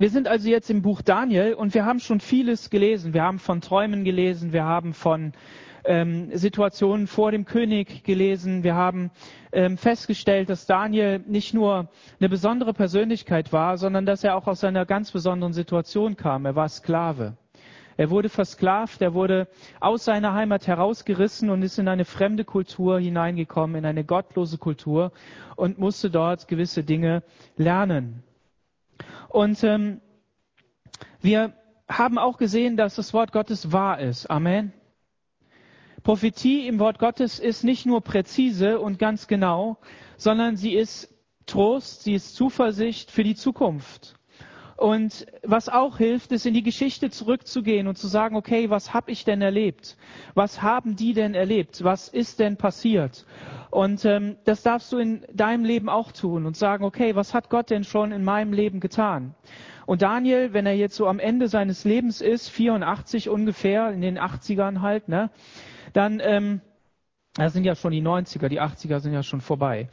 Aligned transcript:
wir 0.00 0.08
sind 0.08 0.28
also 0.28 0.48
jetzt 0.48 0.70
im 0.70 0.80
Buch 0.80 1.02
Daniel 1.02 1.52
und 1.52 1.74
wir 1.74 1.84
haben 1.84 2.00
schon 2.00 2.20
vieles 2.20 2.70
gelesen. 2.70 3.12
Wir 3.12 3.22
haben 3.22 3.38
von 3.38 3.60
Träumen 3.60 4.02
gelesen, 4.02 4.54
wir 4.54 4.64
haben 4.64 4.94
von 4.94 5.32
ähm, 5.84 6.30
Situationen 6.32 7.06
vor 7.06 7.32
dem 7.32 7.44
König 7.44 8.02
gelesen. 8.02 8.62
Wir 8.64 8.74
haben 8.76 9.10
ähm, 9.52 9.76
festgestellt, 9.76 10.48
dass 10.48 10.64
Daniel 10.64 11.18
nicht 11.26 11.52
nur 11.52 11.90
eine 12.18 12.30
besondere 12.30 12.72
Persönlichkeit 12.72 13.52
war, 13.52 13.76
sondern 13.76 14.06
dass 14.06 14.24
er 14.24 14.36
auch 14.36 14.46
aus 14.46 14.64
einer 14.64 14.86
ganz 14.86 15.10
besonderen 15.12 15.52
Situation 15.52 16.16
kam. 16.16 16.46
Er 16.46 16.56
war 16.56 16.70
Sklave. 16.70 17.36
Er 17.98 18.08
wurde 18.08 18.30
versklavt, 18.30 19.02
er 19.02 19.12
wurde 19.12 19.48
aus 19.80 20.06
seiner 20.06 20.32
Heimat 20.32 20.66
herausgerissen 20.66 21.50
und 21.50 21.60
ist 21.62 21.78
in 21.78 21.88
eine 21.88 22.06
fremde 22.06 22.44
Kultur 22.46 22.98
hineingekommen, 22.98 23.76
in 23.76 23.84
eine 23.84 24.04
gottlose 24.04 24.56
Kultur 24.56 25.12
und 25.56 25.78
musste 25.78 26.08
dort 26.08 26.48
gewisse 26.48 26.84
Dinge 26.84 27.22
lernen. 27.58 28.22
Und 29.28 29.62
ähm, 29.64 30.00
wir 31.20 31.54
haben 31.88 32.18
auch 32.18 32.36
gesehen, 32.36 32.76
dass 32.76 32.94
das 32.94 33.12
Wort 33.12 33.32
Gottes 33.32 33.72
wahr 33.72 34.00
ist. 34.00 34.26
Amen. 34.30 34.72
Prophetie 36.02 36.66
im 36.66 36.78
Wort 36.78 36.98
Gottes 36.98 37.38
ist 37.38 37.62
nicht 37.62 37.84
nur 37.84 38.00
präzise 38.00 38.80
und 38.80 38.98
ganz 38.98 39.26
genau, 39.26 39.78
sondern 40.16 40.56
sie 40.56 40.74
ist 40.74 41.14
Trost, 41.46 42.04
sie 42.04 42.14
ist 42.14 42.34
Zuversicht 42.34 43.10
für 43.10 43.24
die 43.24 43.34
Zukunft. 43.34 44.19
Und 44.80 45.26
was 45.42 45.68
auch 45.68 45.98
hilft, 45.98 46.32
ist 46.32 46.46
in 46.46 46.54
die 46.54 46.62
Geschichte 46.62 47.10
zurückzugehen 47.10 47.86
und 47.86 47.98
zu 47.98 48.06
sagen, 48.06 48.34
okay, 48.34 48.70
was 48.70 48.94
habe 48.94 49.10
ich 49.10 49.26
denn 49.26 49.42
erlebt? 49.42 49.98
Was 50.32 50.62
haben 50.62 50.96
die 50.96 51.12
denn 51.12 51.34
erlebt? 51.34 51.84
Was 51.84 52.08
ist 52.08 52.38
denn 52.38 52.56
passiert? 52.56 53.26
Und 53.70 54.06
ähm, 54.06 54.36
das 54.44 54.62
darfst 54.62 54.90
du 54.90 54.96
in 54.96 55.26
deinem 55.34 55.66
Leben 55.66 55.90
auch 55.90 56.12
tun 56.12 56.46
und 56.46 56.56
sagen, 56.56 56.82
okay, 56.82 57.14
was 57.14 57.34
hat 57.34 57.50
Gott 57.50 57.68
denn 57.68 57.84
schon 57.84 58.10
in 58.10 58.24
meinem 58.24 58.54
Leben 58.54 58.80
getan? 58.80 59.34
Und 59.84 60.00
Daniel, 60.00 60.54
wenn 60.54 60.64
er 60.64 60.72
jetzt 60.72 60.96
so 60.96 61.06
am 61.06 61.18
Ende 61.18 61.48
seines 61.48 61.84
Lebens 61.84 62.22
ist, 62.22 62.48
84 62.48 63.28
ungefähr, 63.28 63.90
in 63.90 64.00
den 64.00 64.18
80ern 64.18 64.80
halt, 64.80 65.08
ne, 65.08 65.28
dann 65.92 66.22
ähm, 66.24 66.62
das 67.34 67.52
sind 67.52 67.64
ja 67.64 67.76
schon 67.76 67.92
die 67.92 68.02
90er, 68.02 68.48
die 68.48 68.60
80er 68.60 68.98
sind 68.98 69.12
ja 69.12 69.22
schon 69.22 69.40
vorbei. 69.40 69.88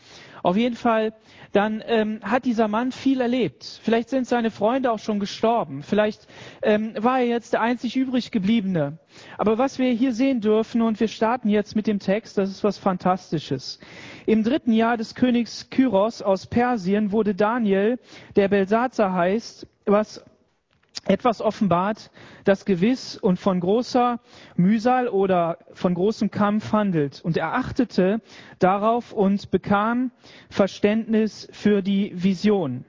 Auf 0.48 0.56
jeden 0.56 0.78
Fall, 0.78 1.12
dann 1.52 1.84
ähm, 1.86 2.22
hat 2.24 2.46
dieser 2.46 2.70
Mann 2.70 2.94
viel 2.94 3.20
erlebt. 3.20 3.82
Vielleicht 3.84 4.08
sind 4.08 4.28
seine 4.28 4.50
Freunde 4.50 4.94
auch 4.94 5.00
schon 5.00 5.20
gestorben. 5.20 5.84
Vielleicht 5.84 6.26
ähm, 6.62 6.94
war 6.98 7.20
er 7.20 7.26
jetzt 7.26 7.52
der 7.52 7.60
einzig 7.60 7.98
übrig 7.98 8.32
gebliebene. 8.32 8.98
Aber 9.38 9.58
was 9.58 9.78
wir 9.78 9.92
hier 9.92 10.14
sehen 10.14 10.40
dürfen, 10.40 10.82
und 10.82 11.02
wir 11.02 11.10
starten 11.10 11.50
jetzt 11.50 11.76
mit 11.76 11.86
dem 11.86 12.00
Text, 12.00 12.38
das 12.38 12.50
ist 12.50 12.64
was 12.64 12.78
Fantastisches. 12.78 13.82
Im 14.26 14.46
dritten 14.46 14.72
Jahr 14.72 14.96
des 14.96 15.16
Königs 15.16 15.70
Kyros 15.70 16.22
aus 16.22 16.48
Persien 16.48 17.12
wurde 17.12 17.36
Daniel, 17.36 18.00
der 18.38 18.48
Belsazar 18.48 19.12
heißt, 19.12 19.68
was 19.86 20.24
etwas 21.06 21.42
offenbart, 21.42 22.12
das 22.44 22.66
gewiss 22.66 23.18
und 23.18 23.40
von 23.40 23.60
großer 23.60 24.20
Mühsal 24.56 25.08
oder 25.08 25.58
von 25.74 25.94
großem 25.94 26.32
Kampf 26.32 26.72
handelt. 26.72 27.22
Und 27.24 27.38
er 27.38 27.54
achtete 27.54 28.22
darauf 28.60 29.14
und 29.14 29.52
bekam 29.52 30.12
Verständnis 30.50 31.48
für 31.52 31.82
die 31.82 32.12
Vision. 32.14 32.86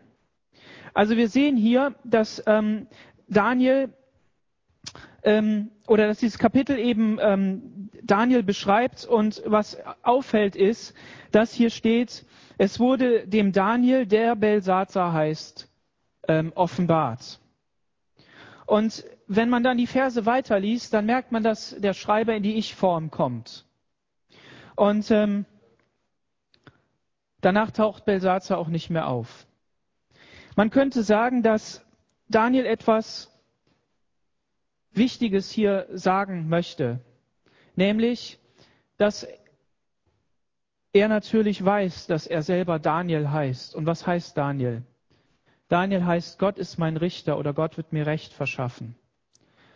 Also 0.94 1.16
wir 1.16 1.28
sehen 1.28 1.56
hier, 1.56 1.94
dass 2.04 2.42
ähm, 2.46 2.88
Daniel 3.28 3.92
ähm, 5.22 5.70
oder 5.86 6.06
dass 6.06 6.18
dieses 6.18 6.38
Kapitel 6.38 6.78
eben 6.78 7.18
ähm, 7.20 7.90
Daniel 8.02 8.42
beschreibt 8.42 9.04
und 9.04 9.42
was 9.46 9.78
auffällt 10.02 10.56
ist, 10.56 10.94
dass 11.30 11.52
hier 11.52 11.70
steht, 11.70 12.24
es 12.56 12.80
wurde 12.80 13.26
dem 13.28 13.52
Daniel, 13.52 14.06
der 14.06 14.34
Belsazar 14.34 15.12
heißt, 15.12 15.68
ähm, 16.26 16.52
offenbart. 16.54 17.40
Und 18.68 19.02
wenn 19.26 19.48
man 19.48 19.62
dann 19.62 19.78
die 19.78 19.86
Verse 19.86 20.26
weiterliest, 20.26 20.92
dann 20.92 21.06
merkt 21.06 21.32
man, 21.32 21.42
dass 21.42 21.74
der 21.78 21.94
Schreiber 21.94 22.34
in 22.34 22.42
die 22.42 22.56
Ich-Form 22.56 23.10
kommt. 23.10 23.64
Und 24.76 25.10
ähm, 25.10 25.46
danach 27.40 27.70
taucht 27.70 28.04
Belsazar 28.04 28.58
auch 28.58 28.68
nicht 28.68 28.90
mehr 28.90 29.08
auf. 29.08 29.46
Man 30.54 30.68
könnte 30.68 31.02
sagen, 31.02 31.42
dass 31.42 31.82
Daniel 32.28 32.66
etwas 32.66 33.34
Wichtiges 34.90 35.50
hier 35.50 35.86
sagen 35.90 36.50
möchte, 36.50 37.00
nämlich, 37.74 38.38
dass 38.98 39.26
er 40.92 41.08
natürlich 41.08 41.64
weiß, 41.64 42.06
dass 42.06 42.26
er 42.26 42.42
selber 42.42 42.78
Daniel 42.78 43.30
heißt. 43.30 43.74
Und 43.74 43.86
was 43.86 44.06
heißt 44.06 44.36
Daniel? 44.36 44.82
Daniel 45.68 46.04
heißt, 46.04 46.38
Gott 46.38 46.58
ist 46.58 46.78
mein 46.78 46.96
Richter 46.96 47.38
oder 47.38 47.52
Gott 47.52 47.76
wird 47.76 47.92
mir 47.92 48.06
Recht 48.06 48.32
verschaffen. 48.32 48.96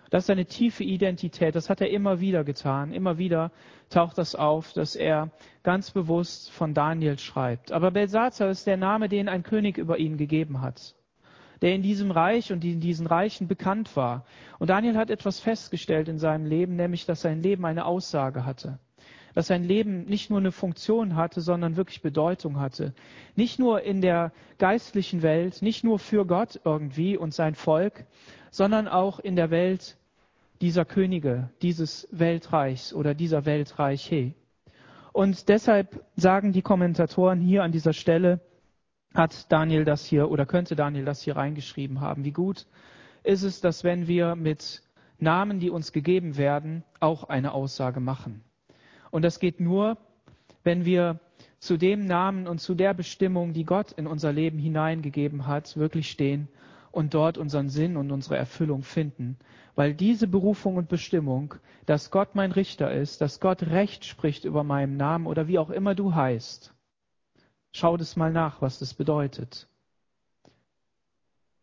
Das 0.09 0.25
ist 0.25 0.31
eine 0.31 0.45
tiefe 0.45 0.85
Identität. 0.85 1.55
Das 1.55 1.71
hat 1.71 1.81
er 1.81 1.89
immer 1.89 2.21
wieder 2.21 2.45
getan. 2.45 2.93
Immer 2.93 3.17
wieder 3.17 3.51
taucht 3.89 4.19
das 4.19 4.35
auf, 4.35 4.73
dass 4.75 4.95
er 4.95 5.31
ganz 5.63 5.91
bewusst 5.91 6.51
von 6.51 6.75
Daniel 6.75 7.19
schreibt. 7.19 7.73
Aber 7.73 7.91
Belsazar 7.91 8.51
ist 8.51 8.67
der 8.67 8.77
Name, 8.77 9.09
den 9.09 9.29
ein 9.29 9.43
König 9.43 9.79
über 9.79 9.99
ihn 9.99 10.19
gegeben 10.19 10.61
hat, 10.61 10.95
der 11.63 11.75
in 11.75 11.81
diesem 11.81 12.11
Reich 12.11 12.53
und 12.53 12.63
in 12.63 12.81
diesen 12.81 13.07
Reichen 13.07 13.49
bekannt 13.49 13.97
war. 13.97 14.27
Und 14.59 14.69
Daniel 14.69 14.99
hat 14.99 15.09
etwas 15.09 15.41
festgestellt 15.41 16.09
in 16.09 16.19
seinem 16.19 16.45
Leben, 16.45 16.77
nämlich, 16.77 17.07
dass 17.07 17.23
sein 17.23 17.41
Leben 17.41 17.65
eine 17.65 17.87
Aussage 17.87 18.45
hatte 18.45 18.79
dass 19.35 19.47
sein 19.47 19.65
Leben 19.65 20.05
nicht 20.05 20.31
nur 20.31 20.39
eine 20.39 20.53
Funktion 20.53 21.17
hatte, 21.17 21.41
sondern 21.41 21.77
wirklich 21.77 22.03
Bedeutung 22.03 22.61
hatte. 22.61 22.95
Nicht 23.37 23.59
nur 23.59 23.83
in 23.83 24.01
der 24.01 24.33
geistlichen 24.59 25.23
Welt, 25.23 25.63
nicht 25.63 25.85
nur 25.85 25.99
für 25.99 26.27
Gott 26.27 26.61
irgendwie 26.65 27.17
und 27.17 27.35
sein 27.35 27.55
Volk, 27.55 28.05
sondern 28.51 28.89
auch 28.89 29.19
in 29.19 29.37
der 29.37 29.51
Welt 29.51 29.97
dieser 30.61 30.85
Könige, 30.85 31.51
dieses 31.63 32.09
Weltreichs 32.13 32.93
oder 32.95 33.15
dieser 33.15 33.45
Weltreiche. 33.45 34.35
Und 35.13 35.49
deshalb 35.49 36.05
sagen 36.17 36.53
die 36.53 36.63
Kommentatoren 36.63 37.41
hier 37.41 37.63
an 37.63 37.73
dieser 37.73 37.93
Stelle, 37.93 38.41
hat 39.15 39.53
Daniel 39.53 39.85
das 39.85 40.05
hier 40.05 40.31
oder 40.31 40.47
könnte 40.47 40.77
Daniel 40.77 41.05
das 41.05 41.23
hier 41.23 41.37
reingeschrieben 41.37 42.01
haben. 42.01 42.25
Wie 42.25 42.33
gut 42.33 42.67
ist 43.23 43.43
es, 43.43 43.61
dass 43.61 43.85
wenn 43.85 44.09
wir 44.09 44.37
mit 44.37 44.83
Namen, 45.19 45.61
die 45.61 45.71
uns 45.71 45.93
gegeben 45.93 46.37
werden, 46.37 46.83
auch 46.99 47.25
eine 47.25 47.53
Aussage 47.53 48.01
machen. 48.01 48.43
Und 49.13 49.23
das 49.23 49.39
geht 49.39 49.61
nur, 49.61 49.99
wenn 50.65 50.87
wir 50.87 51.21
zu 51.59 51.77
dem 51.77 52.07
Namen 52.07 52.49
und 52.49 52.61
zu 52.61 52.75
der 52.75 52.95
Bestimmung, 52.95 53.53
die 53.53 53.65
Gott 53.65 53.93
in 53.93 54.07
unser 54.07 54.33
Leben 54.33 54.59
hineingegeben 54.59 55.47
hat, 55.47 55.77
wirklich 55.77 56.11
stehen 56.11 56.49
und 56.91 57.13
dort 57.13 57.37
unseren 57.37 57.69
Sinn 57.69 57.99
und 57.99 58.11
unsere 58.11 58.37
Erfüllung 58.39 58.83
finden. 58.83 59.37
Weil 59.75 59.93
diese 59.93 60.27
Berufung 60.27 60.77
und 60.77 60.89
Bestimmung, 60.89 61.55
dass 61.85 62.11
Gott 62.11 62.35
mein 62.35 62.53
Richter 62.53 62.91
ist, 62.91 63.21
dass 63.21 63.39
Gott 63.39 63.65
Recht 63.65 64.07
spricht 64.07 64.47
über 64.47 64.65
meinen 64.65 64.97
Namen 64.97 65.27
oder 65.27 65.47
wie 65.47 65.59
auch 65.59 65.71
immer 65.71 65.95
du 65.95 66.15
heißt, 66.15 66.75
schau 67.73 67.99
das 67.99 68.17
mal 68.17 68.33
nach, 68.33 68.63
was 68.63 68.79
das 68.79 68.95
bedeutet. 68.95 69.69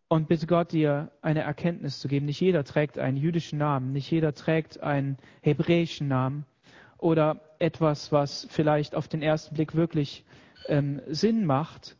Und 0.07 0.27
bitte 0.27 0.45
Gott 0.45 0.71
dir 0.71 1.11
eine 1.23 1.41
Erkenntnis 1.41 1.99
zu 1.99 2.07
geben. 2.07 2.27
Nicht 2.27 2.41
jeder 2.41 2.63
trägt 2.63 2.99
einen 2.99 3.17
jüdischen 3.17 3.57
Namen, 3.57 3.91
nicht 3.91 4.09
jeder 4.11 4.35
trägt 4.35 4.79
einen 4.81 5.17
hebräischen 5.41 6.07
Namen 6.07 6.45
oder 6.99 7.41
etwas, 7.59 8.11
was 8.11 8.47
vielleicht 8.49 8.95
auf 8.95 9.07
den 9.07 9.21
ersten 9.21 9.55
Blick 9.55 9.75
wirklich 9.75 10.25
ähm, 10.67 11.01
Sinn 11.07 11.45
macht. 11.45 11.97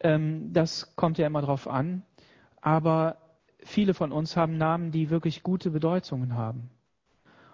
Ähm, 0.00 0.52
das 0.52 0.94
kommt 0.96 1.18
ja 1.18 1.26
immer 1.26 1.42
drauf 1.42 1.68
an. 1.68 2.02
Aber 2.60 3.16
viele 3.64 3.94
von 3.94 4.12
uns 4.12 4.36
haben 4.36 4.56
Namen, 4.56 4.90
die 4.90 5.10
wirklich 5.10 5.42
gute 5.42 5.70
Bedeutungen 5.70 6.34
haben. 6.34 6.70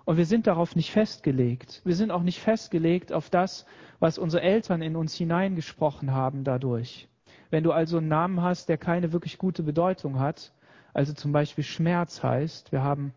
Und 0.04 0.16
wir 0.16 0.26
sind 0.26 0.46
darauf 0.46 0.74
nicht 0.76 0.90
festgelegt. 0.90 1.82
Wir 1.84 1.94
sind 1.94 2.10
auch 2.10 2.22
nicht 2.22 2.40
festgelegt 2.40 3.12
auf 3.12 3.30
das, 3.30 3.66
was 4.00 4.18
unsere 4.18 4.42
Eltern 4.42 4.82
in 4.82 4.96
uns 4.96 5.14
hineingesprochen 5.14 6.12
haben 6.12 6.42
dadurch. 6.42 7.08
Wenn 7.50 7.64
du 7.64 7.72
also 7.72 7.98
einen 7.98 8.08
Namen 8.08 8.42
hast, 8.42 8.68
der 8.68 8.78
keine 8.78 9.12
wirklich 9.12 9.38
gute 9.38 9.62
Bedeutung 9.62 10.18
hat, 10.18 10.52
also 10.94 11.12
zum 11.12 11.32
Beispiel 11.32 11.64
Schmerz 11.64 12.22
heißt, 12.22 12.72
wir 12.72 12.82
haben 12.82 13.12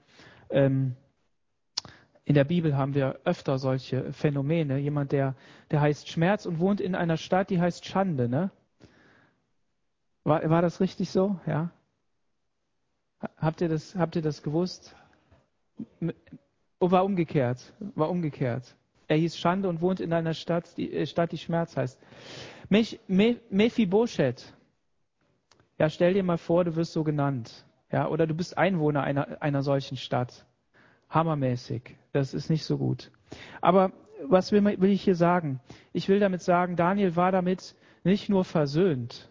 ähm, 0.49 0.95
in 2.25 2.35
der 2.35 2.45
Bibel 2.45 2.77
haben 2.77 2.93
wir 2.95 3.19
öfter 3.25 3.57
solche 3.57 4.13
Phänomene. 4.13 4.77
Jemand, 4.77 5.11
der, 5.11 5.35
der 5.71 5.81
heißt 5.81 6.07
Schmerz 6.07 6.45
und 6.45 6.59
wohnt 6.59 6.79
in 6.79 6.95
einer 6.95 7.17
Stadt, 7.17 7.49
die 7.49 7.59
heißt 7.59 7.85
Schande, 7.85 8.29
ne? 8.29 8.49
War, 10.23 10.49
war 10.49 10.61
das 10.61 10.79
richtig 10.79 11.09
so? 11.09 11.37
Ja? 11.45 11.71
Habt 13.37 13.59
ihr 13.59 13.67
das, 13.67 13.95
habt 13.95 14.15
ihr 14.15 14.21
das 14.21 14.41
gewusst? 14.41 14.95
Oh, 16.79 16.91
war 16.91 17.03
umgekehrt. 17.03 17.73
War 17.95 18.09
umgekehrt. 18.09 18.75
Er 19.09 19.17
hieß 19.17 19.37
Schande 19.37 19.67
und 19.67 19.81
wohnt 19.81 19.99
in 19.99 20.13
einer 20.13 20.33
Stadt, 20.33 20.77
die, 20.77 20.93
äh, 20.93 21.05
Stadt, 21.05 21.33
die 21.33 21.37
Schmerz 21.37 21.75
heißt. 21.75 21.99
Mephibosheth. 22.69 24.53
Ja, 25.77 25.89
stell 25.89 26.13
dir 26.13 26.23
mal 26.23 26.37
vor, 26.37 26.63
du 26.63 26.77
wirst 26.77 26.93
so 26.93 27.03
genannt. 27.03 27.65
Ja, 27.91 28.07
oder 28.07 28.27
du 28.27 28.33
bist 28.33 28.57
Einwohner 28.57 29.03
einer, 29.03 29.41
einer 29.41 29.61
solchen 29.61 29.97
Stadt 29.97 30.45
hammermäßig. 31.13 31.95
Das 32.11 32.33
ist 32.33 32.49
nicht 32.49 32.65
so 32.65 32.77
gut. 32.77 33.11
Aber 33.61 33.91
was 34.25 34.51
will, 34.51 34.63
will 34.63 34.91
ich 34.91 35.03
hier 35.03 35.15
sagen? 35.15 35.59
Ich 35.91 36.09
will 36.09 36.19
damit 36.19 36.41
sagen, 36.41 36.75
Daniel 36.75 37.15
war 37.15 37.31
damit 37.31 37.75
nicht 38.03 38.29
nur 38.29 38.43
versöhnt, 38.43 39.29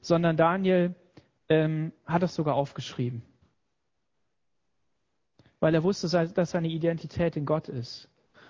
sondern 0.00 0.36
Daniel 0.36 0.94
ähm, 1.48 1.92
hat 2.06 2.22
das 2.22 2.34
sogar 2.34 2.54
aufgeschrieben. 2.54 3.22
Weil 5.58 5.74
er 5.74 5.82
wusste, 5.82 6.08
dass 6.08 6.50
seine 6.50 6.68
Identität 6.68 7.36
in 7.36 7.44
Gott 7.44 7.68
ist. 7.68 8.08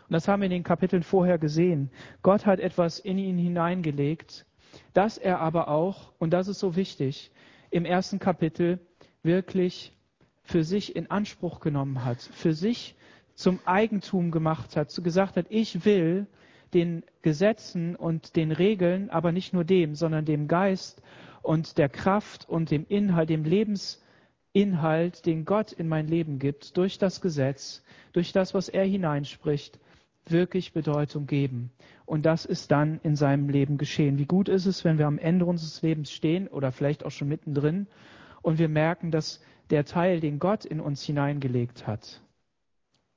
Und 0.08 0.14
das 0.14 0.28
haben 0.28 0.40
wir 0.40 0.46
in 0.46 0.52
den 0.52 0.64
Kapiteln 0.64 1.02
vorher 1.02 1.38
gesehen. 1.38 1.90
Gott 2.22 2.46
hat 2.46 2.60
etwas 2.60 2.98
in 2.98 3.18
ihn 3.18 3.38
hineingelegt, 3.38 4.46
dass 4.92 5.18
er 5.18 5.40
aber 5.40 5.68
auch, 5.68 6.12
und 6.18 6.30
das 6.30 6.48
ist 6.48 6.60
so 6.60 6.76
wichtig, 6.76 7.30
im 7.70 7.84
ersten 7.84 8.18
Kapitel 8.18 8.80
wirklich 9.22 9.96
für 10.50 10.64
sich 10.64 10.96
in 10.96 11.10
Anspruch 11.10 11.60
genommen 11.60 12.04
hat, 12.04 12.20
für 12.20 12.54
sich 12.54 12.96
zum 13.34 13.60
Eigentum 13.66 14.32
gemacht 14.32 14.76
hat, 14.76 14.92
gesagt 15.02 15.36
hat, 15.36 15.46
ich 15.48 15.84
will 15.84 16.26
den 16.74 17.04
Gesetzen 17.22 17.94
und 17.94 18.34
den 18.34 18.50
Regeln, 18.50 19.10
aber 19.10 19.30
nicht 19.30 19.52
nur 19.52 19.64
dem, 19.64 19.94
sondern 19.94 20.24
dem 20.24 20.48
Geist 20.48 21.02
und 21.42 21.78
der 21.78 21.88
Kraft 21.88 22.48
und 22.48 22.72
dem 22.72 22.84
Inhalt, 22.88 23.30
dem 23.30 23.44
Lebensinhalt, 23.44 25.24
den 25.24 25.44
Gott 25.44 25.72
in 25.72 25.86
mein 25.86 26.08
Leben 26.08 26.40
gibt, 26.40 26.76
durch 26.76 26.98
das 26.98 27.20
Gesetz, 27.20 27.84
durch 28.12 28.32
das, 28.32 28.52
was 28.52 28.68
er 28.68 28.84
hineinspricht, 28.84 29.78
wirklich 30.26 30.72
Bedeutung 30.72 31.26
geben. 31.26 31.70
Und 32.06 32.26
das 32.26 32.44
ist 32.44 32.72
dann 32.72 32.98
in 33.04 33.14
seinem 33.14 33.48
Leben 33.48 33.78
geschehen. 33.78 34.18
Wie 34.18 34.26
gut 34.26 34.48
ist 34.48 34.66
es, 34.66 34.84
wenn 34.84 34.98
wir 34.98 35.06
am 35.06 35.18
Ende 35.18 35.44
unseres 35.44 35.80
Lebens 35.82 36.10
stehen 36.10 36.48
oder 36.48 36.72
vielleicht 36.72 37.04
auch 37.04 37.12
schon 37.12 37.28
mittendrin 37.28 37.86
und 38.42 38.58
wir 38.58 38.68
merken, 38.68 39.12
dass 39.12 39.40
der 39.70 39.84
Teil, 39.84 40.20
den 40.20 40.38
Gott 40.38 40.64
in 40.64 40.80
uns 40.80 41.02
hineingelegt 41.02 41.86
hat, 41.86 42.22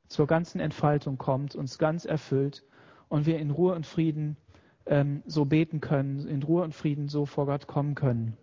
zur 0.08 0.28
ganzen 0.28 0.60
Entfaltung 0.60 1.18
kommt, 1.18 1.56
uns 1.56 1.78
ganz 1.78 2.06
erfüllt 2.06 2.64
und 3.10 3.26
wir 3.26 3.40
in 3.40 3.52
Ruhe 3.52 3.74
und 3.74 3.86
Frieden 3.86 4.38
ähm, 4.86 5.24
so 5.26 5.46
beten 5.46 5.82
können, 5.82 6.28
in 6.28 6.44
Ruhe 6.44 6.64
und 6.64 6.76
Frieden 6.76 7.08
so 7.08 7.26
vor 7.26 7.46
Gott 7.46 7.68
kommen 7.68 7.96
können. 7.96 8.38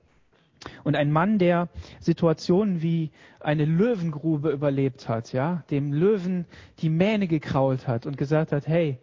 Und 0.84 0.94
ein 0.94 1.10
Mann, 1.10 1.38
der 1.38 1.68
Situationen 2.00 2.82
wie 2.82 3.10
eine 3.40 3.64
Löwengrube 3.64 4.50
überlebt 4.50 5.08
hat, 5.08 5.32
ja, 5.32 5.64
dem 5.70 5.92
Löwen 5.92 6.44
die 6.80 6.90
Mähne 6.90 7.28
gekrault 7.28 7.88
hat 7.88 8.06
und 8.06 8.18
gesagt 8.18 8.52
hat, 8.52 8.66
hey, 8.66 8.98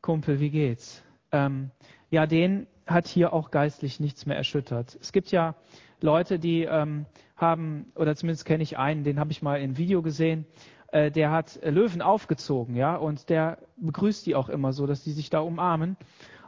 Kumpel, 0.00 0.40
wie 0.40 0.50
geht's? 0.50 1.02
Ähm, 1.30 1.70
ja, 2.10 2.26
den 2.26 2.66
hat 2.86 3.06
hier 3.06 3.32
auch 3.32 3.50
geistlich 3.50 4.00
nichts 4.00 4.26
mehr 4.26 4.36
erschüttert. 4.36 4.96
Es 5.00 5.12
gibt 5.12 5.30
ja 5.30 5.54
Leute, 6.00 6.38
die 6.38 6.62
ähm, 6.62 7.06
haben, 7.36 7.92
oder 7.94 8.16
zumindest 8.16 8.44
kenne 8.44 8.62
ich 8.62 8.78
einen, 8.78 9.04
den 9.04 9.20
habe 9.20 9.30
ich 9.30 9.42
mal 9.42 9.60
in 9.60 9.76
Video 9.76 10.02
gesehen, 10.02 10.46
äh, 10.92 11.10
der 11.10 11.30
hat 11.30 11.60
Löwen 11.62 12.02
aufgezogen, 12.02 12.74
ja, 12.74 12.96
und 12.96 13.28
der 13.28 13.58
begrüßt 13.76 14.26
die 14.26 14.34
auch 14.34 14.48
immer 14.48 14.72
so, 14.72 14.86
dass 14.86 15.04
die 15.04 15.12
sich 15.12 15.30
da 15.30 15.40
umarmen. 15.40 15.96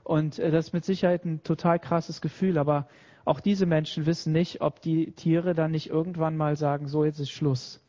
Und 0.05 0.39
äh, 0.39 0.51
das 0.51 0.69
ist 0.69 0.73
mit 0.73 0.85
Sicherheit 0.85 1.25
ein 1.25 1.43
total 1.43 1.79
krasses 1.79 2.21
Gefühl, 2.21 2.59
aber 2.59 2.89
auch 3.25 3.41
diese 3.41 3.67
Menschen 3.67 4.07
wissen 4.07 4.33
nicht, 4.33 4.63
ob 4.63 4.81
die 4.81 5.13
Tiere 5.13 5.55
dann 5.55 5.71
nicht 5.71 5.91
irgendwann 5.91 6.37
mal 6.37 6.57
sagen, 6.57 6.89
so 6.89 7.05
jetzt 7.05 7.21
ist 7.21 7.31
Schluss. 7.31 7.85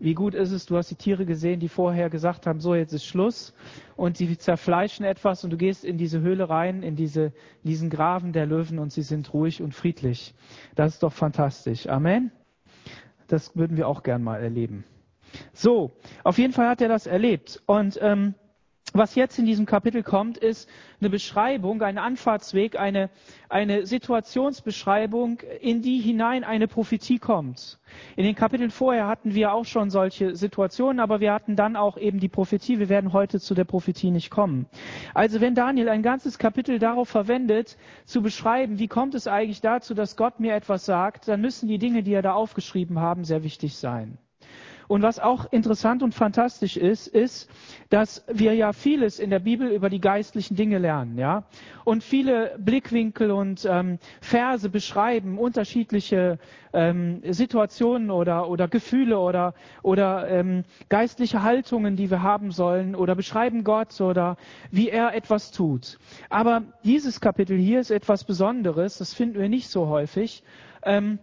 Wie 0.00 0.14
gut 0.14 0.34
ist 0.34 0.52
es, 0.52 0.66
du 0.66 0.76
hast 0.76 0.90
die 0.90 0.94
Tiere 0.94 1.26
gesehen, 1.26 1.58
die 1.58 1.68
vorher 1.68 2.08
gesagt 2.08 2.46
haben, 2.46 2.60
so 2.60 2.74
jetzt 2.76 2.92
ist 2.92 3.04
Schluss 3.04 3.52
und 3.96 4.16
sie 4.16 4.38
zerfleischen 4.38 5.04
etwas 5.04 5.42
und 5.42 5.50
du 5.50 5.56
gehst 5.56 5.84
in 5.84 5.98
diese 5.98 6.20
Höhle 6.20 6.48
rein, 6.48 6.84
in 6.84 6.94
diese, 6.94 7.32
in 7.64 7.70
diesen 7.70 7.90
Graben 7.90 8.32
der 8.32 8.46
Löwen 8.46 8.78
und 8.78 8.92
sie 8.92 9.02
sind 9.02 9.32
ruhig 9.34 9.60
und 9.60 9.74
friedlich. 9.74 10.34
Das 10.76 10.94
ist 10.94 11.02
doch 11.02 11.12
fantastisch. 11.12 11.88
Amen. 11.88 12.30
Das 13.26 13.56
würden 13.56 13.76
wir 13.76 13.88
auch 13.88 14.04
gern 14.04 14.22
mal 14.22 14.40
erleben. 14.40 14.84
So, 15.52 15.90
auf 16.22 16.38
jeden 16.38 16.52
Fall 16.52 16.68
hat 16.68 16.80
er 16.80 16.88
das 16.88 17.06
erlebt. 17.06 17.60
Und 17.66 17.98
ähm, 18.00 18.34
was 18.94 19.14
jetzt 19.14 19.38
in 19.38 19.46
diesem 19.46 19.66
Kapitel 19.66 20.02
kommt, 20.02 20.38
ist 20.38 20.68
eine 21.00 21.10
Beschreibung, 21.10 21.82
ein 21.82 21.98
Anfahrtsweg, 21.98 22.78
eine, 22.78 23.10
eine 23.48 23.86
Situationsbeschreibung, 23.86 25.40
in 25.60 25.82
die 25.82 25.98
hinein 26.00 26.44
eine 26.44 26.68
Prophetie 26.68 27.18
kommt. 27.18 27.78
In 28.16 28.24
den 28.24 28.34
Kapiteln 28.34 28.70
vorher 28.70 29.06
hatten 29.06 29.34
wir 29.34 29.52
auch 29.52 29.64
schon 29.64 29.90
solche 29.90 30.34
Situationen, 30.36 31.00
aber 31.00 31.20
wir 31.20 31.32
hatten 31.32 31.56
dann 31.56 31.76
auch 31.76 31.96
eben 31.96 32.20
die 32.20 32.28
Prophetie. 32.28 32.78
Wir 32.78 32.88
werden 32.88 33.12
heute 33.12 33.40
zu 33.40 33.54
der 33.54 33.64
Prophetie 33.64 34.10
nicht 34.10 34.30
kommen. 34.30 34.66
Also 35.14 35.40
wenn 35.40 35.54
Daniel 35.54 35.88
ein 35.88 36.02
ganzes 36.02 36.38
Kapitel 36.38 36.78
darauf 36.78 37.08
verwendet, 37.08 37.76
zu 38.04 38.22
beschreiben, 38.22 38.78
wie 38.78 38.88
kommt 38.88 39.14
es 39.14 39.26
eigentlich 39.26 39.60
dazu, 39.60 39.94
dass 39.94 40.16
Gott 40.16 40.40
mir 40.40 40.54
etwas 40.54 40.84
sagt, 40.84 41.28
dann 41.28 41.40
müssen 41.40 41.68
die 41.68 41.78
Dinge, 41.78 42.02
die 42.02 42.12
er 42.12 42.22
da 42.22 42.32
aufgeschrieben 42.34 42.98
haben, 42.98 43.24
sehr 43.24 43.42
wichtig 43.42 43.76
sein. 43.76 44.18
Und 44.88 45.02
was 45.02 45.20
auch 45.20 45.52
interessant 45.52 46.02
und 46.02 46.14
fantastisch 46.14 46.76
ist, 46.76 47.06
ist, 47.06 47.50
dass 47.90 48.24
wir 48.26 48.54
ja 48.54 48.72
vieles 48.72 49.18
in 49.18 49.28
der 49.30 49.38
Bibel 49.38 49.70
über 49.70 49.90
die 49.90 50.00
geistlichen 50.00 50.56
Dinge 50.56 50.78
lernen, 50.78 51.18
ja. 51.18 51.44
Und 51.84 52.02
viele 52.02 52.56
Blickwinkel 52.58 53.30
und 53.30 53.66
ähm, 53.70 53.98
Verse 54.20 54.68
beschreiben 54.68 55.38
unterschiedliche 55.38 56.38
ähm, 56.72 57.22
Situationen 57.30 58.10
oder 58.10 58.48
oder 58.48 58.66
Gefühle 58.66 59.18
oder 59.18 59.54
oder 59.82 60.28
ähm, 60.28 60.64
geistliche 60.88 61.42
Haltungen, 61.42 61.96
die 61.96 62.10
wir 62.10 62.22
haben 62.22 62.50
sollen 62.50 62.94
oder 62.94 63.14
beschreiben 63.14 63.64
Gott 63.64 64.00
oder 64.00 64.36
wie 64.70 64.88
er 64.88 65.14
etwas 65.14 65.50
tut. 65.50 65.98
Aber 66.30 66.62
dieses 66.84 67.20
Kapitel 67.20 67.58
hier 67.58 67.80
ist 67.80 67.90
etwas 67.90 68.24
Besonderes. 68.24 68.98
Das 68.98 69.12
finden 69.14 69.38
wir 69.38 69.48
nicht 69.48 69.68
so 69.68 69.88
häufig. 69.88 70.42
Ähm, 70.82 71.18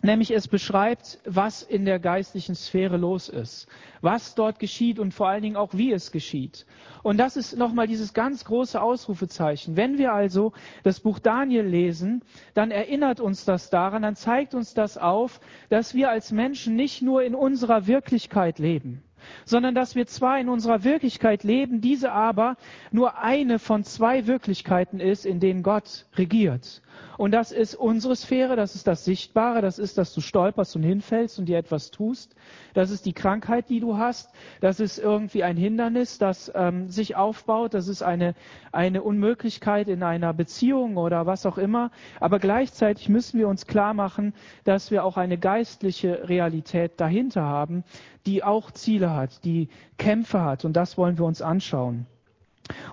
Nämlich 0.00 0.30
es 0.30 0.46
beschreibt, 0.46 1.18
was 1.24 1.62
in 1.62 1.84
der 1.84 1.98
geistlichen 1.98 2.54
Sphäre 2.54 2.96
los 2.96 3.28
ist, 3.28 3.66
was 4.00 4.36
dort 4.36 4.60
geschieht 4.60 5.00
und 5.00 5.12
vor 5.12 5.28
allen 5.28 5.42
Dingen 5.42 5.56
auch, 5.56 5.74
wie 5.74 5.92
es 5.92 6.12
geschieht. 6.12 6.66
Und 7.02 7.16
das 7.16 7.36
ist 7.36 7.56
nochmal 7.56 7.88
dieses 7.88 8.14
ganz 8.14 8.44
große 8.44 8.80
Ausrufezeichen. 8.80 9.76
Wenn 9.76 9.98
wir 9.98 10.12
also 10.12 10.52
das 10.84 11.00
Buch 11.00 11.18
Daniel 11.18 11.64
lesen, 11.64 12.22
dann 12.54 12.70
erinnert 12.70 13.18
uns 13.18 13.44
das 13.44 13.70
daran, 13.70 14.02
dann 14.02 14.14
zeigt 14.14 14.54
uns 14.54 14.72
das 14.72 14.98
auf, 14.98 15.40
dass 15.68 15.94
wir 15.94 16.10
als 16.10 16.30
Menschen 16.30 16.76
nicht 16.76 17.02
nur 17.02 17.24
in 17.24 17.34
unserer 17.34 17.88
Wirklichkeit 17.88 18.60
leben, 18.60 19.02
sondern 19.46 19.74
dass 19.74 19.96
wir 19.96 20.06
zwar 20.06 20.38
in 20.38 20.48
unserer 20.48 20.84
Wirklichkeit 20.84 21.42
leben, 21.42 21.80
diese 21.80 22.12
aber 22.12 22.56
nur 22.92 23.18
eine 23.18 23.58
von 23.58 23.82
zwei 23.82 24.28
Wirklichkeiten 24.28 25.00
ist, 25.00 25.26
in 25.26 25.40
denen 25.40 25.64
Gott 25.64 26.06
regiert. 26.14 26.82
Und 27.18 27.32
das 27.32 27.50
ist 27.50 27.74
unsere 27.74 28.14
Sphäre, 28.14 28.54
das 28.54 28.76
ist 28.76 28.86
das 28.86 29.04
Sichtbare, 29.04 29.60
das 29.60 29.80
ist, 29.80 29.98
dass 29.98 30.14
du 30.14 30.20
stolperst 30.20 30.76
und 30.76 30.84
hinfällst 30.84 31.38
und 31.38 31.46
dir 31.46 31.58
etwas 31.58 31.90
tust. 31.90 32.36
Das 32.74 32.90
ist 32.90 33.06
die 33.06 33.12
Krankheit, 33.12 33.68
die 33.70 33.80
du 33.80 33.98
hast. 33.98 34.32
Das 34.60 34.78
ist 34.78 34.98
irgendwie 34.98 35.42
ein 35.42 35.56
Hindernis, 35.56 36.18
das 36.18 36.52
ähm, 36.54 36.88
sich 36.88 37.16
aufbaut. 37.16 37.74
Das 37.74 37.88
ist 37.88 38.02
eine, 38.02 38.34
eine 38.70 39.02
Unmöglichkeit 39.02 39.88
in 39.88 40.04
einer 40.04 40.32
Beziehung 40.32 40.96
oder 40.96 41.26
was 41.26 41.44
auch 41.44 41.58
immer. 41.58 41.90
Aber 42.20 42.38
gleichzeitig 42.38 43.08
müssen 43.08 43.40
wir 43.40 43.48
uns 43.48 43.66
klar 43.66 43.94
machen, 43.94 44.32
dass 44.62 44.92
wir 44.92 45.04
auch 45.04 45.16
eine 45.16 45.38
geistliche 45.38 46.28
Realität 46.28 47.00
dahinter 47.00 47.42
haben, 47.42 47.82
die 48.26 48.44
auch 48.44 48.70
Ziele 48.70 49.12
hat, 49.12 49.44
die 49.44 49.68
Kämpfe 49.96 50.42
hat. 50.42 50.64
Und 50.64 50.74
das 50.74 50.96
wollen 50.96 51.18
wir 51.18 51.24
uns 51.24 51.42
anschauen. 51.42 52.06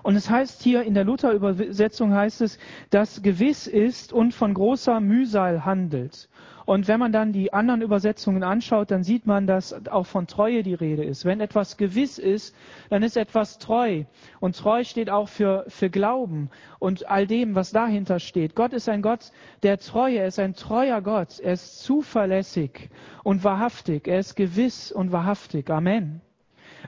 Und 0.02 0.16
es 0.16 0.30
heißt 0.30 0.62
hier 0.62 0.82
in 0.82 0.94
der 0.94 1.04
Luther-Übersetzung 1.04 2.14
heißt 2.14 2.40
es, 2.40 2.58
dass 2.90 3.22
gewiss 3.22 3.66
ist 3.66 4.12
und 4.12 4.34
von 4.34 4.54
großer 4.54 5.00
Mühsal 5.00 5.64
handelt. 5.64 6.28
Und 6.66 6.88
wenn 6.88 6.98
man 6.98 7.12
dann 7.12 7.32
die 7.32 7.52
anderen 7.52 7.80
Übersetzungen 7.80 8.42
anschaut, 8.42 8.90
dann 8.90 9.04
sieht 9.04 9.24
man, 9.24 9.46
dass 9.46 9.86
auch 9.86 10.04
von 10.04 10.26
Treue 10.26 10.64
die 10.64 10.74
Rede 10.74 11.04
ist. 11.04 11.24
Wenn 11.24 11.40
etwas 11.40 11.76
gewiss 11.76 12.18
ist, 12.18 12.56
dann 12.90 13.04
ist 13.04 13.16
etwas 13.16 13.58
treu. 13.58 14.02
Und 14.40 14.56
treu 14.56 14.82
steht 14.82 15.08
auch 15.08 15.28
für, 15.28 15.64
für 15.68 15.90
Glauben 15.90 16.50
und 16.80 17.08
all 17.08 17.28
dem, 17.28 17.54
was 17.54 17.70
dahinter 17.70 18.18
steht. 18.18 18.56
Gott 18.56 18.72
ist 18.72 18.88
ein 18.88 19.00
Gott 19.00 19.30
der 19.62 19.78
Treue. 19.78 20.18
Er 20.18 20.26
ist 20.26 20.40
ein 20.40 20.54
treuer 20.54 21.00
Gott. 21.02 21.38
Er 21.38 21.52
ist 21.52 21.84
zuverlässig 21.84 22.90
und 23.22 23.44
wahrhaftig. 23.44 24.08
Er 24.08 24.18
ist 24.18 24.34
gewiss 24.34 24.90
und 24.90 25.12
wahrhaftig. 25.12 25.70
Amen. 25.70 26.20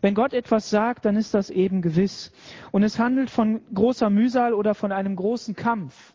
Wenn 0.01 0.15
Gott 0.15 0.33
etwas 0.33 0.71
sagt, 0.71 1.05
dann 1.05 1.17
ist 1.17 1.35
das 1.35 1.51
eben 1.51 1.83
gewiss. 1.83 2.33
Und 2.71 2.83
es 2.83 2.99
handelt 2.99 3.31
von 3.31 3.61
großer 3.75 4.11
Mühsal 4.11 4.55
oder 4.55 4.75
von 4.75 4.93
einem 4.93 5.17
großen 5.17 5.55
Kampf. 5.55 6.15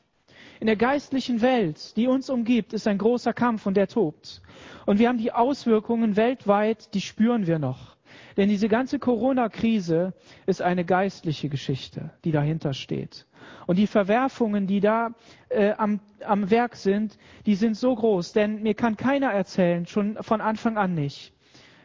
In 0.59 0.67
der 0.67 0.75
geistlichen 0.75 1.41
Welt, 1.41 1.97
die 1.97 2.07
uns 2.07 2.29
umgibt, 2.29 2.73
ist 2.73 2.87
ein 2.87 2.97
großer 2.97 3.33
Kampf 3.33 3.65
und 3.65 3.75
der 3.75 3.87
tobt. 3.87 4.41
Und 4.85 4.99
wir 4.99 5.09
haben 5.09 5.17
die 5.17 5.33
Auswirkungen 5.33 6.15
weltweit, 6.15 6.93
die 6.93 7.01
spüren 7.01 7.47
wir 7.47 7.59
noch. 7.59 7.97
Denn 8.37 8.49
diese 8.49 8.67
ganze 8.67 8.99
Corona-Krise 8.99 10.13
ist 10.45 10.61
eine 10.61 10.85
geistliche 10.85 11.49
Geschichte, 11.49 12.11
die 12.23 12.31
dahinter 12.31 12.73
steht. 12.73 13.27
Und 13.67 13.77
die 13.77 13.87
Verwerfungen, 13.87 14.67
die 14.67 14.79
da 14.79 15.11
äh, 15.49 15.73
am, 15.73 15.99
am 16.25 16.49
Werk 16.49 16.75
sind, 16.75 17.17
die 17.45 17.55
sind 17.55 17.75
so 17.75 17.93
groß. 17.93 18.33
Denn 18.33 18.63
mir 18.63 18.73
kann 18.73 18.97
keiner 18.97 19.31
erzählen, 19.31 19.85
schon 19.85 20.17
von 20.21 20.41
Anfang 20.41 20.77
an 20.77 20.93
nicht, 20.93 21.32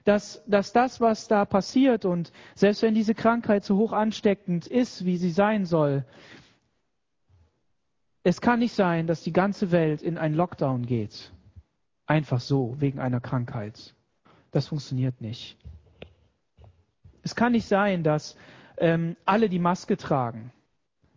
dass, 0.08 0.42
dass 0.46 0.72
das, 0.72 1.02
was 1.02 1.28
da 1.28 1.44
passiert 1.44 2.06
und 2.06 2.32
selbst 2.54 2.80
wenn 2.80 2.94
diese 2.94 3.14
Krankheit 3.14 3.62
so 3.62 3.76
hoch 3.76 3.92
ansteckend 3.92 4.66
ist, 4.66 5.04
wie 5.04 5.18
sie 5.18 5.30
sein 5.30 5.66
soll, 5.66 6.02
es 8.22 8.40
kann 8.40 8.60
nicht 8.60 8.72
sein, 8.74 9.06
dass 9.06 9.22
die 9.22 9.34
ganze 9.34 9.70
Welt 9.70 10.00
in 10.00 10.16
einen 10.16 10.34
Lockdown 10.34 10.86
geht. 10.86 11.30
Einfach 12.06 12.40
so, 12.40 12.74
wegen 12.78 13.00
einer 13.00 13.20
Krankheit. 13.20 13.94
Das 14.50 14.68
funktioniert 14.68 15.20
nicht. 15.20 15.58
Es 17.22 17.34
kann 17.34 17.52
nicht 17.52 17.68
sein, 17.68 18.02
dass 18.02 18.34
ähm, 18.78 19.14
alle 19.26 19.50
die 19.50 19.58
Maske 19.58 19.98
tragen, 19.98 20.52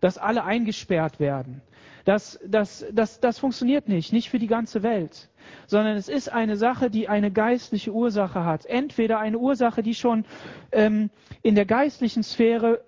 dass 0.02 0.18
alle 0.18 0.44
eingesperrt 0.44 1.22
werden, 1.22 1.62
Das, 2.06 2.40
das, 2.46 2.86
das, 2.92 3.20
das 3.20 3.40
funktioniert 3.40 3.88
nicht, 3.88 4.14
nicht 4.14 4.30
für 4.30 4.40
die 4.40 4.48
ganze 4.48 4.84
Welt, 4.84 5.30
sondern 5.68 5.98
es 5.98 6.10
ist 6.10 6.30
eine 6.30 6.58
Sache, 6.58 6.90
die 6.90 7.08
eine 7.08 7.32
geistliche 7.32 7.92
Ursache 7.92 8.44
hat. 8.46 8.66
Entweder 8.66 9.20
eine 9.20 9.38
Ursache, 9.38 9.84
die 9.84 9.96
schon 9.96 10.26
ähm, 10.72 11.10
in 11.42 11.56
der 11.56 11.66
geistlichen 11.66 12.24
Sphäre 12.24 12.84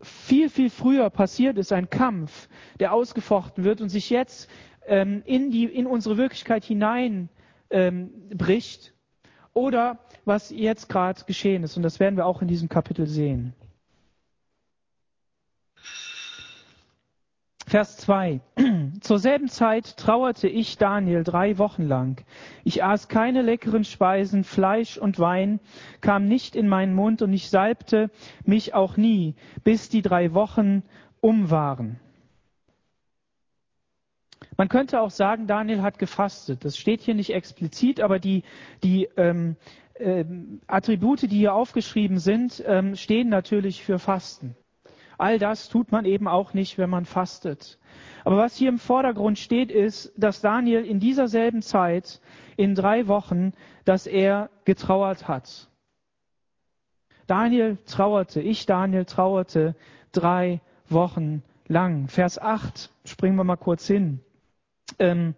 viel, 0.00 0.48
viel 0.48 0.70
früher 0.70 1.10
passiert 1.10 1.58
ist, 1.58 1.72
ein 1.72 1.90
Kampf, 1.90 2.48
der 2.78 2.92
ausgefochten 2.92 3.64
wird 3.64 3.80
und 3.80 3.88
sich 3.88 4.10
jetzt 4.10 4.48
ähm, 4.86 5.22
in, 5.24 5.50
die, 5.50 5.64
in 5.64 5.86
unsere 5.86 6.16
Wirklichkeit 6.16 6.64
hinein 6.64 7.28
ähm, 7.70 8.10
bricht, 8.34 8.94
oder 9.58 9.98
was 10.24 10.50
jetzt 10.50 10.88
gerade 10.88 11.20
geschehen 11.24 11.64
ist. 11.64 11.76
Und 11.76 11.82
das 11.82 11.98
werden 11.98 12.16
wir 12.16 12.26
auch 12.26 12.42
in 12.42 12.48
diesem 12.48 12.68
Kapitel 12.68 13.06
sehen. 13.06 13.54
Vers 17.68 17.98
2. 17.98 18.40
Zur 19.00 19.18
selben 19.18 19.48
Zeit 19.48 19.98
trauerte 19.98 20.48
ich 20.48 20.78
Daniel 20.78 21.22
drei 21.22 21.58
Wochen 21.58 21.82
lang. 21.82 22.24
Ich 22.64 22.82
aß 22.82 23.08
keine 23.08 23.42
leckeren 23.42 23.84
Speisen, 23.84 24.42
Fleisch 24.42 24.96
und 24.96 25.18
Wein 25.18 25.60
kam 26.00 26.24
nicht 26.24 26.56
in 26.56 26.66
meinen 26.66 26.94
Mund 26.94 27.20
und 27.20 27.32
ich 27.32 27.50
salbte 27.50 28.10
mich 28.44 28.72
auch 28.72 28.96
nie, 28.96 29.34
bis 29.64 29.90
die 29.90 30.02
drei 30.02 30.32
Wochen 30.32 30.82
um 31.20 31.50
waren. 31.50 32.00
Man 34.56 34.68
könnte 34.68 35.00
auch 35.00 35.10
sagen, 35.10 35.46
Daniel 35.46 35.82
hat 35.82 35.98
gefastet. 35.98 36.64
Das 36.64 36.76
steht 36.78 37.02
hier 37.02 37.14
nicht 37.14 37.34
explizit, 37.34 38.00
aber 38.00 38.18
die, 38.18 38.44
die 38.82 39.08
ähm, 39.16 39.56
ähm, 39.96 40.60
Attribute, 40.66 41.22
die 41.22 41.36
hier 41.36 41.54
aufgeschrieben 41.54 42.18
sind, 42.18 42.62
ähm, 42.66 42.96
stehen 42.96 43.28
natürlich 43.28 43.84
für 43.84 43.98
Fasten. 43.98 44.56
All 45.18 45.38
das 45.40 45.68
tut 45.68 45.90
man 45.90 46.04
eben 46.04 46.28
auch 46.28 46.54
nicht, 46.54 46.78
wenn 46.78 46.88
man 46.88 47.04
fastet. 47.04 47.78
Aber 48.24 48.36
was 48.36 48.56
hier 48.56 48.68
im 48.68 48.78
Vordergrund 48.78 49.38
steht, 49.38 49.70
ist, 49.70 50.12
dass 50.16 50.40
Daniel 50.40 50.84
in 50.84 51.00
dieser 51.00 51.26
selben 51.26 51.60
Zeit, 51.60 52.20
in 52.56 52.76
drei 52.76 53.08
Wochen, 53.08 53.52
dass 53.84 54.06
er 54.06 54.48
getrauert 54.64 55.26
hat. 55.26 55.68
Daniel 57.26 57.78
trauerte, 57.84 58.40
ich 58.40 58.64
Daniel 58.64 59.04
trauerte 59.04 59.74
drei 60.12 60.60
Wochen 60.88 61.42
lang. 61.66 62.08
Vers 62.08 62.38
8, 62.38 62.90
springen 63.04 63.36
wir 63.36 63.44
mal 63.44 63.56
kurz 63.56 63.86
hin. 63.86 64.20
Ähm, 64.98 65.34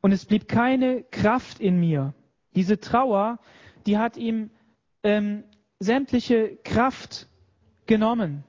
und 0.00 0.12
es 0.12 0.24
blieb 0.24 0.48
keine 0.48 1.02
Kraft 1.02 1.60
in 1.60 1.78
mir. 1.78 2.14
Diese 2.54 2.78
Trauer, 2.78 3.38
die 3.86 3.98
hat 3.98 4.16
ihm 4.16 4.50
ähm, 5.02 5.44
sämtliche 5.80 6.56
Kraft 6.64 7.28
genommen. 7.86 8.44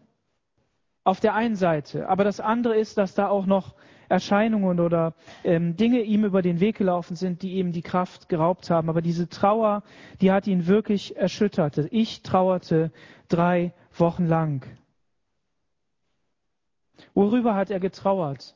Auf 1.03 1.19
der 1.19 1.33
einen 1.33 1.55
Seite. 1.55 2.07
Aber 2.07 2.23
das 2.23 2.39
andere 2.39 2.75
ist, 2.75 2.97
dass 2.97 3.13
da 3.13 3.27
auch 3.27 3.45
noch 3.45 3.75
Erscheinungen 4.09 4.79
oder 4.79 5.13
ähm, 5.43 5.75
Dinge 5.75 6.01
ihm 6.01 6.23
über 6.23 6.41
den 6.41 6.59
Weg 6.59 6.77
gelaufen 6.77 7.15
sind, 7.15 7.41
die 7.41 7.53
ihm 7.53 7.71
die 7.71 7.81
Kraft 7.81 8.29
geraubt 8.29 8.69
haben. 8.69 8.89
Aber 8.89 9.01
diese 9.01 9.27
Trauer, 9.27 9.83
die 10.21 10.31
hat 10.31 10.47
ihn 10.47 10.67
wirklich 10.67 11.17
erschüttert. 11.17 11.77
Ich 11.91 12.21
trauerte 12.21 12.91
drei 13.27 13.73
Wochen 13.97 14.25
lang. 14.25 14.65
Worüber 17.13 17.55
hat 17.55 17.69
er 17.69 17.79
getrauert? 17.79 18.55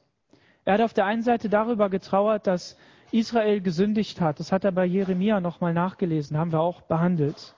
Er 0.64 0.76
hat 0.76 0.82
auf 0.82 0.94
der 0.94 1.06
einen 1.06 1.24
Seite 1.24 1.50
darüber 1.50 1.90
getrauert, 1.90 2.48
dass 2.48 2.78
Israel 3.12 3.62
gesündigt 3.62 4.20
hat. 4.22 4.40
Das 4.40 4.52
hat 4.52 4.64
er 4.64 4.72
bei 4.72 4.86
Jeremia 4.86 5.40
nochmal 5.40 5.74
nachgelesen, 5.74 6.38
haben 6.38 6.52
wir 6.52 6.60
auch 6.60 6.82
behandelt. 6.82 7.56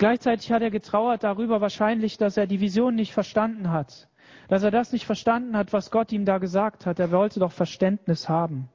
Gleichzeitig 0.00 0.50
hat 0.50 0.62
er 0.62 0.70
getrauert 0.70 1.24
darüber 1.24 1.60
wahrscheinlich, 1.60 2.16
dass 2.16 2.38
er 2.38 2.46
die 2.46 2.60
Vision 2.62 2.94
nicht 2.94 3.12
verstanden 3.12 3.70
hat. 3.70 4.08
Dass 4.48 4.62
er 4.62 4.70
das 4.70 4.92
nicht 4.92 5.04
verstanden 5.04 5.54
hat, 5.54 5.74
was 5.74 5.90
Gott 5.90 6.10
ihm 6.10 6.24
da 6.24 6.38
gesagt 6.38 6.86
hat. 6.86 6.98
Er 6.98 7.10
wollte 7.10 7.38
doch 7.38 7.52
Verständnis 7.52 8.26
haben. 8.26 8.70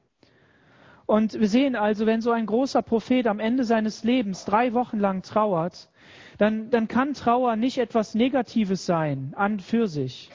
Und 1.04 1.34
wir 1.34 1.48
sehen 1.48 1.74
also, 1.74 2.06
wenn 2.06 2.20
so 2.20 2.30
ein 2.30 2.46
großer 2.46 2.80
Prophet 2.80 3.26
am 3.26 3.40
Ende 3.40 3.64
seines 3.64 4.04
Lebens 4.04 4.44
drei 4.44 4.72
Wochen 4.72 5.00
lang 5.00 5.22
trauert, 5.22 5.90
dann, 6.38 6.70
dann 6.70 6.86
kann 6.86 7.12
Trauer 7.12 7.56
nicht 7.56 7.78
etwas 7.78 8.14
Negatives 8.14 8.86
sein 8.86 9.34
an 9.34 9.58
für 9.58 9.88
sich. 9.88 10.30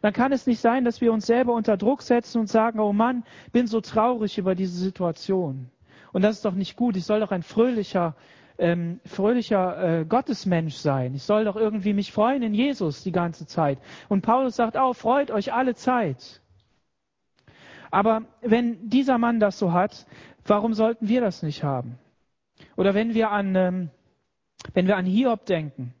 Dann 0.00 0.14
kann 0.14 0.32
es 0.32 0.46
nicht 0.46 0.60
sein, 0.60 0.86
dass 0.86 1.02
wir 1.02 1.12
uns 1.12 1.26
selber 1.26 1.52
unter 1.52 1.76
Druck 1.76 2.00
setzen 2.00 2.40
und 2.40 2.46
sagen, 2.46 2.80
oh 2.80 2.94
Mann, 2.94 3.24
bin 3.52 3.66
so 3.66 3.82
traurig 3.82 4.38
über 4.38 4.54
diese 4.54 4.78
Situation. 4.78 5.70
Und 6.14 6.22
das 6.22 6.36
ist 6.36 6.46
doch 6.46 6.54
nicht 6.54 6.76
gut. 6.76 6.96
Ich 6.96 7.04
soll 7.04 7.20
doch 7.20 7.30
ein 7.30 7.42
fröhlicher 7.42 8.16
ähm, 8.58 9.00
fröhlicher 9.04 10.00
äh, 10.00 10.04
Gottesmensch 10.04 10.76
sein. 10.76 11.14
Ich 11.14 11.22
soll 11.22 11.44
doch 11.44 11.56
irgendwie 11.56 11.92
mich 11.92 12.12
freuen 12.12 12.42
in 12.42 12.54
Jesus 12.54 13.02
die 13.02 13.12
ganze 13.12 13.46
Zeit. 13.46 13.78
Und 14.08 14.22
Paulus 14.22 14.56
sagt 14.56 14.76
auch, 14.76 14.94
freut 14.94 15.30
euch 15.30 15.52
alle 15.52 15.74
Zeit. 15.74 16.40
Aber 17.90 18.22
wenn 18.42 18.88
dieser 18.88 19.18
Mann 19.18 19.40
das 19.40 19.58
so 19.58 19.72
hat, 19.72 20.06
warum 20.44 20.74
sollten 20.74 21.08
wir 21.08 21.20
das 21.20 21.42
nicht 21.42 21.62
haben? 21.62 21.98
Oder 22.76 22.94
wenn 22.94 23.14
wir 23.14 23.30
an, 23.30 23.54
ähm, 23.54 23.90
wenn 24.72 24.86
wir 24.86 24.96
an 24.96 25.06
Hiob 25.06 25.46
denken, 25.46 25.94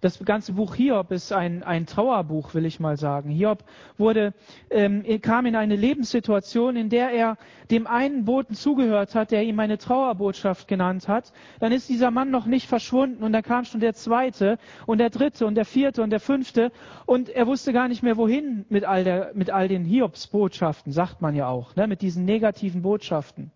das 0.00 0.24
ganze 0.24 0.52
Buch 0.52 0.74
Hiob 0.74 1.10
ist 1.10 1.32
ein, 1.32 1.62
ein 1.62 1.86
Trauerbuch, 1.86 2.54
will 2.54 2.66
ich 2.66 2.80
mal 2.80 2.96
sagen. 2.96 3.30
Hiob 3.30 3.64
wurde, 3.96 4.32
ähm, 4.70 5.04
kam 5.20 5.46
in 5.46 5.56
eine 5.56 5.76
Lebenssituation, 5.76 6.76
in 6.76 6.88
der 6.88 7.10
er 7.10 7.36
dem 7.70 7.86
einen 7.86 8.24
Boten 8.24 8.54
zugehört 8.54 9.14
hat, 9.14 9.30
der 9.30 9.44
ihm 9.44 9.58
eine 9.60 9.78
Trauerbotschaft 9.78 10.68
genannt 10.68 11.08
hat. 11.08 11.32
Dann 11.60 11.72
ist 11.72 11.88
dieser 11.88 12.10
Mann 12.10 12.30
noch 12.30 12.46
nicht 12.46 12.68
verschwunden 12.68 13.22
und 13.22 13.32
dann 13.32 13.42
kam 13.42 13.64
schon 13.64 13.80
der 13.80 13.94
zweite 13.94 14.58
und 14.86 14.98
der 14.98 15.10
dritte 15.10 15.46
und 15.46 15.54
der 15.54 15.64
vierte 15.64 16.02
und 16.02 16.10
der 16.10 16.20
fünfte 16.20 16.72
und 17.06 17.28
er 17.28 17.46
wusste 17.46 17.72
gar 17.72 17.88
nicht 17.88 18.02
mehr 18.02 18.16
wohin 18.16 18.64
mit 18.68 18.84
all, 18.84 19.04
der, 19.04 19.32
mit 19.34 19.50
all 19.50 19.68
den 19.68 19.84
Hiobs-Botschaften, 19.84 20.92
sagt 20.92 21.20
man 21.20 21.34
ja 21.34 21.48
auch, 21.48 21.74
ne, 21.76 21.86
mit 21.86 22.02
diesen 22.02 22.24
negativen 22.24 22.82
Botschaften. 22.82 23.50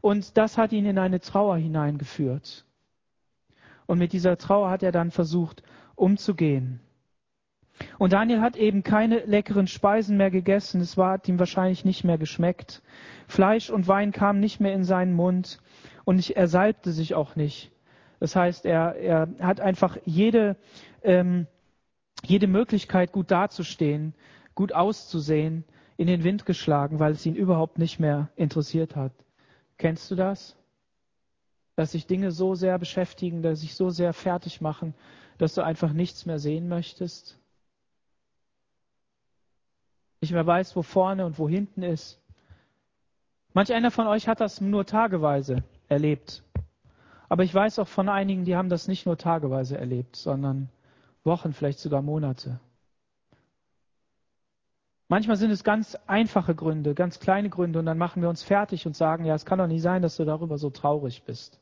Und 0.00 0.36
das 0.36 0.56
hat 0.56 0.72
ihn 0.72 0.86
in 0.86 0.98
eine 0.98 1.20
Trauer 1.20 1.56
hineingeführt. 1.56 2.65
Und 3.86 3.98
mit 3.98 4.12
dieser 4.12 4.36
Trauer 4.36 4.70
hat 4.70 4.82
er 4.82 4.92
dann 4.92 5.10
versucht 5.10 5.62
umzugehen. 5.94 6.80
Und 7.98 8.12
Daniel 8.12 8.40
hat 8.40 8.56
eben 8.56 8.82
keine 8.82 9.20
leckeren 9.20 9.66
Speisen 9.66 10.16
mehr 10.16 10.30
gegessen. 10.30 10.80
Es 10.80 10.96
war, 10.96 11.12
hat 11.12 11.28
ihm 11.28 11.38
wahrscheinlich 11.38 11.84
nicht 11.84 12.04
mehr 12.04 12.18
geschmeckt. 12.18 12.82
Fleisch 13.28 13.70
und 13.70 13.86
Wein 13.88 14.12
kamen 14.12 14.40
nicht 14.40 14.60
mehr 14.60 14.74
in 14.74 14.84
seinen 14.84 15.12
Mund 15.12 15.60
und 16.04 16.30
er 16.30 16.48
salbte 16.48 16.92
sich 16.92 17.14
auch 17.14 17.36
nicht. 17.36 17.70
Das 18.18 18.34
heißt, 18.34 18.64
er, 18.64 18.96
er 18.96 19.28
hat 19.40 19.60
einfach 19.60 19.98
jede, 20.04 20.56
ähm, 21.02 21.46
jede 22.24 22.46
Möglichkeit, 22.46 23.12
gut 23.12 23.30
dazustehen, 23.30 24.14
gut 24.54 24.72
auszusehen, 24.72 25.64
in 25.98 26.06
den 26.06 26.24
Wind 26.24 26.46
geschlagen, 26.46 26.98
weil 26.98 27.12
es 27.12 27.26
ihn 27.26 27.34
überhaupt 27.34 27.78
nicht 27.78 28.00
mehr 28.00 28.30
interessiert 28.36 28.96
hat. 28.96 29.12
Kennst 29.78 30.10
du 30.10 30.14
das? 30.14 30.56
Dass 31.76 31.92
sich 31.92 32.06
Dinge 32.06 32.32
so 32.32 32.54
sehr 32.54 32.78
beschäftigen, 32.78 33.42
dass 33.42 33.60
sich 33.60 33.74
so 33.74 33.90
sehr 33.90 34.12
fertig 34.12 34.60
machen, 34.60 34.94
dass 35.38 35.54
du 35.54 35.62
einfach 35.62 35.92
nichts 35.92 36.24
mehr 36.26 36.38
sehen 36.38 36.68
möchtest. 36.68 37.38
Nicht 40.22 40.32
mehr 40.32 40.46
weißt, 40.46 40.74
wo 40.74 40.82
vorne 40.82 41.26
und 41.26 41.38
wo 41.38 41.48
hinten 41.48 41.82
ist. 41.82 42.18
Manch 43.52 43.72
einer 43.72 43.90
von 43.90 44.06
euch 44.06 44.26
hat 44.26 44.40
das 44.40 44.60
nur 44.60 44.86
tageweise 44.86 45.62
erlebt. 45.88 46.42
Aber 47.28 47.44
ich 47.44 47.54
weiß 47.54 47.78
auch 47.78 47.88
von 47.88 48.08
einigen, 48.08 48.44
die 48.44 48.56
haben 48.56 48.70
das 48.70 48.88
nicht 48.88 49.04
nur 49.04 49.18
tageweise 49.18 49.76
erlebt, 49.76 50.16
sondern 50.16 50.70
Wochen, 51.24 51.52
vielleicht 51.52 51.80
sogar 51.80 52.00
Monate. 52.00 52.58
Manchmal 55.08 55.36
sind 55.36 55.50
es 55.50 55.62
ganz 55.62 55.96
einfache 56.06 56.54
Gründe, 56.54 56.94
ganz 56.94 57.20
kleine 57.20 57.50
Gründe 57.50 57.78
und 57.78 57.86
dann 57.86 57.98
machen 57.98 58.22
wir 58.22 58.28
uns 58.28 58.42
fertig 58.42 58.86
und 58.86 58.96
sagen, 58.96 59.24
ja, 59.24 59.34
es 59.34 59.44
kann 59.44 59.58
doch 59.58 59.66
nicht 59.66 59.82
sein, 59.82 60.02
dass 60.02 60.16
du 60.16 60.24
darüber 60.24 60.58
so 60.58 60.70
traurig 60.70 61.22
bist. 61.24 61.60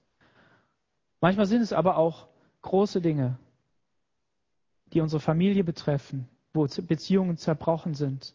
Manchmal 1.25 1.47
sind 1.47 1.63
es 1.63 1.73
aber 1.73 1.97
auch 1.97 2.27
große 2.61 3.01
Dinge, 3.01 3.39
die 4.93 5.01
unsere 5.01 5.21
Familie 5.21 5.65
betreffen, 5.65 6.29
wo 6.53 6.67
Beziehungen 6.83 7.39
zerbrochen 7.39 7.95
sind, 7.95 8.35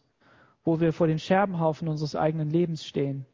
wo 0.64 0.80
wir 0.80 0.92
vor 0.92 1.06
den 1.06 1.20
Scherbenhaufen 1.20 1.86
unseres 1.86 2.16
eigenen 2.16 2.50
Lebens 2.50 2.84
stehen. 2.84 3.26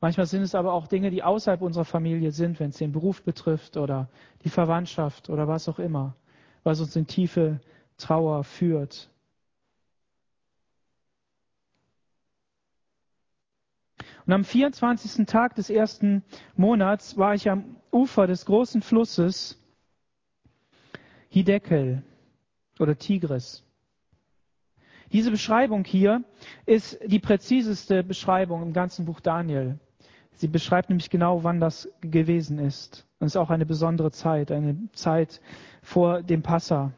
Manchmal 0.00 0.24
sind 0.24 0.40
es 0.40 0.54
aber 0.54 0.72
auch 0.72 0.86
Dinge, 0.86 1.10
die 1.10 1.22
außerhalb 1.22 1.60
unserer 1.60 1.84
Familie 1.84 2.32
sind, 2.32 2.60
wenn 2.60 2.70
es 2.70 2.78
den 2.78 2.92
Beruf 2.92 3.22
betrifft 3.22 3.76
oder 3.76 4.08
die 4.42 4.48
Verwandtschaft 4.48 5.28
oder 5.28 5.46
was 5.46 5.68
auch 5.68 5.78
immer, 5.78 6.16
was 6.62 6.80
uns 6.80 6.96
in 6.96 7.06
tiefe 7.06 7.60
Trauer 7.98 8.42
führt. 8.42 9.10
Und 14.28 14.34
am 14.34 14.44
24. 14.44 15.24
Tag 15.24 15.54
des 15.54 15.70
ersten 15.70 16.22
Monats 16.54 17.16
war 17.16 17.32
ich 17.34 17.48
am 17.48 17.76
Ufer 17.90 18.26
des 18.26 18.44
großen 18.44 18.82
Flusses 18.82 19.58
Hidekel 21.30 22.02
oder 22.78 22.98
Tigris. 22.98 23.64
Diese 25.12 25.30
Beschreibung 25.30 25.82
hier 25.84 26.24
ist 26.66 26.98
die 27.06 27.20
präziseste 27.20 28.04
Beschreibung 28.04 28.60
im 28.60 28.74
ganzen 28.74 29.06
Buch 29.06 29.20
Daniel. 29.20 29.78
Sie 30.32 30.48
beschreibt 30.48 30.90
nämlich 30.90 31.08
genau, 31.08 31.42
wann 31.42 31.58
das 31.58 31.88
gewesen 32.02 32.58
ist. 32.58 33.06
Und 33.20 33.28
es 33.28 33.32
ist 33.32 33.36
auch 33.38 33.48
eine 33.48 33.64
besondere 33.64 34.10
Zeit, 34.10 34.52
eine 34.52 34.76
Zeit 34.92 35.40
vor 35.82 36.22
dem 36.22 36.42
Passa. 36.42 36.92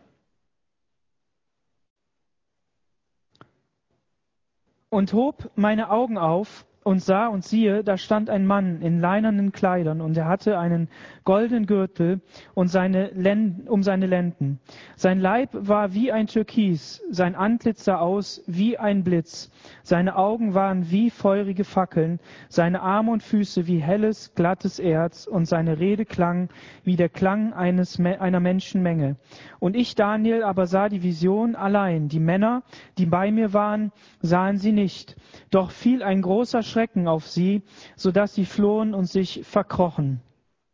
und 4.92 5.12
hob 5.12 5.52
meine 5.54 5.88
Augen 5.90 6.18
auf 6.18 6.66
und 6.82 7.02
sah 7.02 7.26
und 7.26 7.44
siehe, 7.44 7.84
da 7.84 7.98
stand 7.98 8.30
ein 8.30 8.46
Mann 8.46 8.80
in 8.80 9.00
leinernen 9.00 9.52
Kleidern 9.52 10.00
und 10.00 10.16
er 10.16 10.26
hatte 10.26 10.58
einen 10.58 10.88
goldenen 11.24 11.66
Gürtel 11.66 12.20
und 12.54 12.68
seine 12.68 13.08
Lenden, 13.08 13.68
um 13.68 13.82
seine 13.82 14.06
Lenden. 14.06 14.60
Sein 14.96 15.20
Leib 15.20 15.50
war 15.52 15.92
wie 15.92 16.10
ein 16.10 16.26
Türkis, 16.26 17.02
sein 17.10 17.34
Antlitz 17.34 17.84
sah 17.84 17.98
aus 17.98 18.42
wie 18.46 18.78
ein 18.78 19.04
Blitz, 19.04 19.50
seine 19.82 20.16
Augen 20.16 20.54
waren 20.54 20.90
wie 20.90 21.10
feurige 21.10 21.64
Fackeln, 21.64 22.18
seine 22.48 22.80
Arme 22.80 23.12
und 23.12 23.22
Füße 23.22 23.66
wie 23.66 23.78
helles, 23.78 24.34
glattes 24.34 24.78
Erz 24.78 25.26
und 25.26 25.46
seine 25.46 25.78
Rede 25.78 26.06
klang 26.06 26.48
wie 26.82 26.96
der 26.96 27.10
Klang 27.10 27.52
eines, 27.52 28.00
einer 28.00 28.40
Menschenmenge. 28.40 29.16
Und 29.58 29.76
ich, 29.76 29.94
Daniel, 29.94 30.42
aber 30.42 30.66
sah 30.66 30.88
die 30.88 31.02
Vision 31.02 31.54
allein. 31.54 32.08
Die 32.08 32.20
Männer, 32.20 32.62
die 32.96 33.06
bei 33.06 33.30
mir 33.30 33.52
waren, 33.52 33.92
sahen 34.20 34.56
sie 34.56 34.72
nicht. 34.72 35.16
Doch 35.50 35.70
fiel 35.70 36.02
ein 36.02 36.22
großer 36.22 36.62
Schrecken 36.70 37.08
auf 37.08 37.26
sie, 37.26 37.62
so 37.96 38.12
dass 38.12 38.34
sie 38.34 38.44
flohen 38.44 38.94
und 38.94 39.04
sich 39.04 39.42
verkrochen. 39.44 40.20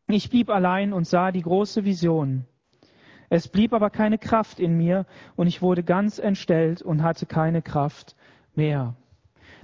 Ich 0.09 0.31
blieb 0.31 0.51
allein 0.51 0.93
und 0.93 1.07
sah 1.07 1.33
die 1.33 1.43
große 1.43 1.85
Vision. 1.85 2.45
Es 3.29 3.49
blieb 3.49 3.73
aber 3.73 3.91
keine 3.91 4.19
Kraft 4.19 4.61
in 4.61 4.77
mir 4.77 5.05
und 5.35 5.49
ich 5.49 5.63
wurde 5.63 5.83
ganz 5.83 6.19
entstellt 6.19 6.81
und 6.83 7.03
hatte 7.03 7.27
keine 7.27 7.61
Kraft 7.61 8.15
mehr. 8.55 8.95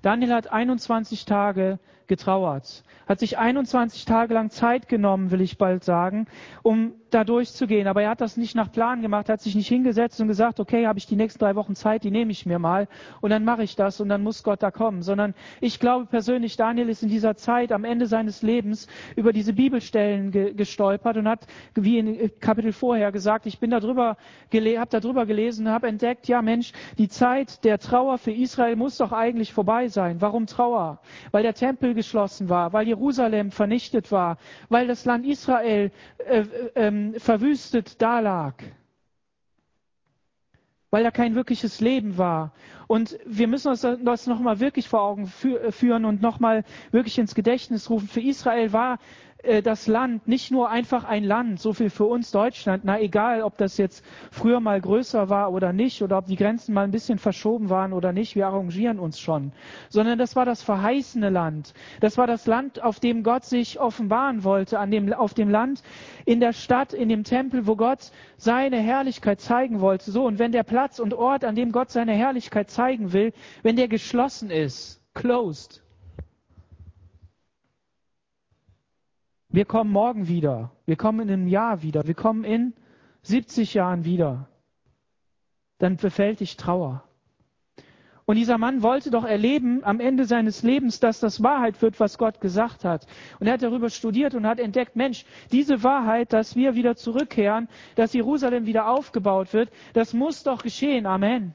Daniel 0.02 0.32
hat 0.34 0.50
21 0.50 1.24
Tage 1.26 1.78
getrauert, 2.06 2.84
hat 3.06 3.20
sich 3.20 3.38
21 3.38 4.04
Tage 4.04 4.34
lang 4.34 4.50
Zeit 4.50 4.88
genommen, 4.88 5.30
will 5.30 5.40
ich 5.40 5.58
bald 5.58 5.84
sagen, 5.84 6.26
um 6.62 6.94
da 7.10 7.24
durchzugehen. 7.24 7.86
Aber 7.86 8.02
er 8.02 8.10
hat 8.10 8.20
das 8.20 8.36
nicht 8.36 8.54
nach 8.54 8.72
Plan 8.72 9.02
gemacht, 9.02 9.28
hat 9.28 9.40
sich 9.40 9.54
nicht 9.54 9.68
hingesetzt 9.68 10.20
und 10.20 10.28
gesagt, 10.28 10.60
okay, 10.60 10.86
habe 10.86 10.98
ich 10.98 11.06
die 11.06 11.16
nächsten 11.16 11.38
drei 11.38 11.54
Wochen 11.54 11.74
Zeit, 11.74 12.04
die 12.04 12.10
nehme 12.10 12.32
ich 12.32 12.46
mir 12.46 12.58
mal 12.58 12.88
und 13.20 13.30
dann 13.30 13.44
mache 13.44 13.62
ich 13.62 13.76
das 13.76 14.00
und 14.00 14.08
dann 14.08 14.22
muss 14.22 14.42
Gott 14.42 14.62
da 14.62 14.70
kommen. 14.70 15.02
Sondern 15.02 15.34
ich 15.60 15.78
glaube 15.78 16.06
persönlich, 16.06 16.56
Daniel 16.56 16.88
ist 16.88 17.02
in 17.02 17.08
dieser 17.08 17.36
Zeit 17.36 17.72
am 17.72 17.84
Ende 17.84 18.06
seines 18.06 18.42
Lebens 18.42 18.86
über 19.16 19.32
diese 19.32 19.52
Bibelstellen 19.52 20.30
ge 20.30 20.54
gestolpert 20.54 21.16
und 21.16 21.28
hat, 21.28 21.46
wie 21.74 21.98
in 21.98 22.30
Kapitel 22.40 22.72
vorher 22.72 23.12
gesagt, 23.12 23.46
ich 23.46 23.58
bin 23.58 23.70
darüber 23.70 24.16
habe 24.52 24.90
darüber 24.90 25.26
gelesen, 25.26 25.68
habe 25.68 25.88
entdeckt, 25.88 26.28
ja 26.28 26.42
Mensch, 26.42 26.72
die 26.98 27.08
Zeit 27.08 27.64
der 27.64 27.78
Trauer 27.78 28.18
für 28.18 28.32
Israel 28.32 28.76
muss 28.76 28.98
doch 28.98 29.12
eigentlich 29.12 29.52
vorbei 29.52 29.88
sein. 29.88 30.20
Warum 30.20 30.46
Trauer? 30.46 31.00
Weil 31.30 31.42
der 31.42 31.54
Tempel 31.54 31.91
geschlossen 31.94 32.48
war, 32.48 32.72
weil 32.72 32.86
Jerusalem 32.86 33.50
vernichtet 33.50 34.12
war, 34.12 34.38
weil 34.68 34.86
das 34.86 35.04
Land 35.04 35.26
Israel 35.26 35.90
äh, 36.18 36.44
ähm, 36.74 37.14
verwüstet 37.18 38.00
dalag, 38.00 38.54
weil 40.90 41.04
da 41.04 41.10
kein 41.10 41.34
wirkliches 41.34 41.80
Leben 41.80 42.18
war. 42.18 42.52
Und 42.86 43.18
wir 43.24 43.48
müssen 43.48 43.68
uns 43.68 43.80
das 43.80 44.26
nochmal 44.26 44.60
wirklich 44.60 44.88
vor 44.88 45.00
Augen 45.02 45.26
führen 45.26 46.04
und 46.04 46.20
nochmal 46.20 46.64
wirklich 46.90 47.18
ins 47.18 47.34
Gedächtnis 47.34 47.88
rufen. 47.88 48.06
Für 48.08 48.20
Israel 48.20 48.72
war 48.74 48.94
äh, 48.94 48.98
das 49.64 49.86
Land 49.88 50.28
nicht 50.28 50.50
nur 50.52 50.70
einfach 50.70 51.04
ein 51.04 51.24
Land, 51.24 51.58
so 51.60 51.72
viel 51.72 51.90
für 51.90 52.04
uns 52.04 52.30
Deutschland, 52.30 52.84
na 52.84 53.00
egal, 53.00 53.42
ob 53.42 53.56
das 53.58 53.76
jetzt 53.76 54.04
früher 54.30 54.60
mal 54.60 54.80
größer 54.80 55.28
war 55.28 55.52
oder 55.52 55.72
nicht, 55.72 56.02
oder 56.02 56.18
ob 56.18 56.26
die 56.26 56.36
Grenzen 56.36 56.74
mal 56.74 56.84
ein 56.84 56.92
bisschen 56.92 57.18
verschoben 57.18 57.68
waren 57.68 57.92
oder 57.92 58.12
nicht, 58.12 58.36
wir 58.36 58.46
arrangieren 58.46 58.98
uns 59.00 59.18
schon, 59.18 59.52
sondern 59.88 60.18
das 60.18 60.36
war 60.36 60.44
das 60.44 60.62
verheißene 60.62 61.28
Land. 61.28 61.74
Das 62.00 62.18
war 62.18 62.26
das 62.26 62.46
Land, 62.46 62.82
auf 62.82 63.00
dem 63.00 63.24
Gott 63.24 63.44
sich 63.44 63.80
offenbaren 63.80 64.44
wollte, 64.44 64.78
an 64.78 64.90
dem, 64.90 65.12
auf 65.12 65.34
dem 65.34 65.50
Land, 65.50 65.82
in 66.24 66.38
der 66.38 66.52
Stadt, 66.52 66.92
in 66.92 67.08
dem 67.08 67.24
Tempel, 67.24 67.66
wo 67.66 67.74
Gott 67.74 68.12
seine 68.36 68.78
Herrlichkeit 68.78 69.40
zeigen 69.40 69.80
wollte. 69.80 70.10
So, 70.10 70.24
und 70.24 70.38
wenn 70.38 70.52
der 70.52 70.62
Platz 70.62 71.00
und 71.00 71.14
Ort, 71.14 71.44
an 71.44 71.56
dem 71.56 71.72
Gott 71.72 71.90
seine 71.90 72.12
Herrlichkeit 72.12 72.70
zeigen 72.70 73.12
will, 73.12 73.32
wenn 73.62 73.76
der 73.76 73.88
geschlossen 73.88 74.50
ist, 74.50 75.02
closed, 75.14 75.81
Wir 79.52 79.66
kommen 79.66 79.92
morgen 79.92 80.28
wieder. 80.28 80.70
Wir 80.86 80.96
kommen 80.96 81.20
in 81.20 81.30
einem 81.30 81.46
Jahr 81.46 81.82
wieder. 81.82 82.06
Wir 82.06 82.14
kommen 82.14 82.42
in 82.42 82.72
70 83.20 83.74
Jahren 83.74 84.06
wieder. 84.06 84.48
Dann 85.78 85.96
befällt 85.98 86.40
dich 86.40 86.56
Trauer. 86.56 87.04
Und 88.24 88.36
dieser 88.36 88.56
Mann 88.56 88.82
wollte 88.82 89.10
doch 89.10 89.24
erleben 89.24 89.84
am 89.84 90.00
Ende 90.00 90.24
seines 90.24 90.62
Lebens, 90.62 91.00
dass 91.00 91.20
das 91.20 91.42
Wahrheit 91.42 91.82
wird, 91.82 92.00
was 92.00 92.16
Gott 92.16 92.40
gesagt 92.40 92.86
hat. 92.86 93.06
Und 93.40 93.46
er 93.46 93.54
hat 93.54 93.62
darüber 93.62 93.90
studiert 93.90 94.34
und 94.34 94.46
hat 94.46 94.58
entdeckt, 94.58 94.96
Mensch, 94.96 95.26
diese 95.50 95.82
Wahrheit, 95.82 96.32
dass 96.32 96.56
wir 96.56 96.74
wieder 96.74 96.96
zurückkehren, 96.96 97.68
dass 97.94 98.14
Jerusalem 98.14 98.64
wieder 98.64 98.88
aufgebaut 98.88 99.52
wird, 99.52 99.70
das 99.92 100.14
muss 100.14 100.44
doch 100.44 100.62
geschehen. 100.62 101.04
Amen. 101.04 101.54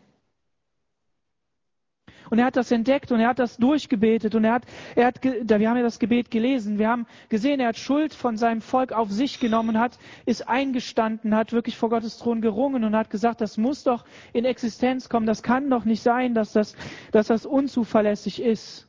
Und 2.29 2.39
er 2.39 2.45
hat 2.45 2.55
das 2.55 2.71
entdeckt 2.71 3.11
und 3.11 3.19
er 3.19 3.29
hat 3.29 3.39
das 3.39 3.57
durchgebetet 3.57 4.35
und 4.35 4.43
er 4.43 4.53
hat, 4.53 4.63
er 4.95 5.07
hat, 5.07 5.23
wir 5.23 5.69
haben 5.69 5.77
ja 5.77 5.83
das 5.83 5.99
Gebet 5.99 6.31
gelesen. 6.31 6.79
Wir 6.79 6.89
haben 6.89 7.05
gesehen, 7.29 7.59
er 7.59 7.69
hat 7.69 7.77
Schuld 7.77 8.13
von 8.13 8.37
seinem 8.37 8.61
Volk 8.61 8.91
auf 8.91 9.11
sich 9.11 9.39
genommen, 9.39 9.79
hat, 9.79 9.97
ist 10.25 10.47
eingestanden, 10.47 11.35
hat 11.35 11.53
wirklich 11.53 11.77
vor 11.77 11.89
Gottes 11.89 12.17
Thron 12.17 12.41
gerungen 12.41 12.83
und 12.83 12.95
hat 12.95 13.09
gesagt, 13.09 13.41
das 13.41 13.57
muss 13.57 13.83
doch 13.83 14.05
in 14.33 14.45
Existenz 14.45 15.09
kommen. 15.09 15.25
Das 15.25 15.43
kann 15.43 15.69
doch 15.69 15.85
nicht 15.85 16.01
sein, 16.01 16.33
dass 16.33 16.53
das, 16.53 16.75
dass 17.11 17.27
das 17.27 17.45
unzuverlässig 17.45 18.41
ist. 18.41 18.87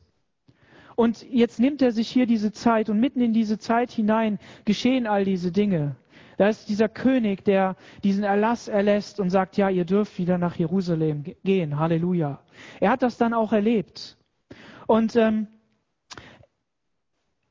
Und 0.95 1.25
jetzt 1.31 1.61
nimmt 1.61 1.81
er 1.81 1.93
sich 1.93 2.09
hier 2.09 2.25
diese 2.25 2.51
Zeit 2.51 2.89
und 2.89 2.99
mitten 2.99 3.21
in 3.21 3.31
diese 3.31 3.57
Zeit 3.57 3.89
hinein 3.89 4.37
geschehen 4.65 5.07
all 5.07 5.23
diese 5.23 5.49
Dinge. 5.49 5.95
Da 6.39 6.47
ist 6.47 6.69
dieser 6.69 6.87
König, 6.87 7.43
der 7.43 7.75
diesen 8.01 8.23
Erlass 8.23 8.69
erlässt 8.69 9.19
und 9.19 9.29
sagt, 9.29 9.57
ja, 9.57 9.69
ihr 9.69 9.83
dürft 9.83 10.17
wieder 10.17 10.37
nach 10.37 10.55
Jerusalem 10.55 11.25
gehen. 11.43 11.77
Halleluja. 11.77 12.39
Er 12.79 12.91
hat 12.91 13.03
das 13.03 13.17
dann 13.17 13.33
auch 13.33 13.51
erlebt. 13.51 14.17
Und 14.87 15.17
ähm, 15.17 15.47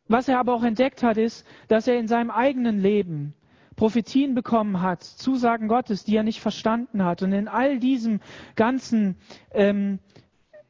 was 0.07 0.27
er 0.27 0.38
aber 0.38 0.55
auch 0.55 0.62
entdeckt 0.62 1.03
hat, 1.03 1.18
ist, 1.18 1.46
dass 1.68 1.87
er 1.87 1.98
in 1.98 2.09
seinem 2.09 2.31
eigenen 2.31 2.81
Leben 2.81 3.35
Prophetien 3.77 4.35
bekommen 4.35 4.81
hat, 4.81 5.05
Zusagen 5.05 5.68
Gottes, 5.68 6.05
die 6.05 6.16
er 6.16 6.22
nicht 6.22 6.40
verstanden 6.40 7.05
hat. 7.05 7.22
Und 7.22 7.35
in 7.35 7.46
all 7.46 7.79
diesem 7.81 8.20
ganzen, 8.57 9.18
ähm, 9.51 9.98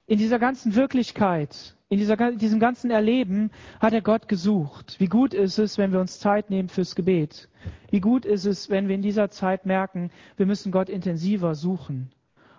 in 0.07 0.19
dieser 0.19 0.41
ganzen 0.41 0.75
Wirklichkeit 0.75 1.78
in 1.91 1.99
dieser, 1.99 2.33
diesem 2.33 2.61
ganzen 2.61 2.91
Erleben 2.91 3.51
hat 3.81 3.95
er 3.95 4.03
Gott 4.03 4.29
gesucht. 4.29 5.01
Wie 5.01 5.07
gut 5.07 5.33
ist 5.33 5.59
es, 5.59 5.79
wenn 5.79 5.93
wir 5.93 6.01
uns 6.01 6.19
Zeit 6.21 6.51
nehmen 6.51 6.69
fürs 6.69 6.95
Gebet? 6.95 7.49
Wie 7.91 8.01
gut 8.01 8.27
ist 8.27 8.45
es, 8.45 8.69
wenn 8.69 8.89
wir 8.89 8.95
in 8.95 9.03
dieser 9.03 9.31
Zeit 9.31 9.65
merken, 9.65 10.11
wir 10.37 10.45
müssen 10.45 10.71
Gott 10.71 10.91
intensiver 10.91 11.55
suchen 11.55 12.11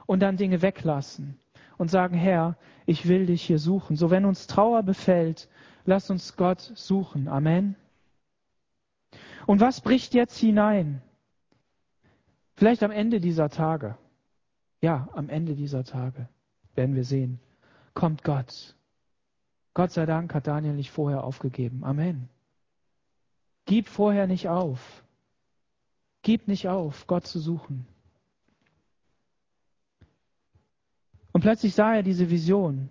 und 0.08 0.22
dann 0.22 0.38
Dinge 0.38 0.64
weglassen 0.64 1.40
und 1.78 1.92
sagen, 1.92 2.16
Herr, 2.16 2.58
ich 2.88 3.08
will 3.08 3.28
dich 3.28 3.44
hier 3.44 3.60
suchen. 3.60 3.96
So 3.96 4.10
wenn 4.10 4.26
uns 4.26 4.48
Trauer 4.48 4.82
befällt, 4.82 5.48
lass 5.86 6.10
uns 6.10 6.36
Gott 6.36 6.72
suchen. 6.74 7.28
Amen. 7.28 7.76
Und 9.46 9.60
was 9.62 9.82
bricht 9.82 10.16
jetzt 10.16 10.38
hinein? 10.40 11.04
Vielleicht 12.56 12.82
am 12.82 12.92
Ende 12.92 13.20
dieser 13.20 13.50
Tage. 13.50 13.96
Ja, 14.82 15.08
am 15.14 15.30
Ende 15.30 15.56
dieser 15.56 15.84
Tage 15.84 16.28
werden 16.74 16.96
wir 16.96 17.04
sehen, 17.04 17.40
kommt 17.94 18.24
Gott 18.24 18.76
Gott 19.80 19.94
sei 19.94 20.06
Dank 20.06 20.34
hat 20.34 20.46
Daniel 20.46 20.74
nicht 20.74 20.92
vorher 20.92 21.24
aufgegeben. 21.24 21.86
Amen. 21.86 22.28
Gib 23.66 23.88
vorher 23.88 24.28
nicht 24.28 24.50
auf. 24.50 25.06
Gib 26.22 26.50
nicht 26.50 26.68
auf, 26.68 27.08
Gott 27.08 27.26
zu 27.26 27.40
suchen. 27.40 27.88
Und 31.32 31.40
plötzlich 31.40 31.76
sah 31.76 31.96
er 31.96 32.04
diese 32.04 32.30
Vision. 32.30 32.90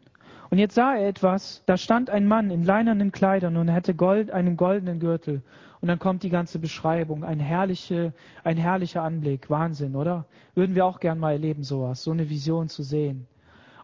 Und 0.49 0.57
jetzt 0.57 0.77
sah 0.77 0.95
er 0.95 1.09
etwas, 1.09 1.63
da 1.67 1.77
stand 1.77 2.09
ein 2.09 2.27
Mann 2.27 2.51
in 2.51 2.65
leinernen 2.65 3.13
Kleidern 3.13 3.59
und 3.59 3.71
hatte 3.71 3.95
Gold, 3.95 4.31
einen 4.31 4.57
goldenen 4.57 4.99
Gürtel. 4.99 5.43
Und 5.83 5.89
dann 5.89 5.99
kommt 5.99 6.23
die 6.23 6.31
ganze 6.31 6.59
Beschreibung. 6.59 7.23
Ein, 7.23 7.39
herrliche, 7.39 8.15
ein 8.45 8.57
herrlicher 8.57 9.03
Anblick. 9.03 9.51
Wahnsinn, 9.51 9.95
oder? 9.95 10.25
Würden 10.55 10.75
wir 10.75 10.87
auch 10.87 11.01
gern 11.01 11.19
mal 11.19 11.33
erleben, 11.33 11.65
sowas, 11.65 12.03
so 12.03 12.13
eine 12.13 12.31
Vision 12.31 12.71
zu 12.71 12.83
sehen. 12.83 13.27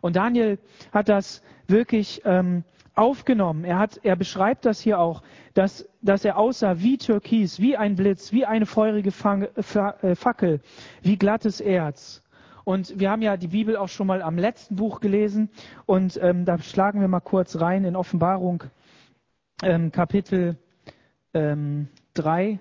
Und 0.05 0.17
Daniel 0.17 0.59
hat 0.93 1.09
das 1.09 1.41
wirklich 1.67 2.21
ähm, 2.27 2.63
aufgenommen. 2.95 3.65
Er, 3.65 3.79
hat, 3.79 4.01
er 4.03 4.17
beschreibt 4.17 4.67
das 4.67 4.79
hier 4.79 4.99
auch, 4.99 5.23
dass, 5.55 5.89
dass 6.03 6.27
er 6.27 6.37
aussah 6.37 6.79
wie 6.81 6.99
Türkis, 6.99 7.59
wie 7.59 7.79
ein 7.79 7.97
Blitz, 7.97 8.31
wie 8.31 8.45
eine 8.45 8.67
feurige 8.67 9.09
äh, 9.09 10.15
Fackel, 10.15 10.61
wie 11.01 11.17
glattes 11.17 11.63
Erz. 11.63 12.23
Und 12.65 13.01
wir 13.01 13.11
haben 13.11 13.23
ja 13.23 13.39
die 13.39 13.47
Bibel 13.47 13.79
auch 13.79 13.89
schon 13.89 14.07
mal 14.07 14.21
am 14.21 14.37
letzten 14.37 14.77
Buch 14.77 15.01
gelesen 15.01 15.49
und 15.87 16.19
ähm, 16.23 16.45
da 16.45 16.59
schlagen 16.59 17.01
wir 17.01 17.09
mal 17.09 17.21
kurz 17.21 17.59
rein 17.59 17.87
in 17.87 17.97
Offenbarung 17.97 18.65
ähm, 19.63 19.91
Kapitel 19.91 20.59
ähm, 21.33 21.89
3. 22.13 22.59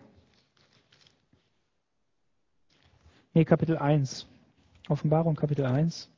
Nee, 3.34 3.44
Kapitel 3.44 3.78
1. 3.78 4.30
Offenbarung 4.88 5.36
Kapitel 5.36 5.66
1. 5.66 6.13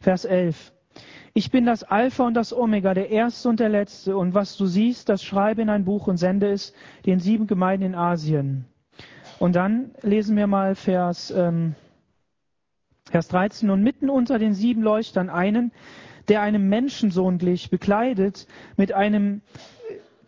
Vers 0.00 0.24
11. 0.24 0.72
Ich 1.32 1.50
bin 1.50 1.64
das 1.66 1.84
Alpha 1.84 2.26
und 2.26 2.34
das 2.34 2.52
Omega, 2.52 2.94
der 2.94 3.10
Erste 3.10 3.48
und 3.48 3.60
der 3.60 3.68
Letzte. 3.68 4.16
Und 4.16 4.34
was 4.34 4.56
du 4.56 4.66
siehst, 4.66 5.08
das 5.08 5.22
schreibe 5.22 5.62
in 5.62 5.68
ein 5.68 5.84
Buch 5.84 6.06
und 6.06 6.16
sende 6.16 6.50
es 6.50 6.74
den 7.06 7.20
sieben 7.20 7.46
Gemeinden 7.46 7.86
in 7.86 7.94
Asien. 7.94 8.64
Und 9.38 9.54
dann 9.54 9.92
lesen 10.02 10.36
wir 10.36 10.46
mal 10.46 10.74
Vers, 10.74 11.30
ähm, 11.30 11.74
Vers 13.10 13.28
13. 13.28 13.70
Und 13.70 13.82
mitten 13.82 14.10
unter 14.10 14.38
den 14.38 14.54
sieben 14.54 14.82
Leuchtern 14.82 15.30
einen, 15.30 15.72
der 16.28 16.42
einem 16.42 16.68
Menschensohn 16.68 17.38
glich, 17.38 17.70
bekleidet 17.70 18.46
mit 18.76 18.92
einem 18.92 19.42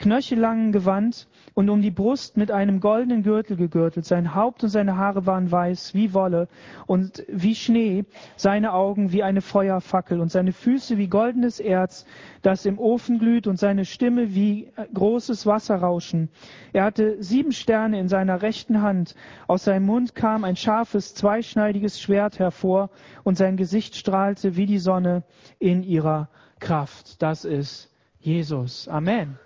knöchellangen 0.02 0.72
Gewand 0.72 1.28
und 1.54 1.70
um 1.70 1.80
die 1.80 1.92
Brust 1.92 2.36
mit 2.36 2.50
einem 2.50 2.80
goldenen 2.80 3.22
Gürtel 3.22 3.56
gegürtelt. 3.56 4.04
Sein 4.04 4.34
Haupt 4.34 4.64
und 4.64 4.68
seine 4.68 4.96
Haare 4.96 5.26
waren 5.26 5.50
weiß 5.50 5.94
wie 5.94 6.12
Wolle 6.12 6.48
und 6.86 7.24
wie 7.28 7.54
Schnee, 7.54 8.04
seine 8.36 8.72
Augen 8.72 9.12
wie 9.12 9.22
eine 9.22 9.40
Feuerfackel 9.40 10.20
und 10.20 10.30
seine 10.30 10.52
Füße 10.52 10.98
wie 10.98 11.06
goldenes 11.06 11.60
Erz, 11.60 12.04
das 12.42 12.66
im 12.66 12.80
Ofen 12.80 13.20
glüht 13.20 13.46
und 13.46 13.58
seine 13.58 13.84
Stimme 13.84 14.34
wie 14.34 14.72
großes 14.92 15.46
Wasserrauschen. 15.46 16.30
Er 16.72 16.82
hatte 16.82 17.22
sieben 17.22 17.52
Sterne 17.52 18.00
in 18.00 18.08
seiner 18.08 18.42
rechten 18.42 18.82
Hand. 18.82 19.14
Aus 19.46 19.64
seinem 19.64 19.86
Mund 19.86 20.16
kam 20.16 20.42
ein 20.42 20.56
scharfes, 20.56 21.14
zweischneidiges 21.14 22.00
Schwert 22.00 22.40
hervor 22.40 22.90
und 23.22 23.36
sein 23.36 23.56
Gesicht 23.56 23.94
strahlte 23.94 24.56
wie 24.56 24.66
die 24.66 24.78
Sonne 24.78 25.22
in 25.60 25.84
ihrer 25.84 26.28
Kraft. 26.58 27.22
Das 27.22 27.44
ist 27.44 27.88
Jesus. 28.18 28.88
Amen. 28.88 29.38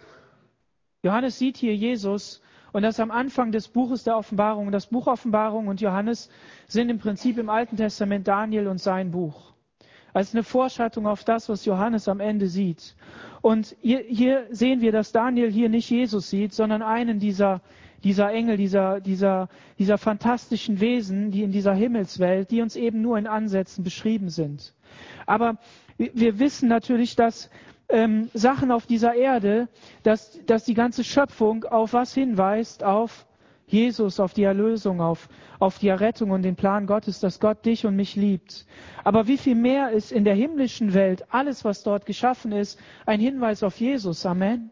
Johannes 1.06 1.38
sieht 1.38 1.56
hier 1.56 1.74
Jesus 1.76 2.42
und 2.72 2.82
das 2.82 2.98
am 2.98 3.12
Anfang 3.12 3.52
des 3.52 3.68
Buches 3.68 4.02
der 4.02 4.18
Offenbarung. 4.18 4.72
Das 4.72 4.88
Buch 4.88 5.06
Offenbarung 5.06 5.68
und 5.68 5.80
Johannes 5.80 6.28
sind 6.66 6.90
im 6.90 6.98
Prinzip 6.98 7.38
im 7.38 7.48
Alten 7.48 7.76
Testament 7.76 8.26
Daniel 8.26 8.66
und 8.66 8.78
sein 8.80 9.12
Buch. 9.12 9.52
Als 10.12 10.34
eine 10.34 10.42
Vorschattung 10.42 11.06
auf 11.06 11.22
das, 11.22 11.48
was 11.48 11.64
Johannes 11.64 12.08
am 12.08 12.18
Ende 12.18 12.48
sieht. 12.48 12.96
Und 13.40 13.76
hier, 13.82 14.00
hier 14.00 14.46
sehen 14.50 14.80
wir, 14.80 14.90
dass 14.90 15.12
Daniel 15.12 15.48
hier 15.48 15.68
nicht 15.68 15.88
Jesus 15.88 16.28
sieht, 16.28 16.52
sondern 16.52 16.82
einen 16.82 17.20
dieser, 17.20 17.60
dieser 18.02 18.32
Engel, 18.32 18.56
dieser, 18.56 19.00
dieser, 19.00 19.48
dieser 19.78 19.98
fantastischen 19.98 20.80
Wesen, 20.80 21.30
die 21.30 21.44
in 21.44 21.52
dieser 21.52 21.74
Himmelswelt, 21.74 22.50
die 22.50 22.62
uns 22.62 22.74
eben 22.74 23.00
nur 23.00 23.16
in 23.16 23.28
Ansätzen 23.28 23.84
beschrieben 23.84 24.28
sind. 24.28 24.74
Aber 25.24 25.58
wir 25.98 26.40
wissen 26.40 26.68
natürlich, 26.68 27.14
dass 27.14 27.48
ähm, 27.88 28.30
Sachen 28.34 28.70
auf 28.70 28.86
dieser 28.86 29.14
Erde, 29.14 29.68
dass, 30.02 30.40
dass 30.46 30.64
die 30.64 30.74
ganze 30.74 31.04
Schöpfung 31.04 31.64
auf 31.64 31.92
was 31.92 32.14
hinweist? 32.14 32.84
Auf 32.84 33.26
Jesus, 33.66 34.20
auf 34.20 34.32
die 34.32 34.44
Erlösung, 34.44 35.00
auf, 35.00 35.28
auf 35.58 35.78
die 35.78 35.88
Errettung 35.88 36.30
und 36.30 36.42
den 36.42 36.54
Plan 36.54 36.86
Gottes, 36.86 37.18
dass 37.18 37.40
Gott 37.40 37.64
dich 37.66 37.84
und 37.84 37.96
mich 37.96 38.14
liebt. 38.14 38.64
Aber 39.02 39.26
wie 39.26 39.38
viel 39.38 39.56
mehr 39.56 39.90
ist 39.90 40.12
in 40.12 40.24
der 40.24 40.34
himmlischen 40.34 40.94
Welt 40.94 41.24
alles, 41.30 41.64
was 41.64 41.82
dort 41.82 42.06
geschaffen 42.06 42.52
ist, 42.52 42.78
ein 43.06 43.18
Hinweis 43.18 43.62
auf 43.62 43.76
Jesus? 43.80 44.24
Amen. 44.24 44.70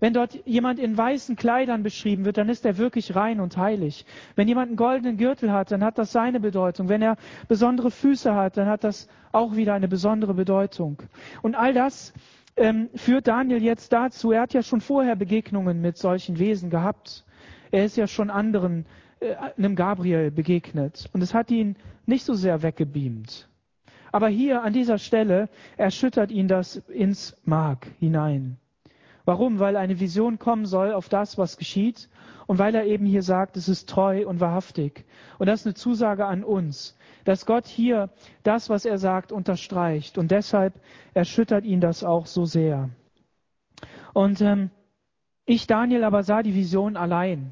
Wenn 0.00 0.12
dort 0.12 0.38
jemand 0.46 0.78
in 0.78 0.96
weißen 0.96 1.36
Kleidern 1.36 1.82
beschrieben 1.82 2.24
wird, 2.24 2.38
dann 2.38 2.48
ist 2.48 2.66
er 2.66 2.78
wirklich 2.78 3.14
rein 3.14 3.40
und 3.40 3.56
heilig. 3.56 4.04
Wenn 4.34 4.48
jemand 4.48 4.68
einen 4.68 4.76
goldenen 4.76 5.16
Gürtel 5.16 5.52
hat, 5.52 5.70
dann 5.70 5.82
hat 5.84 5.98
das 5.98 6.12
seine 6.12 6.40
Bedeutung. 6.40 6.88
Wenn 6.88 7.02
er 7.02 7.16
besondere 7.48 7.90
Füße 7.90 8.34
hat, 8.34 8.56
dann 8.56 8.68
hat 8.68 8.84
das 8.84 9.08
auch 9.32 9.56
wieder 9.56 9.74
eine 9.74 9.88
besondere 9.88 10.34
Bedeutung. 10.34 11.02
Und 11.42 11.54
all 11.54 11.72
das 11.72 12.12
ähm, 12.56 12.88
führt 12.94 13.28
Daniel 13.28 13.62
jetzt 13.62 13.92
dazu. 13.92 14.32
Er 14.32 14.42
hat 14.42 14.54
ja 14.54 14.62
schon 14.62 14.80
vorher 14.80 15.16
Begegnungen 15.16 15.80
mit 15.80 15.96
solchen 15.96 16.38
Wesen 16.38 16.70
gehabt. 16.70 17.24
Er 17.70 17.84
ist 17.84 17.96
ja 17.96 18.06
schon 18.06 18.30
anderen, 18.30 18.86
äh, 19.20 19.34
einem 19.56 19.76
Gabriel 19.76 20.30
begegnet. 20.30 21.08
Und 21.12 21.22
es 21.22 21.34
hat 21.34 21.50
ihn 21.50 21.76
nicht 22.06 22.24
so 22.24 22.34
sehr 22.34 22.62
weggebeamt. 22.62 23.48
Aber 24.12 24.28
hier 24.28 24.62
an 24.62 24.72
dieser 24.72 24.98
Stelle 24.98 25.48
erschüttert 25.76 26.30
ihn 26.30 26.48
das 26.48 26.76
ins 26.76 27.36
Mark 27.44 27.86
hinein. 27.98 28.56
Warum? 29.26 29.58
Weil 29.58 29.76
eine 29.76 29.98
Vision 29.98 30.38
kommen 30.38 30.66
soll 30.66 30.92
auf 30.92 31.08
das, 31.08 31.36
was 31.36 31.58
geschieht 31.58 32.08
und 32.46 32.60
weil 32.60 32.76
er 32.76 32.86
eben 32.86 33.06
hier 33.06 33.22
sagt, 33.22 33.56
es 33.56 33.68
ist 33.68 33.88
treu 33.88 34.24
und 34.26 34.40
wahrhaftig. 34.40 35.04
Und 35.38 35.46
das 35.46 35.60
ist 35.60 35.66
eine 35.66 35.74
Zusage 35.74 36.26
an 36.26 36.44
uns, 36.44 36.96
dass 37.24 37.44
Gott 37.44 37.66
hier 37.66 38.08
das, 38.44 38.70
was 38.70 38.84
er 38.84 38.98
sagt, 38.98 39.32
unterstreicht. 39.32 40.16
Und 40.16 40.30
deshalb 40.30 40.80
erschüttert 41.12 41.64
ihn 41.64 41.80
das 41.80 42.04
auch 42.04 42.26
so 42.26 42.44
sehr. 42.44 42.88
Und 44.14 44.40
ähm, 44.40 44.70
ich, 45.44 45.66
Daniel, 45.66 46.04
aber 46.04 46.22
sah 46.22 46.44
die 46.44 46.54
Vision 46.54 46.96
allein. 46.96 47.50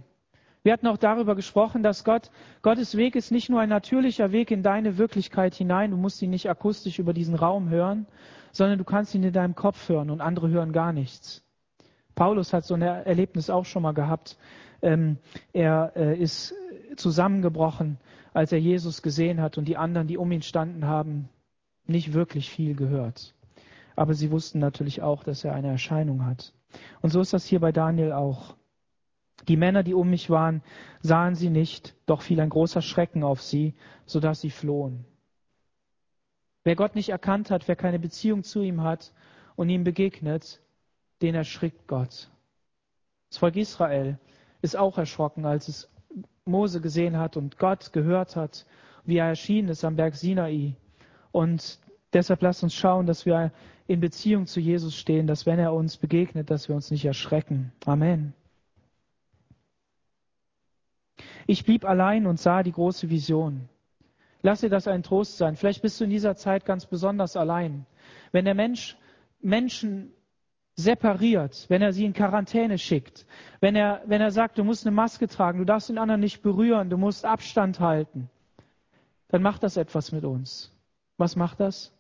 Wir 0.63 0.73
hatten 0.73 0.87
auch 0.87 0.97
darüber 0.97 1.35
gesprochen, 1.35 1.83
dass 1.83 2.05
Gott, 2.05 2.31
Gottes 2.63 2.97
Weg 2.97 3.17
ist 3.17 3.33
nicht 3.33 3.51
nur 3.51 3.61
ein 3.61 3.69
natürlicher 3.69 4.31
Weg 4.31 4.53
in 4.53 4.63
deine 4.63 4.97
Wirklichkeit 4.97 5.57
hinein. 5.57 5.91
Du 5.91 5.97
musst 5.97 6.23
ihn 6.23 6.31
nicht 6.31 6.49
akustisch 6.49 7.01
über 7.01 7.13
diesen 7.13 7.35
Raum 7.35 7.69
hören, 7.69 8.07
sondern 8.53 8.79
du 8.79 8.85
kannst 8.85 9.13
ihn 9.15 9.25
in 9.25 9.33
deinem 9.33 9.57
Kopf 9.57 9.89
hören 9.89 10.09
und 10.09 10.21
andere 10.21 10.49
hören 10.49 10.73
gar 10.73 10.93
nichts. 10.93 11.44
Paulus 12.15 12.53
hat 12.53 12.65
so 12.65 12.75
ein 12.75 12.83
Erlebnis 12.83 13.51
auch 13.51 13.65
schon 13.65 13.83
mal 13.83 13.93
gehabt. 13.93 14.39
Ähm, 14.83 15.19
er 15.53 15.93
äh, 15.97 16.19
ist 16.19 16.55
zusammengebrochen, 16.97 17.99
als 18.33 18.53
er 18.53 18.61
Jesus 18.61 19.03
gesehen 19.03 19.41
hat 19.41 19.59
und 19.59 19.67
die 19.67 19.77
anderen, 19.77 20.07
die 20.07 20.19
um 20.19 20.31
ihn 20.31 20.43
standen, 20.43 20.87
haben 20.87 21.29
nicht 21.87 22.13
wirklich 22.13 22.51
viel 22.51 22.75
gehört. 22.75 23.35
Aber 23.97 24.15
sie 24.15 24.31
wussten 24.31 24.59
natürlich 24.59 25.03
auch, 25.03 25.25
dass 25.25 25.45
er 25.45 25.55
eine 25.55 25.69
Erscheinung 25.69 26.25
hat. 26.25 26.53
Und 27.01 27.11
so 27.11 27.21
ist 27.21 27.33
das 27.33 27.47
hier 27.47 27.61
bei 27.61 27.73
Daniel 27.73 28.13
auch. 28.13 28.57
Die 29.49 29.57
Männer, 29.57 29.83
die 29.83 29.95
um 29.95 30.11
mich 30.11 30.31
waren, 30.31 30.63
sahen 31.01 31.35
sie 31.35 31.51
nicht, 31.51 31.95
doch 32.07 32.23
fiel 32.23 32.41
ein 32.41 32.51
großer 32.51 32.83
Schrecken 32.83 33.23
auf 33.23 33.43
sie, 33.43 33.75
so 34.07 34.21
dass 34.21 34.41
sie 34.41 34.51
flohen. 34.51 35.05
Wer 36.65 36.77
Gott 36.77 36.95
nicht 36.95 37.11
erkannt 37.11 37.51
hat, 37.51 37.69
wer 37.69 37.77
keine 37.77 37.99
Beziehung 37.99 38.43
zu 38.43 38.63
ihm 38.63 38.83
hat 38.83 39.13
und 39.55 39.69
ihm 39.69 39.85
begegnet, 39.85 40.61
den 41.23 41.35
erschrickt 41.35 41.87
Gott. 41.87 42.31
Das 43.31 43.39
Volk 43.39 43.57
Israel 43.57 44.19
ist 44.63 44.77
auch 44.77 44.99
erschrocken, 44.99 45.45
als 45.45 45.69
es 45.69 45.91
Mose 46.45 46.81
gesehen 46.81 47.19
hat 47.19 47.37
und 47.37 47.59
Gott 47.59 47.93
gehört 47.93 48.37
hat, 48.37 48.67
wie 49.05 49.17
er 49.17 49.27
erschienen 49.27 49.69
ist 49.69 49.85
am 49.85 49.97
Berg 49.97 50.15
Sinai. 50.15 50.77
Und 51.33 51.79
deshalb 52.13 52.43
lasst 52.43 52.63
uns 52.63 52.75
schauen, 52.75 53.07
dass 53.07 53.27
wir 53.27 53.53
in 53.87 54.01
Beziehung 54.01 54.47
zu 54.47 54.61
Jesus 54.61 54.97
stehen, 54.97 55.27
dass 55.27 55.47
wenn 55.47 55.59
er 55.59 55.75
uns 55.75 55.97
begegnet, 55.97 56.51
dass 56.51 56.69
wir 56.69 56.75
uns 56.75 56.91
nicht 56.91 57.05
erschrecken. 57.05 57.73
Amen. 57.85 58.35
Ich 61.47 61.65
blieb 61.65 61.85
allein 61.85 62.27
und 62.27 62.41
sah 62.41 62.63
die 62.63 62.73
große 62.73 63.11
Vision. 63.11 63.69
Lass 64.43 64.61
dir 64.61 64.71
das 64.71 64.89
ein 64.89 65.03
Trost 65.03 65.37
sein. 65.37 65.57
Vielleicht 65.57 65.83
bist 65.83 66.01
du 66.01 66.05
in 66.05 66.11
dieser 66.11 66.37
Zeit 66.37 66.65
ganz 66.65 66.87
besonders 66.87 67.37
allein. 67.37 67.87
Wenn 68.33 68.45
der 68.45 68.55
Mensch 68.55 68.97
Menschen 69.41 70.13
separiert, 70.77 71.67
wenn 71.69 71.83
er 71.83 71.93
sie 71.93 72.05
in 72.05 72.13
Quarantäne 72.13 72.79
schickt, 72.79 73.27
wenn 73.61 73.77
er, 73.77 74.03
wenn 74.07 74.21
er 74.21 74.31
sagt, 74.31 74.59
du 74.59 74.65
musst 74.65 74.87
eine 74.87 74.95
Maske 74.95 75.29
tragen, 75.29 75.59
du 75.59 75.65
darfst 75.65 75.89
den 75.89 75.99
anderen 75.99 76.21
nicht 76.21 76.43
berühren, 76.43 76.91
du 76.91 76.97
musst 76.97 77.25
Abstand 77.25 77.81
halten, 77.81 78.29
dann 79.29 79.43
macht 79.43 79.63
das 79.63 79.77
etwas 79.77 80.13
mit 80.13 80.25
uns. 80.25 80.73
Was 81.17 81.37
macht 81.37 81.61
das? 81.61 81.93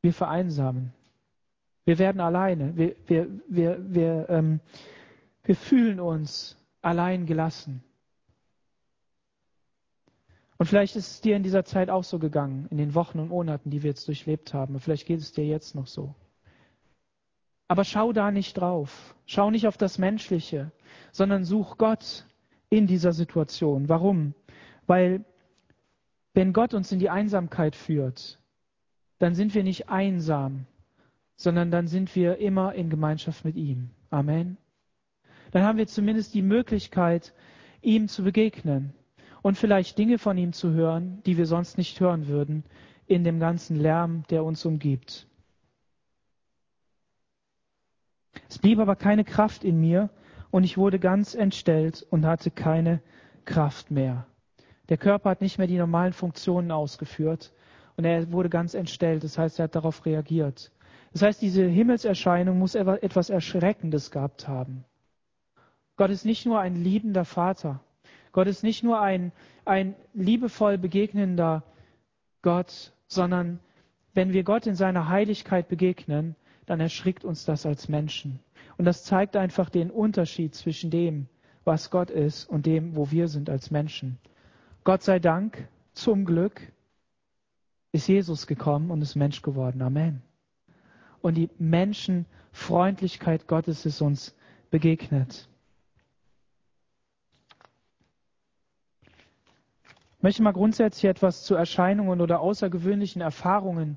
Wir 0.00 0.12
vereinsamen. 0.12 0.92
Wir 1.84 1.98
werden 1.98 2.20
alleine. 2.20 2.76
Wir, 2.76 2.96
wir, 3.06 3.28
wir, 3.48 3.94
wir, 3.94 4.26
ähm, 4.28 4.60
wir 5.44 5.56
fühlen 5.56 6.00
uns 6.00 6.56
allein 6.82 7.26
gelassen. 7.26 7.82
Und 10.58 10.66
vielleicht 10.66 10.96
ist 10.96 11.10
es 11.10 11.20
dir 11.20 11.36
in 11.36 11.42
dieser 11.42 11.64
Zeit 11.64 11.90
auch 11.90 12.04
so 12.04 12.18
gegangen, 12.18 12.66
in 12.70 12.78
den 12.78 12.94
Wochen 12.94 13.18
und 13.18 13.28
Monaten, 13.28 13.70
die 13.70 13.82
wir 13.82 13.90
jetzt 13.90 14.08
durchlebt 14.08 14.54
haben. 14.54 14.80
vielleicht 14.80 15.06
geht 15.06 15.20
es 15.20 15.32
dir 15.32 15.44
jetzt 15.44 15.74
noch 15.74 15.86
so. 15.86 16.14
Aber 17.68 17.84
schau 17.84 18.12
da 18.12 18.30
nicht 18.30 18.58
drauf. 18.58 19.14
Schau 19.26 19.50
nicht 19.50 19.66
auf 19.66 19.76
das 19.76 19.98
Menschliche, 19.98 20.70
sondern 21.10 21.44
such 21.44 21.78
Gott 21.78 22.26
in 22.68 22.86
dieser 22.86 23.12
Situation. 23.12 23.88
Warum? 23.88 24.34
Weil 24.86 25.24
wenn 26.32 26.52
Gott 26.52 26.74
uns 26.74 26.92
in 26.92 26.98
die 26.98 27.10
Einsamkeit 27.10 27.74
führt, 27.74 28.38
dann 29.18 29.34
sind 29.34 29.54
wir 29.54 29.64
nicht 29.64 29.88
einsam, 29.88 30.66
sondern 31.36 31.70
dann 31.70 31.86
sind 31.86 32.14
wir 32.14 32.38
immer 32.38 32.74
in 32.74 32.90
Gemeinschaft 32.90 33.44
mit 33.44 33.56
ihm. 33.56 33.90
Amen. 34.10 34.58
Dann 35.50 35.62
haben 35.62 35.78
wir 35.78 35.86
zumindest 35.86 36.34
die 36.34 36.42
Möglichkeit, 36.42 37.32
ihm 37.80 38.08
zu 38.08 38.22
begegnen 38.22 38.92
und 39.42 39.56
vielleicht 39.56 39.96
Dinge 39.98 40.18
von 40.18 40.36
ihm 40.36 40.52
zu 40.52 40.72
hören, 40.72 41.22
die 41.24 41.36
wir 41.36 41.46
sonst 41.46 41.78
nicht 41.78 41.98
hören 42.00 42.26
würden 42.26 42.64
in 43.06 43.24
dem 43.24 43.38
ganzen 43.38 43.76
Lärm, 43.76 44.24
der 44.28 44.44
uns 44.44 44.64
umgibt. 44.64 45.28
Es 48.48 48.58
blieb 48.58 48.78
aber 48.78 48.96
keine 48.96 49.24
Kraft 49.24 49.64
in 49.64 49.80
mir 49.80 50.10
und 50.50 50.64
ich 50.64 50.78
wurde 50.78 50.98
ganz 50.98 51.34
entstellt 51.34 52.06
und 52.10 52.26
hatte 52.26 52.50
keine 52.50 53.00
Kraft 53.44 53.90
mehr. 53.90 54.26
Der 54.88 54.96
Körper 54.96 55.30
hat 55.30 55.40
nicht 55.40 55.58
mehr 55.58 55.66
die 55.66 55.78
normalen 55.78 56.12
Funktionen 56.12 56.70
ausgeführt 56.70 57.52
und 57.96 58.04
er 58.04 58.30
wurde 58.30 58.48
ganz 58.48 58.74
entstellt. 58.74 59.24
Das 59.24 59.38
heißt, 59.38 59.58
er 59.58 59.64
hat 59.64 59.74
darauf 59.74 60.06
reagiert. 60.06 60.70
Das 61.12 61.22
heißt, 61.22 61.42
diese 61.42 61.64
Himmelserscheinung 61.66 62.58
muss 62.58 62.74
etwas 62.74 63.30
Erschreckendes 63.30 64.10
gehabt 64.10 64.48
haben. 64.48 64.84
Gott 65.96 66.10
ist 66.10 66.26
nicht 66.26 66.44
nur 66.44 66.60
ein 66.60 66.76
liebender 66.76 67.24
Vater. 67.24 67.80
Gott 68.32 68.48
ist 68.48 68.62
nicht 68.62 68.82
nur 68.82 69.00
ein, 69.00 69.32
ein 69.64 69.94
liebevoll 70.12 70.76
begegnender 70.76 71.62
Gott, 72.42 72.92
sondern 73.06 73.60
wenn 74.12 74.32
wir 74.32 74.44
Gott 74.44 74.66
in 74.66 74.74
seiner 74.74 75.08
Heiligkeit 75.08 75.68
begegnen, 75.68 76.36
dann 76.66 76.80
erschrickt 76.80 77.24
uns 77.24 77.44
das 77.44 77.64
als 77.64 77.88
Menschen. 77.88 78.40
Und 78.76 78.84
das 78.84 79.04
zeigt 79.04 79.36
einfach 79.36 79.70
den 79.70 79.90
Unterschied 79.90 80.54
zwischen 80.54 80.90
dem, 80.90 81.28
was 81.64 81.90
Gott 81.90 82.10
ist 82.10 82.44
und 82.48 82.66
dem, 82.66 82.94
wo 82.96 83.10
wir 83.10 83.28
sind 83.28 83.48
als 83.48 83.70
Menschen. 83.70 84.18
Gott 84.84 85.02
sei 85.02 85.18
Dank, 85.18 85.68
zum 85.92 86.24
Glück, 86.24 86.60
ist 87.92 88.08
Jesus 88.08 88.46
gekommen 88.46 88.90
und 88.90 89.00
ist 89.00 89.16
Mensch 89.16 89.40
geworden. 89.42 89.80
Amen. 89.82 90.22
Und 91.22 91.34
die 91.34 91.48
Menschenfreundlichkeit 91.58 93.48
Gottes 93.48 93.86
ist 93.86 94.00
uns 94.02 94.36
begegnet. 94.70 95.48
Ich 100.18 100.22
möchte 100.22 100.42
mal 100.42 100.52
grundsätzlich 100.52 101.04
etwas 101.08 101.44
zu 101.44 101.54
Erscheinungen 101.54 102.20
oder 102.20 102.40
außergewöhnlichen 102.40 103.22
Erfahrungen 103.22 103.96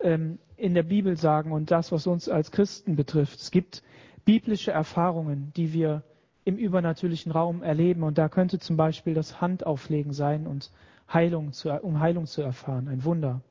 ähm, 0.00 0.38
in 0.56 0.74
der 0.74 0.82
Bibel 0.82 1.16
sagen 1.16 1.52
und 1.52 1.70
das, 1.70 1.92
was 1.92 2.06
uns 2.06 2.28
als 2.28 2.50
Christen 2.50 2.96
betrifft. 2.96 3.40
Es 3.40 3.50
gibt 3.50 3.82
biblische 4.24 4.70
Erfahrungen, 4.70 5.52
die 5.56 5.72
wir 5.72 6.02
im 6.44 6.56
übernatürlichen 6.56 7.32
Raum 7.32 7.62
erleben 7.62 8.02
und 8.02 8.18
da 8.18 8.28
könnte 8.28 8.58
zum 8.58 8.76
Beispiel 8.76 9.14
das 9.14 9.40
Handauflegen 9.40 10.12
sein 10.12 10.46
und 10.46 10.70
Heilung 11.12 11.52
zu, 11.52 11.70
um 11.82 12.00
Heilung 12.00 12.26
zu 12.26 12.42
erfahren, 12.42 12.88
ein 12.88 13.04
Wunder. 13.04 13.42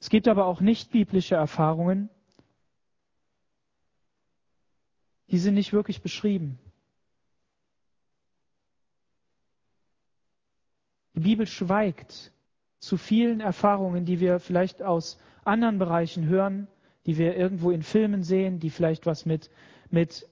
Es 0.00 0.10
gibt 0.10 0.28
aber 0.28 0.46
auch 0.46 0.60
nicht 0.60 0.90
biblische 0.90 1.34
Erfahrungen, 1.34 2.10
die 5.28 5.38
sind 5.38 5.54
nicht 5.54 5.72
wirklich 5.72 6.02
beschrieben. 6.02 6.58
Die 11.14 11.20
Bibel 11.20 11.46
schweigt 11.46 12.33
zu 12.84 12.96
vielen 12.96 13.40
Erfahrungen, 13.40 14.04
die 14.04 14.20
wir 14.20 14.38
vielleicht 14.38 14.82
aus 14.82 15.18
anderen 15.44 15.78
Bereichen 15.78 16.26
hören, 16.26 16.68
die 17.06 17.18
wir 17.18 17.36
irgendwo 17.36 17.70
in 17.70 17.82
Filmen 17.82 18.22
sehen, 18.22 18.60
die 18.60 18.70
vielleicht 18.70 19.06
was 19.06 19.26
mit, 19.26 19.50
mit 19.90 20.28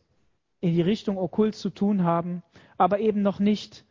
in 0.61 0.75
die 0.75 0.83
Richtung 0.83 1.19
Okkult 1.19 1.55
zu 1.55 1.71
tun 1.71 2.05
haben, 2.05 2.43
aber 2.79 3.01
eben 3.01 3.23
noch 3.23 3.39
nicht 3.39 3.85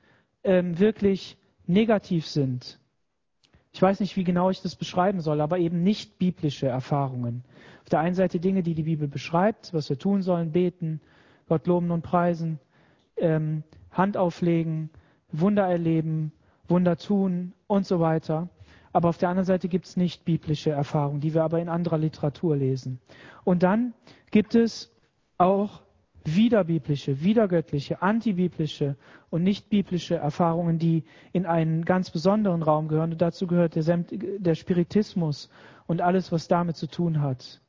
ähm, 0.44 0.80
wirklich 0.80 1.38
negativ 1.66 2.28
sind. 2.28 2.80
Ich 3.74 3.82
weiß 3.82 4.00
nicht, 4.00 4.16
wie 4.16 4.24
genau 4.24 4.50
ich 4.50 4.62
das 4.62 4.76
beschreiben 4.76 5.22
soll, 5.22 5.42
aber 5.42 5.58
eben 5.58 5.82
nicht 5.82 6.20
biblische 6.20 6.68
Erfahrungen. 6.68 7.44
Auf 7.82 7.90
der 7.90 8.00
einen 8.00 8.16
Seite 8.16 8.40
Dinge, 8.40 8.64
die 8.64 8.76
die 8.76 8.84
Bibel 8.84 9.08
beschreibt, 9.08 9.74
was 9.74 9.90
wir 9.90 9.98
tun 9.98 10.22
sollen, 10.22 10.52
beten, 10.52 11.02
Gott 11.48 11.68
loben 11.68 11.92
und 11.92 12.02
preisen, 12.02 12.60
ähm, 13.18 13.64
Hand 13.92 14.18
auflegen, 14.18 14.90
Wunder 15.32 15.68
erleben, 15.68 16.32
Wunder 16.72 16.98
tun 16.98 17.54
und 17.68 17.86
so 17.86 18.00
weiter. 18.00 18.50
Aber 18.94 19.10
auf 19.10 19.18
der 19.18 19.30
anderen 19.30 19.46
Seite 19.46 19.70
gibt 19.70 19.86
es 19.86 19.96
nicht 19.96 20.26
biblische 20.26 20.72
Erfahrungen, 20.72 21.22
die 21.22 21.34
wir 21.34 21.44
aber 21.44 21.60
in 21.60 21.70
anderer 21.70 22.00
Literatur 22.00 22.58
lesen. 22.58 23.00
Und 23.44 23.62
dann 23.64 23.94
gibt 24.32 24.56
es 24.56 24.92
auch 25.38 25.82
widerbiblische, 26.24 27.22
wiedergöttliche, 27.24 28.02
antibiblische 28.02 28.96
und 29.30 29.44
nicht 29.44 29.70
biblische 29.70 30.16
Erfahrungen, 30.16 30.78
die 30.78 31.04
in 31.32 31.46
einen 31.46 31.86
ganz 31.86 32.12
besonderen 32.12 32.64
Raum 32.64 32.88
gehören. 32.88 33.12
Und 33.12 33.22
dazu 33.22 33.48
gehört 33.48 33.76
der, 33.76 33.98
der 33.98 34.56
Spiritismus 34.56 35.50
und 35.88 36.02
alles, 36.02 36.32
was 36.32 36.48
damit 36.48 36.76
zu 36.76 36.88
tun 36.88 37.22
hat. 37.22 37.62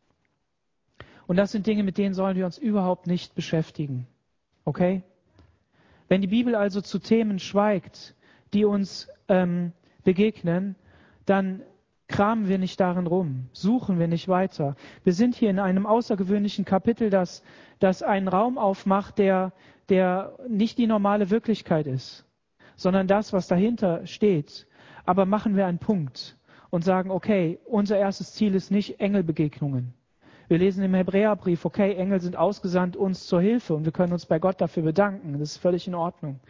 Und 1.26 1.36
das 1.36 1.52
sind 1.52 1.66
Dinge, 1.66 1.82
mit 1.82 1.98
denen 1.98 2.14
sollen 2.14 2.36
wir 2.36 2.46
uns 2.46 2.58
überhaupt 2.58 3.06
nicht 3.06 3.34
beschäftigen. 3.34 4.06
Okay? 4.64 5.02
Wenn 6.08 6.20
die 6.20 6.26
Bibel 6.26 6.54
also 6.54 6.80
zu 6.80 6.98
Themen 6.98 7.38
schweigt, 7.38 8.14
die 8.52 8.64
uns 8.64 9.08
ähm, 9.28 9.72
begegnen, 10.04 10.76
dann 11.26 11.62
kramen 12.08 12.48
wir 12.48 12.58
nicht 12.58 12.78
darin 12.78 13.06
rum, 13.06 13.48
suchen 13.52 13.98
wir 13.98 14.06
nicht 14.06 14.28
weiter. 14.28 14.76
Wir 15.02 15.14
sind 15.14 15.34
hier 15.34 15.50
in 15.50 15.58
einem 15.58 15.86
außergewöhnlichen 15.86 16.64
Kapitel, 16.64 17.10
das, 17.10 17.42
das 17.78 18.02
einen 18.02 18.28
Raum 18.28 18.58
aufmacht, 18.58 19.18
der, 19.18 19.52
der 19.88 20.36
nicht 20.48 20.78
die 20.78 20.86
normale 20.86 21.30
Wirklichkeit 21.30 21.86
ist, 21.86 22.26
sondern 22.76 23.06
das, 23.06 23.32
was 23.32 23.48
dahinter 23.48 24.06
steht. 24.06 24.66
Aber 25.04 25.24
machen 25.26 25.56
wir 25.56 25.66
einen 25.66 25.78
Punkt 25.78 26.36
und 26.70 26.84
sagen, 26.84 27.10
okay, 27.10 27.58
unser 27.64 27.98
erstes 27.98 28.34
Ziel 28.34 28.54
ist 28.54 28.70
nicht 28.70 29.00
Engelbegegnungen. 29.00 29.94
Wir 30.52 30.58
lesen 30.58 30.84
im 30.84 30.92
Hebräerbrief, 30.92 31.64
okay, 31.64 31.94
Engel 31.94 32.20
sind 32.20 32.36
ausgesandt 32.36 32.94
uns 32.94 33.26
zur 33.26 33.40
Hilfe 33.40 33.72
und 33.72 33.86
wir 33.86 33.92
können 33.92 34.12
uns 34.12 34.26
bei 34.26 34.38
Gott 34.38 34.60
dafür 34.60 34.82
bedanken. 34.82 35.32
Das 35.38 35.52
ist 35.52 35.56
völlig 35.56 35.88
in 35.88 35.94
Ordnung. 35.94 36.40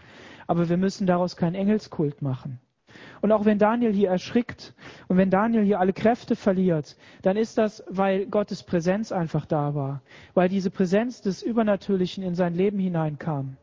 Aber 0.48 0.68
wir 0.68 0.76
müssen 0.76 1.06
daraus 1.06 1.36
keinen 1.36 1.54
Engelskult 1.54 2.20
machen. 2.20 2.58
Und 3.20 3.30
auch 3.30 3.44
wenn 3.44 3.60
Daniel 3.60 3.92
hier 3.92 4.08
erschrickt 4.08 4.74
und 5.06 5.18
wenn 5.18 5.30
Daniel 5.30 5.62
hier 5.62 5.78
alle 5.78 5.92
Kräfte 5.92 6.34
verliert, 6.34 6.96
dann 7.22 7.36
ist 7.36 7.58
das, 7.58 7.84
weil 7.88 8.26
Gottes 8.26 8.64
Präsenz 8.64 9.12
einfach 9.12 9.46
da 9.46 9.76
war, 9.76 10.02
weil 10.34 10.48
diese 10.48 10.72
Präsenz 10.72 11.20
des 11.20 11.40
Übernatürlichen 11.40 12.24
in 12.24 12.34
sein 12.34 12.56
Leben 12.56 12.80
hineinkam 12.80 13.56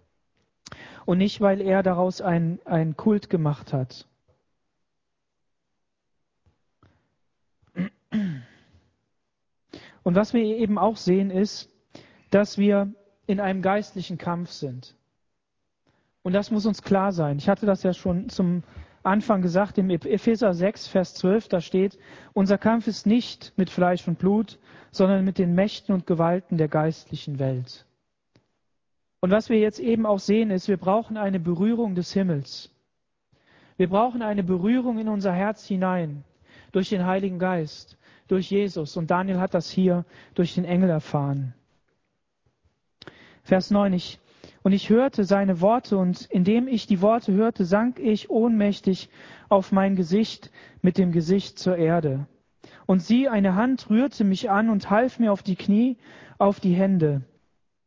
und 1.06 1.18
nicht, 1.18 1.42
weil 1.42 1.60
er 1.60 1.84
daraus 1.84 2.22
einen, 2.22 2.96
Kult 2.96 3.30
gemacht 3.30 3.74
hat. 3.74 4.08
Und 10.10 10.16
was 10.16 10.34
wir 10.34 10.42
eben 10.42 10.80
auch 10.80 10.98
sehen, 10.98 11.30
ist, 11.30 11.70
dass 12.32 12.58
wir 12.58 12.92
in 13.28 13.40
einem 13.40 13.62
geistlichen 13.62 14.18
Kampf 14.18 14.50
sind. 14.50 14.96
Und 16.24 16.34
das 16.34 16.50
muss 16.50 16.66
uns 16.66 16.82
klar 16.82 17.12
sein. 17.12 17.38
Ich 17.38 17.48
hatte 17.48 17.68
das 17.68 17.84
ja 17.84 17.94
schon 17.94 18.28
zum 18.30 18.64
Anfang 19.04 19.44
gesagt, 19.44 19.78
im 19.78 19.92
Epheser 19.92 20.56
6, 20.56 20.88
Vers 20.88 21.14
12, 21.14 21.50
da 21.50 21.62
steht, 21.62 22.00
unser 22.34 22.58
Kampf 22.58 22.88
ist 22.88 23.06
nicht 23.06 23.54
mit 23.56 23.70
Fleisch 23.70 24.08
und 24.08 24.18
Blut, 24.18 24.58
sondern 24.90 25.24
mit 25.26 25.38
den 25.38 25.54
Mächten 25.54 25.94
und 25.94 26.08
Gewalten 26.08 26.58
der 26.58 26.70
geistlichen 26.70 27.38
Welt. 27.38 27.86
Und 29.20 29.30
was 29.30 29.50
wir 29.50 29.60
jetzt 29.60 29.80
eben 29.80 30.08
auch 30.08 30.18
sehen, 30.18 30.50
ist, 30.50 30.68
wir 30.68 30.78
brauchen 30.78 31.18
eine 31.18 31.40
Berührung 31.40 31.94
des 31.94 32.12
Himmels. 32.14 32.72
Wir 33.78 33.90
brauchen 33.90 34.24
eine 34.24 34.42
Berührung 34.44 34.98
in 34.98 35.08
unser 35.08 35.34
Herz 35.34 35.68
hinein 35.68 36.24
durch 36.72 36.90
den 36.90 37.06
Heiligen 37.06 37.38
Geist, 37.38 38.00
durch 38.30 38.50
Jesus. 38.50 38.96
Und 38.96 39.12
Daniel 39.12 39.40
hat 39.40 39.54
das 39.54 39.70
hier 39.70 40.06
durch 40.36 40.56
den 40.56 40.64
Engel 40.64 40.90
erfahren. 40.90 41.54
Vers 43.44 43.72
9, 43.72 43.94
ich 43.94 44.20
und 44.62 44.74
ich 44.74 44.90
hörte 44.90 45.24
seine 45.24 45.62
Worte, 45.62 45.98
und 45.98 46.26
indem 46.30 46.68
ich 46.68 46.86
die 46.86 47.02
Worte 47.02 47.34
hörte, 47.34 47.66
sank 47.66 48.00
ich 48.00 48.30
ohnmächtig 48.30 49.10
auf 49.48 49.72
mein 49.72 49.96
Gesicht 49.96 50.52
mit 50.82 50.98
dem 50.98 51.12
Gesicht 51.12 51.58
zur 51.58 51.78
Erde. 51.78 52.28
Und 52.86 53.02
sie, 53.02 53.30
eine 53.30 53.56
Hand 53.56 53.90
rührte 53.90 54.24
mich 54.24 54.50
an 54.50 54.70
und 54.70 54.90
half 54.90 55.20
mir 55.20 55.32
auf 55.32 55.44
die 55.44 55.56
Knie, 55.56 55.98
auf 56.38 56.60
die 56.60 56.74
Hände 56.74 57.22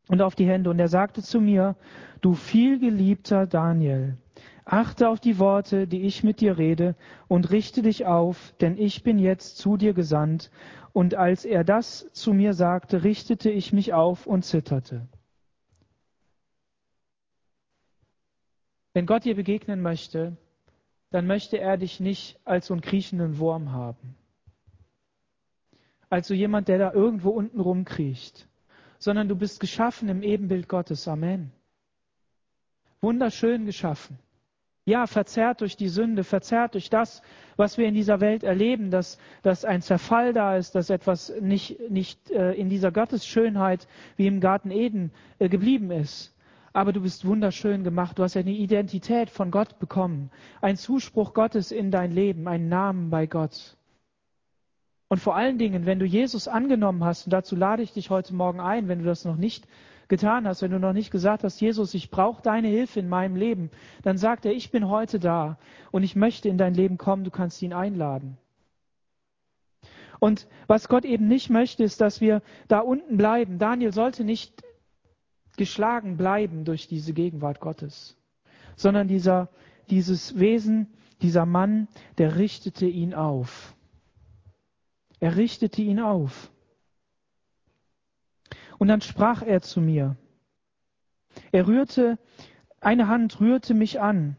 und 0.08 0.22
auf 0.22 0.34
die 0.34 0.46
Hände. 0.46 0.70
Und 0.70 0.78
er 0.78 0.88
sagte 0.88 1.22
zu 1.22 1.40
mir, 1.40 1.76
du 2.20 2.34
vielgeliebter 2.34 3.46
Daniel, 3.46 4.16
achte 4.64 5.08
auf 5.08 5.20
die 5.20 5.38
Worte, 5.38 5.86
die 5.86 6.02
ich 6.02 6.22
mit 6.22 6.40
dir 6.40 6.58
rede, 6.58 6.94
und 7.28 7.50
richte 7.50 7.82
dich 7.82 8.06
auf, 8.06 8.54
denn 8.60 8.78
ich 8.78 9.02
bin 9.02 9.18
jetzt 9.18 9.58
zu 9.58 9.76
dir 9.76 9.92
gesandt. 9.94 10.50
Und 10.92 11.14
als 11.14 11.44
er 11.44 11.64
das 11.64 12.10
zu 12.12 12.32
mir 12.32 12.54
sagte, 12.54 13.02
richtete 13.04 13.50
ich 13.50 13.72
mich 13.72 13.92
auf 13.92 14.26
und 14.26 14.44
zitterte. 14.44 15.08
Wenn 18.92 19.06
Gott 19.06 19.24
dir 19.24 19.34
begegnen 19.34 19.80
möchte, 19.80 20.36
dann 21.10 21.26
möchte 21.26 21.58
er 21.58 21.76
dich 21.76 22.00
nicht 22.00 22.38
als 22.44 22.66
so 22.66 22.74
einen 22.74 22.82
kriechenden 22.82 23.38
Wurm 23.38 23.72
haben. 23.72 24.16
Als 26.10 26.28
so 26.28 26.34
jemand, 26.34 26.68
der 26.68 26.78
da 26.78 26.92
irgendwo 26.92 27.30
unten 27.30 27.60
rumkriecht. 27.60 28.48
Sondern 28.98 29.28
du 29.28 29.34
bist 29.34 29.60
geschaffen 29.60 30.08
im 30.08 30.22
Ebenbild 30.22 30.68
Gottes. 30.68 31.08
Amen. 31.08 31.52
Wunderschön 33.00 33.64
geschaffen. 33.64 34.18
Ja, 34.84 35.06
verzerrt 35.06 35.60
durch 35.60 35.76
die 35.76 35.88
Sünde, 35.88 36.24
verzerrt 36.24 36.74
durch 36.74 36.90
das, 36.90 37.22
was 37.56 37.78
wir 37.78 37.86
in 37.86 37.94
dieser 37.94 38.20
Welt 38.20 38.42
erleben, 38.42 38.90
dass, 38.90 39.18
dass 39.42 39.64
ein 39.64 39.80
Zerfall 39.80 40.32
da 40.32 40.56
ist, 40.56 40.74
dass 40.74 40.90
etwas 40.90 41.32
nicht, 41.40 41.88
nicht 41.88 42.30
äh, 42.30 42.52
in 42.54 42.68
dieser 42.68 42.90
Gottesschönheit 42.90 43.86
wie 44.16 44.26
im 44.26 44.40
Garten 44.40 44.70
Eden 44.72 45.12
äh, 45.38 45.48
geblieben 45.48 45.90
ist 45.90 46.32
aber 46.72 46.92
du 46.92 47.02
bist 47.02 47.26
wunderschön 47.26 47.84
gemacht. 47.84 48.18
Du 48.18 48.22
hast 48.22 48.36
eine 48.36 48.50
Identität 48.50 49.30
von 49.30 49.50
Gott 49.50 49.78
bekommen, 49.78 50.30
ein 50.60 50.76
Zuspruch 50.76 51.34
Gottes 51.34 51.70
in 51.70 51.90
dein 51.90 52.12
Leben, 52.12 52.48
einen 52.48 52.68
Namen 52.68 53.10
bei 53.10 53.26
Gott. 53.26 53.76
Und 55.08 55.18
vor 55.18 55.36
allen 55.36 55.58
Dingen, 55.58 55.84
wenn 55.84 55.98
du 55.98 56.06
Jesus 56.06 56.48
angenommen 56.48 57.04
hast, 57.04 57.26
und 57.26 57.32
dazu 57.32 57.54
lade 57.54 57.82
ich 57.82 57.92
dich 57.92 58.08
heute 58.08 58.34
Morgen 58.34 58.60
ein, 58.60 58.88
wenn 58.88 59.00
du 59.00 59.04
das 59.04 59.26
noch 59.26 59.36
nicht 59.36 59.68
getan 60.12 60.46
hast, 60.46 60.60
wenn 60.60 60.72
du 60.72 60.78
noch 60.78 60.92
nicht 60.92 61.10
gesagt 61.10 61.42
hast, 61.42 61.58
Jesus, 61.58 61.94
ich 61.94 62.10
brauche 62.10 62.42
deine 62.42 62.68
Hilfe 62.68 63.00
in 63.00 63.08
meinem 63.08 63.34
Leben, 63.34 63.70
dann 64.02 64.18
sagt 64.18 64.44
er, 64.44 64.52
ich 64.52 64.70
bin 64.70 64.90
heute 64.90 65.18
da 65.18 65.56
und 65.90 66.02
ich 66.02 66.16
möchte 66.16 66.50
in 66.50 66.58
dein 66.58 66.74
Leben 66.74 66.98
kommen, 66.98 67.24
du 67.24 67.30
kannst 67.30 67.62
ihn 67.62 67.72
einladen. 67.72 68.36
Und 70.20 70.48
was 70.66 70.88
Gott 70.88 71.06
eben 71.06 71.28
nicht 71.28 71.48
möchte, 71.48 71.82
ist, 71.82 72.02
dass 72.02 72.20
wir 72.20 72.42
da 72.68 72.80
unten 72.80 73.16
bleiben. 73.16 73.58
Daniel 73.58 73.94
sollte 73.94 74.22
nicht 74.22 74.62
geschlagen 75.56 76.18
bleiben 76.18 76.66
durch 76.66 76.88
diese 76.88 77.14
Gegenwart 77.14 77.60
Gottes, 77.60 78.18
sondern 78.76 79.08
dieser, 79.08 79.48
dieses 79.88 80.38
Wesen, 80.38 80.92
dieser 81.22 81.46
Mann, 81.46 81.88
der 82.18 82.36
richtete 82.36 82.84
ihn 82.84 83.14
auf. 83.14 83.74
Er 85.20 85.36
richtete 85.36 85.80
ihn 85.80 86.00
auf. 86.00 86.52
Und 88.82 88.88
dann 88.88 89.00
sprach 89.00 89.42
er 89.42 89.62
zu 89.62 89.80
mir, 89.80 90.16
Er 91.52 91.68
rührte, 91.68 92.18
eine 92.80 93.06
Hand 93.06 93.38
rührte 93.38 93.74
mich 93.74 94.00
an. 94.00 94.36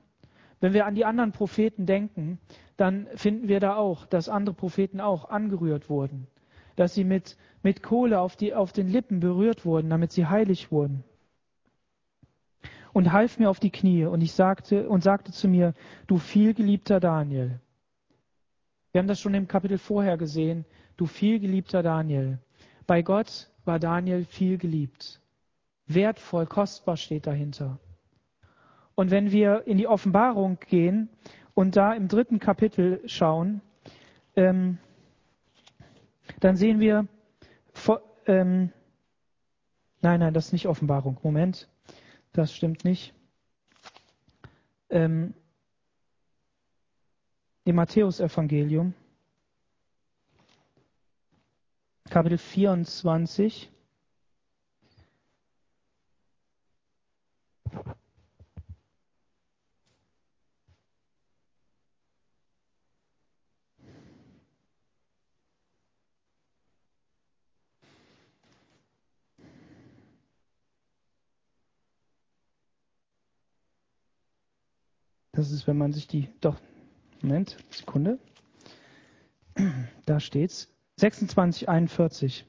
Wenn 0.59 0.73
wir 0.73 0.85
an 0.85 0.95
die 0.95 1.05
anderen 1.05 1.31
Propheten 1.31 1.85
denken, 1.85 2.39
dann 2.75 3.07
finden 3.15 3.47
wir 3.47 3.61
da 3.61 3.77
auch, 3.77 4.05
dass 4.05 4.27
andere 4.27 4.53
Propheten 4.53 4.99
auch 4.99 5.29
angerührt 5.29 5.89
wurden, 5.89 6.27
dass 6.75 6.93
sie 6.93 7.05
mit, 7.05 7.37
mit 7.61 7.83
Kohle 7.83 8.19
auf, 8.19 8.35
die, 8.35 8.53
auf 8.53 8.73
den 8.73 8.89
Lippen 8.89 9.21
berührt 9.21 9.63
wurden, 9.63 9.89
damit 9.89 10.11
sie 10.11 10.25
heilig 10.25 10.73
wurden. 10.73 11.05
Und 12.91 13.13
half 13.13 13.39
mir 13.39 13.49
auf 13.49 13.61
die 13.61 13.71
Knie 13.71 14.03
und 14.03 14.19
ich 14.19 14.33
sagte 14.33 14.89
und 14.89 15.05
sagte 15.05 15.31
zu 15.31 15.47
mir, 15.47 15.73
du 16.07 16.17
vielgeliebter 16.17 16.99
Daniel. 16.99 17.61
Wir 18.91 18.99
haben 18.99 19.07
das 19.07 19.21
schon 19.21 19.35
im 19.35 19.47
Kapitel 19.47 19.77
vorher 19.77 20.17
gesehen, 20.17 20.65
du 20.97 21.05
vielgeliebter 21.05 21.81
Daniel. 21.81 22.39
Bei 22.85 23.01
Gott 23.03 23.49
war 23.65 23.79
Daniel 23.79 24.25
viel 24.25 24.57
geliebt. 24.57 25.21
Wertvoll, 25.87 26.45
kostbar 26.45 26.97
steht 26.97 27.27
dahinter. 27.27 27.79
Und 28.95 29.11
wenn 29.11 29.31
wir 29.31 29.65
in 29.67 29.77
die 29.77 29.87
Offenbarung 29.87 30.57
gehen 30.59 31.09
und 31.53 31.75
da 31.75 31.93
im 31.93 32.07
dritten 32.07 32.39
Kapitel 32.39 33.01
schauen, 33.07 33.61
ähm, 34.35 34.77
dann 36.39 36.55
sehen 36.55 36.79
wir, 36.79 37.07
ähm, 38.27 38.71
nein, 40.01 40.19
nein, 40.19 40.33
das 40.33 40.47
ist 40.47 40.53
nicht 40.53 40.67
Offenbarung. 40.67 41.17
Moment, 41.23 41.69
das 42.31 42.53
stimmt 42.53 42.85
nicht. 42.85 43.13
Ähm, 44.89 45.33
Im 47.65 47.75
Matthäusevangelium, 47.75 48.93
Kapitel 52.13 52.37
24. 52.37 53.71
Das 75.31 75.49
ist, 75.49 75.65
wenn 75.65 75.79
man 75.79 75.93
sich 75.93 76.07
die, 76.07 76.29
doch, 76.41 76.61
Moment, 77.23 77.57
Sekunde. 77.71 78.19
Da 80.05 80.19
steht's. 80.19 80.72
2641. 81.11 82.45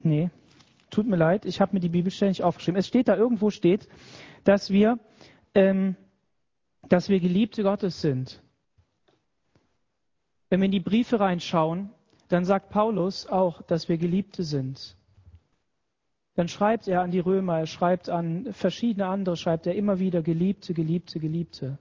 Nee, 0.00 0.30
tut 0.90 1.06
mir 1.06 1.16
leid, 1.16 1.44
ich 1.44 1.60
habe 1.60 1.74
mir 1.74 1.80
die 1.80 1.88
Bibelstelle 1.88 2.30
nicht 2.30 2.42
aufgeschrieben. 2.42 2.78
Es 2.78 2.86
steht 2.86 3.08
da, 3.08 3.16
irgendwo 3.16 3.50
steht, 3.50 3.88
dass 4.44 4.70
wir, 4.70 4.98
ähm, 5.54 5.96
dass 6.88 7.08
wir 7.08 7.20
Geliebte 7.20 7.62
Gottes 7.62 8.00
sind. 8.00 8.42
Wenn 10.50 10.60
wir 10.60 10.66
in 10.66 10.72
die 10.72 10.80
Briefe 10.80 11.18
reinschauen, 11.20 11.90
dann 12.28 12.44
sagt 12.44 12.70
Paulus 12.70 13.26
auch, 13.26 13.62
dass 13.62 13.88
wir 13.88 13.98
Geliebte 13.98 14.44
sind 14.44 14.96
dann 16.38 16.46
schreibt 16.46 16.86
er 16.86 17.02
an 17.02 17.10
die 17.10 17.18
Römer, 17.18 17.58
er 17.58 17.66
schreibt 17.66 18.08
an 18.08 18.52
verschiedene 18.52 19.08
andere, 19.08 19.36
schreibt 19.36 19.66
er 19.66 19.74
immer 19.74 19.98
wieder 19.98 20.22
Geliebte, 20.22 20.72
Geliebte, 20.72 21.18
Geliebte. 21.18 21.78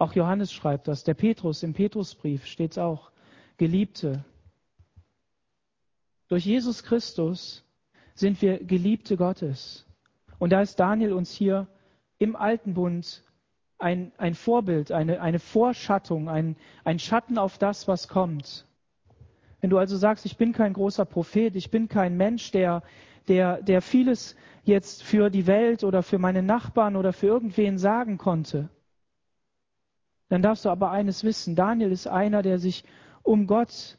Auch 0.00 0.14
Johannes 0.14 0.50
schreibt 0.50 0.88
das. 0.88 1.04
Der 1.04 1.12
Petrus, 1.12 1.62
im 1.62 1.74
Petrusbrief 1.74 2.46
steht 2.46 2.70
es 2.70 2.78
auch. 2.78 3.12
Geliebte. 3.58 4.24
Durch 6.28 6.46
Jesus 6.46 6.82
Christus 6.82 7.62
sind 8.14 8.40
wir 8.40 8.64
Geliebte 8.64 9.18
Gottes. 9.18 9.86
Und 10.38 10.54
da 10.54 10.62
ist 10.62 10.80
Daniel 10.80 11.12
uns 11.12 11.32
hier 11.32 11.66
im 12.16 12.34
Alten 12.34 12.72
Bund 12.72 13.22
ein, 13.78 14.10
ein 14.16 14.32
Vorbild, 14.32 14.90
eine, 14.90 15.20
eine 15.20 15.38
Vorschattung, 15.38 16.30
ein, 16.30 16.56
ein 16.82 16.98
Schatten 16.98 17.36
auf 17.36 17.58
das, 17.58 17.86
was 17.86 18.08
kommt. 18.08 18.66
Wenn 19.60 19.68
du 19.68 19.76
also 19.76 19.98
sagst, 19.98 20.24
ich 20.24 20.38
bin 20.38 20.54
kein 20.54 20.72
großer 20.72 21.04
Prophet, 21.04 21.54
ich 21.56 21.70
bin 21.70 21.88
kein 21.90 22.16
Mensch, 22.16 22.52
der, 22.52 22.82
der, 23.28 23.60
der 23.60 23.82
vieles 23.82 24.34
jetzt 24.64 25.02
für 25.02 25.28
die 25.28 25.46
Welt 25.46 25.84
oder 25.84 26.02
für 26.02 26.18
meine 26.18 26.42
Nachbarn 26.42 26.96
oder 26.96 27.12
für 27.12 27.26
irgendwen 27.26 27.76
sagen 27.76 28.16
konnte, 28.16 28.70
dann 30.30 30.42
darfst 30.42 30.64
du 30.64 30.70
aber 30.70 30.90
eines 30.92 31.24
wissen, 31.24 31.56
Daniel 31.56 31.90
ist 31.90 32.06
einer, 32.06 32.40
der 32.40 32.58
sich 32.58 32.84
um 33.22 33.46
Gott 33.46 33.98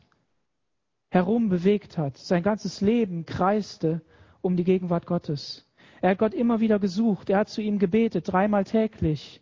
herum 1.10 1.50
bewegt 1.50 1.98
hat. 1.98 2.18
Sein 2.18 2.42
ganzes 2.42 2.82
Leben 2.82 3.26
kreiste 3.26 4.02
um 4.40 4.56
die 4.56 4.64
Gegenwart 4.64 5.06
Gottes. 5.06 5.68
Er 6.00 6.12
hat 6.12 6.18
Gott 6.18 6.34
immer 6.34 6.62
wieder 6.62 6.80
gesucht, 6.80 7.30
er 7.30 7.40
hat 7.40 7.50
zu 7.50 7.62
ihm 7.62 7.78
gebetet, 7.78 8.32
dreimal 8.32 8.64
täglich. 8.64 9.42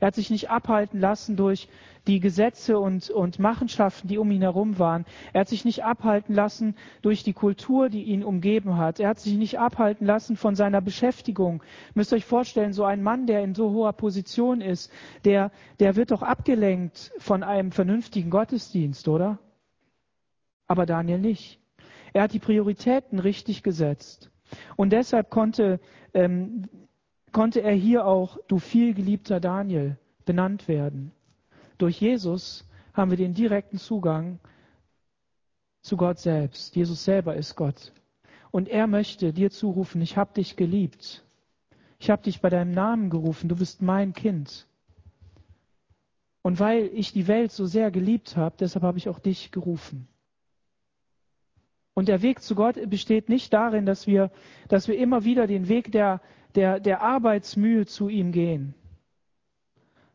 Er 0.00 0.08
hat 0.08 0.14
sich 0.14 0.30
nicht 0.30 0.50
abhalten 0.50 1.00
lassen 1.00 1.36
durch 1.36 1.68
die 2.06 2.20
Gesetze 2.20 2.78
und, 2.78 3.10
und 3.10 3.38
Machenschaften, 3.38 4.08
die 4.08 4.18
um 4.18 4.30
ihn 4.30 4.42
herum 4.42 4.78
waren. 4.78 5.04
Er 5.32 5.40
hat 5.40 5.48
sich 5.48 5.64
nicht 5.64 5.84
abhalten 5.84 6.34
lassen 6.34 6.76
durch 7.02 7.22
die 7.22 7.32
Kultur, 7.32 7.88
die 7.88 8.04
ihn 8.04 8.22
umgeben 8.22 8.76
hat. 8.76 9.00
Er 9.00 9.08
hat 9.08 9.18
sich 9.18 9.34
nicht 9.34 9.58
abhalten 9.58 10.06
lassen 10.06 10.36
von 10.36 10.54
seiner 10.54 10.80
Beschäftigung. 10.80 11.62
Ihr 11.88 11.92
müsst 11.94 12.12
euch 12.12 12.24
vorstellen, 12.24 12.72
so 12.72 12.84
ein 12.84 13.02
Mann, 13.02 13.26
der 13.26 13.42
in 13.42 13.54
so 13.54 13.70
hoher 13.70 13.92
Position 13.92 14.60
ist, 14.60 14.90
der, 15.24 15.50
der 15.80 15.96
wird 15.96 16.10
doch 16.10 16.22
abgelenkt 16.22 17.12
von 17.18 17.42
einem 17.42 17.72
vernünftigen 17.72 18.30
Gottesdienst, 18.30 19.08
oder? 19.08 19.38
Aber 20.68 20.86
Daniel 20.86 21.18
nicht. 21.18 21.60
Er 22.12 22.22
hat 22.22 22.32
die 22.32 22.38
Prioritäten 22.38 23.18
richtig 23.18 23.62
gesetzt. 23.62 24.30
Und 24.76 24.92
deshalb 24.92 25.30
konnte, 25.30 25.80
ähm, 26.14 26.68
konnte 27.36 27.60
er 27.60 27.74
hier 27.74 28.06
auch, 28.06 28.38
du 28.48 28.58
vielgeliebter 28.58 29.40
Daniel, 29.40 29.98
benannt 30.24 30.68
werden. 30.68 31.12
Durch 31.76 32.00
Jesus 32.00 32.66
haben 32.94 33.10
wir 33.10 33.18
den 33.18 33.34
direkten 33.34 33.76
Zugang 33.76 34.38
zu 35.82 35.98
Gott 35.98 36.18
selbst. 36.18 36.74
Jesus 36.74 37.04
selber 37.04 37.36
ist 37.36 37.54
Gott. 37.54 37.92
Und 38.52 38.70
er 38.70 38.86
möchte 38.86 39.34
dir 39.34 39.50
zurufen, 39.50 40.00
ich 40.00 40.16
habe 40.16 40.32
dich 40.32 40.56
geliebt. 40.56 41.26
Ich 41.98 42.08
habe 42.08 42.22
dich 42.22 42.40
bei 42.40 42.48
deinem 42.48 42.72
Namen 42.72 43.10
gerufen, 43.10 43.50
du 43.50 43.56
bist 43.56 43.82
mein 43.82 44.14
Kind. 44.14 44.66
Und 46.40 46.58
weil 46.58 46.88
ich 46.94 47.12
die 47.12 47.28
Welt 47.28 47.52
so 47.52 47.66
sehr 47.66 47.90
geliebt 47.90 48.38
habe, 48.38 48.56
deshalb 48.58 48.82
habe 48.82 48.96
ich 48.96 49.10
auch 49.10 49.18
dich 49.18 49.50
gerufen. 49.50 50.08
Und 51.96 52.08
der 52.08 52.20
Weg 52.20 52.42
zu 52.42 52.54
Gott 52.54 52.78
besteht 52.90 53.30
nicht 53.30 53.54
darin, 53.54 53.86
dass 53.86 54.06
wir, 54.06 54.30
dass 54.68 54.86
wir 54.86 54.98
immer 54.98 55.24
wieder 55.24 55.46
den 55.46 55.66
Weg 55.66 55.90
der, 55.92 56.20
der, 56.54 56.78
der 56.78 57.00
Arbeitsmühe 57.00 57.86
zu 57.86 58.10
ihm 58.10 58.32
gehen, 58.32 58.74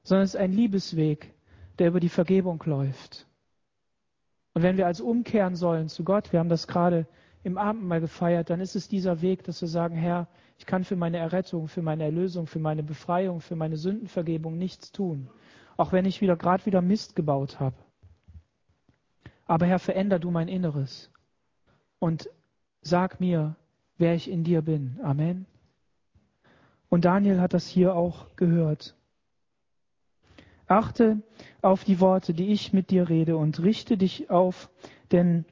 sondern 0.04 0.26
es 0.26 0.36
ist 0.36 0.40
ein 0.40 0.54
Liebesweg, 0.54 1.34
der 1.80 1.88
über 1.88 2.00
die 2.00 2.10
Vergebung 2.10 2.62
läuft. 2.68 3.28
Und 4.54 4.62
wenn 4.62 4.78
wir 4.78 4.86
als 4.86 5.02
umkehren 5.02 5.56
sollen 5.56 5.90
zu 5.90 6.04
Gott, 6.04 6.32
wir 6.32 6.40
haben 6.40 6.50
das 6.50 6.68
gerade 6.68 7.08
im 7.42 7.58
Abendmahl 7.58 8.00
gefeiert, 8.00 8.52
dann 8.52 8.62
ist 8.62 8.76
es 8.76 8.88
dieser 8.88 9.24
Weg, 9.24 9.44
dass 9.46 9.60
wir 9.62 9.68
sagen, 9.68 9.96
Herr, 9.96 10.28
ich 10.60 10.68
kann 10.68 10.84
für 10.84 10.96
meine 10.96 11.18
Errettung, 11.18 11.68
für 11.68 11.82
meine 11.82 12.04
Erlösung, 12.04 12.46
für 12.46 12.60
meine 12.60 12.84
Befreiung, 12.84 13.42
für 13.42 13.56
meine 13.56 13.78
Sündenvergebung 13.78 14.56
nichts 14.56 14.92
tun, 14.92 15.32
auch 15.78 15.92
wenn 15.92 16.06
ich 16.06 16.22
wieder 16.22 16.36
gerade 16.36 16.64
wieder 16.68 16.84
Mist 16.84 17.16
gebaut 17.16 17.60
habe. 17.60 17.78
Aber 19.48 19.66
Herr, 19.66 19.80
veränder 19.80 20.20
du 20.20 20.30
mein 20.30 20.48
Inneres 20.48 21.12
und 22.02 22.30
sag 22.82 23.20
mir, 23.20 23.56
wer 23.98 24.16
ich 24.16 24.30
in 24.30 24.44
dir 24.44 24.64
bin. 24.64 25.00
Amen. 25.04 25.46
Und 26.90 27.06
Daniel 27.06 27.40
hat 27.40 27.54
das 27.54 27.68
hier 27.68 27.96
auch 27.96 28.36
gehört. 28.36 28.96
Achte 30.66 31.22
auf 31.62 31.84
die 31.84 32.00
Worte, 32.00 32.34
die 32.34 32.48
ich 32.48 32.74
mit 32.74 32.90
dir 32.90 33.08
rede 33.08 33.38
und 33.38 33.62
richte 33.62 33.98
dich 33.98 34.32
auf, 34.32 34.72
denn 35.12 35.46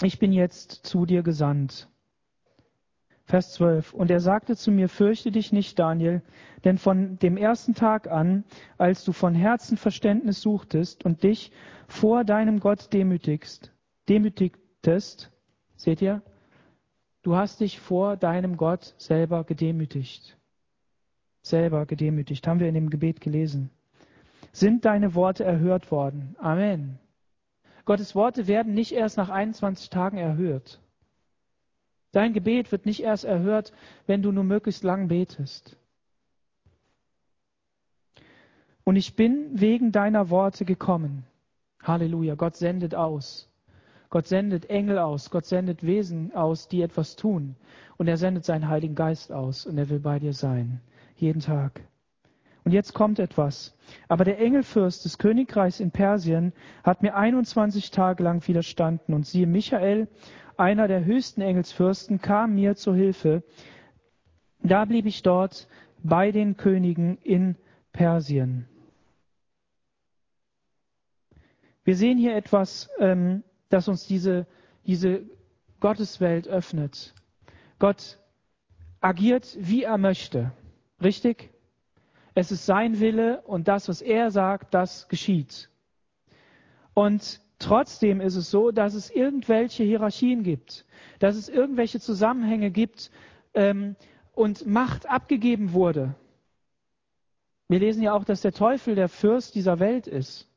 ich 0.00 0.20
bin 0.20 0.32
jetzt 0.32 0.70
zu 0.86 1.04
dir 1.04 1.22
gesandt. 1.22 1.88
Vers 3.24 3.54
12. 3.54 3.92
Und 3.92 4.10
er 4.10 4.20
sagte 4.20 4.56
zu 4.56 4.70
mir, 4.70 4.88
fürchte 4.88 5.32
dich 5.32 5.52
nicht, 5.52 5.78
Daniel, 5.80 6.22
denn 6.64 6.78
von 6.78 7.18
dem 7.18 7.36
ersten 7.36 7.74
Tag 7.74 8.08
an, 8.08 8.44
als 8.78 9.04
du 9.04 9.12
von 9.12 9.34
Herzen 9.34 9.76
Verständnis 9.76 10.40
suchtest 10.40 11.04
und 11.04 11.24
dich 11.24 11.50
vor 11.88 12.22
deinem 12.24 12.60
Gott 12.60 12.92
demütigst, 12.92 13.72
demütigtest, 14.08 15.32
seht 15.78 16.02
ihr, 16.02 16.20
du 17.22 17.34
hast 17.34 17.60
dich 17.60 17.80
vor 17.80 18.18
deinem 18.18 18.58
Gott 18.58 18.94
selber 18.98 19.44
gedemütigt. 19.44 20.36
Selber 21.40 21.86
gedemütigt, 21.86 22.46
haben 22.46 22.60
wir 22.60 22.68
in 22.68 22.74
dem 22.74 22.90
Gebet 22.90 23.22
gelesen 23.22 23.70
sind 24.52 24.84
deine 24.84 25.14
Worte 25.14 25.44
erhört 25.44 25.90
worden. 25.90 26.36
Amen. 26.38 26.98
Gottes 27.84 28.14
Worte 28.14 28.46
werden 28.46 28.74
nicht 28.74 28.92
erst 28.92 29.16
nach 29.16 29.30
21 29.30 29.88
Tagen 29.88 30.18
erhört. 30.18 30.80
Dein 32.12 32.32
Gebet 32.32 32.72
wird 32.72 32.86
nicht 32.86 33.02
erst 33.02 33.24
erhört, 33.24 33.72
wenn 34.06 34.22
du 34.22 34.32
nur 34.32 34.44
möglichst 34.44 34.82
lang 34.82 35.08
betest. 35.08 35.76
Und 38.84 38.96
ich 38.96 39.16
bin 39.16 39.60
wegen 39.60 39.92
deiner 39.92 40.30
Worte 40.30 40.64
gekommen. 40.64 41.24
Halleluja. 41.82 42.34
Gott 42.34 42.56
sendet 42.56 42.94
aus. 42.94 43.47
Gott 44.10 44.26
sendet 44.26 44.70
Engel 44.70 44.98
aus, 44.98 45.30
Gott 45.30 45.44
sendet 45.44 45.84
Wesen 45.84 46.34
aus, 46.34 46.68
die 46.68 46.82
etwas 46.82 47.16
tun. 47.16 47.56
Und 47.96 48.08
er 48.08 48.16
sendet 48.16 48.44
seinen 48.44 48.68
Heiligen 48.68 48.94
Geist 48.94 49.32
aus 49.32 49.66
und 49.66 49.76
er 49.76 49.88
will 49.90 50.00
bei 50.00 50.18
dir 50.18 50.32
sein. 50.32 50.80
Jeden 51.16 51.40
Tag. 51.40 51.82
Und 52.64 52.72
jetzt 52.72 52.94
kommt 52.94 53.18
etwas. 53.18 53.76
Aber 54.08 54.24
der 54.24 54.38
Engelfürst 54.38 55.04
des 55.04 55.18
Königreichs 55.18 55.80
in 55.80 55.90
Persien 55.90 56.52
hat 56.84 57.02
mir 57.02 57.16
21 57.16 57.90
Tage 57.90 58.22
lang 58.22 58.46
widerstanden. 58.46 59.14
Und 59.14 59.26
siehe, 59.26 59.46
Michael, 59.46 60.08
einer 60.56 60.88
der 60.88 61.04
höchsten 61.04 61.40
Engelsfürsten, 61.40 62.20
kam 62.20 62.54
mir 62.54 62.76
zur 62.76 62.94
Hilfe. 62.94 63.42
Da 64.62 64.84
blieb 64.84 65.06
ich 65.06 65.22
dort 65.22 65.68
bei 66.02 66.30
den 66.30 66.56
Königen 66.56 67.18
in 67.18 67.56
Persien. 67.92 68.66
Wir 71.84 71.96
sehen 71.96 72.18
hier 72.18 72.36
etwas, 72.36 72.90
ähm, 72.98 73.42
das 73.68 73.88
uns 73.88 74.06
diese, 74.06 74.46
diese 74.86 75.22
Gotteswelt 75.80 76.48
öffnet. 76.48 77.14
Gott 77.78 78.18
agiert, 79.00 79.56
wie 79.60 79.84
er 79.84 79.98
möchte. 79.98 80.52
Richtig? 81.02 81.50
Es 82.34 82.52
ist 82.52 82.66
sein 82.66 83.00
Wille 83.00 83.42
und 83.42 83.68
das, 83.68 83.88
was 83.88 84.00
er 84.00 84.30
sagt, 84.30 84.74
das 84.74 85.08
geschieht. 85.08 85.68
Und 86.94 87.40
trotzdem 87.58 88.20
ist 88.20 88.36
es 88.36 88.50
so, 88.50 88.70
dass 88.70 88.94
es 88.94 89.10
irgendwelche 89.10 89.84
Hierarchien 89.84 90.42
gibt, 90.42 90.84
dass 91.18 91.36
es 91.36 91.48
irgendwelche 91.48 92.00
Zusammenhänge 92.00 92.70
gibt 92.70 93.10
ähm, 93.54 93.96
und 94.34 94.66
Macht 94.66 95.08
abgegeben 95.08 95.72
wurde. 95.72 96.14
Wir 97.68 97.80
lesen 97.80 98.02
ja 98.02 98.14
auch, 98.14 98.24
dass 98.24 98.40
der 98.40 98.52
Teufel 98.52 98.94
der 98.94 99.08
Fürst 99.08 99.54
dieser 99.54 99.78
Welt 99.78 100.06
ist. 100.06 100.48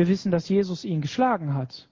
Wir 0.00 0.08
wissen, 0.08 0.32
dass 0.32 0.48
Jesus 0.48 0.86
ihn 0.86 1.02
geschlagen 1.02 1.52
hat. 1.52 1.86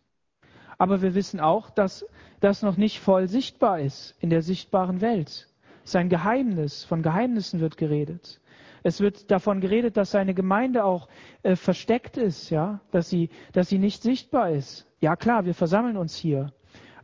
Aber 0.78 1.02
wir 1.02 1.14
wissen 1.14 1.40
auch, 1.40 1.68
dass 1.68 2.06
das 2.40 2.62
noch 2.62 2.78
nicht 2.78 3.00
voll 3.00 3.28
sichtbar 3.28 3.80
ist 3.80 4.16
in 4.18 4.30
der 4.30 4.40
sichtbaren 4.40 5.02
Welt. 5.02 5.46
Es 5.84 5.90
ist 5.90 5.96
ein 5.96 6.08
Geheimnis, 6.08 6.84
von 6.84 7.02
Geheimnissen 7.02 7.60
wird 7.60 7.76
geredet. 7.76 8.40
Es 8.82 9.02
wird 9.02 9.30
davon 9.30 9.60
geredet, 9.60 9.98
dass 9.98 10.12
seine 10.12 10.32
Gemeinde 10.32 10.86
auch 10.86 11.10
äh, 11.42 11.54
versteckt 11.54 12.16
ist, 12.16 12.48
ja, 12.48 12.80
dass 12.92 13.10
sie, 13.10 13.28
dass 13.52 13.68
sie 13.68 13.78
nicht 13.78 14.02
sichtbar 14.02 14.52
ist. 14.52 14.86
Ja 15.00 15.14
klar, 15.14 15.44
wir 15.44 15.52
versammeln 15.52 15.98
uns 15.98 16.16
hier. 16.16 16.54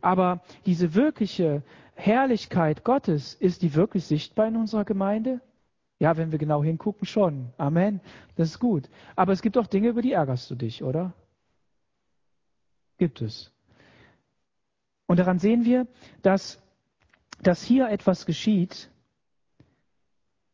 Aber 0.01 0.41
diese 0.65 0.95
wirkliche 0.95 1.61
Herrlichkeit 1.93 2.83
Gottes, 2.83 3.35
ist 3.35 3.61
die 3.61 3.75
wirklich 3.75 4.05
sichtbar 4.05 4.47
in 4.47 4.55
unserer 4.55 4.85
Gemeinde? 4.85 5.39
Ja, 5.99 6.17
wenn 6.17 6.31
wir 6.31 6.39
genau 6.39 6.63
hingucken, 6.63 7.07
schon. 7.07 7.53
Amen. 7.57 8.01
Das 8.35 8.49
ist 8.49 8.59
gut. 8.59 8.89
Aber 9.15 9.31
es 9.31 9.41
gibt 9.41 9.57
auch 9.57 9.67
Dinge, 9.67 9.89
über 9.89 10.01
die 10.01 10.11
ärgerst 10.11 10.49
du 10.51 10.55
dich, 10.55 10.83
oder? 10.83 11.13
Gibt 12.97 13.21
es. 13.21 13.51
Und 15.07 15.19
daran 15.19 15.39
sehen 15.39 15.65
wir, 15.65 15.87
dass, 16.21 16.61
dass 17.41 17.63
hier 17.63 17.89
etwas 17.89 18.25
geschieht 18.25 18.89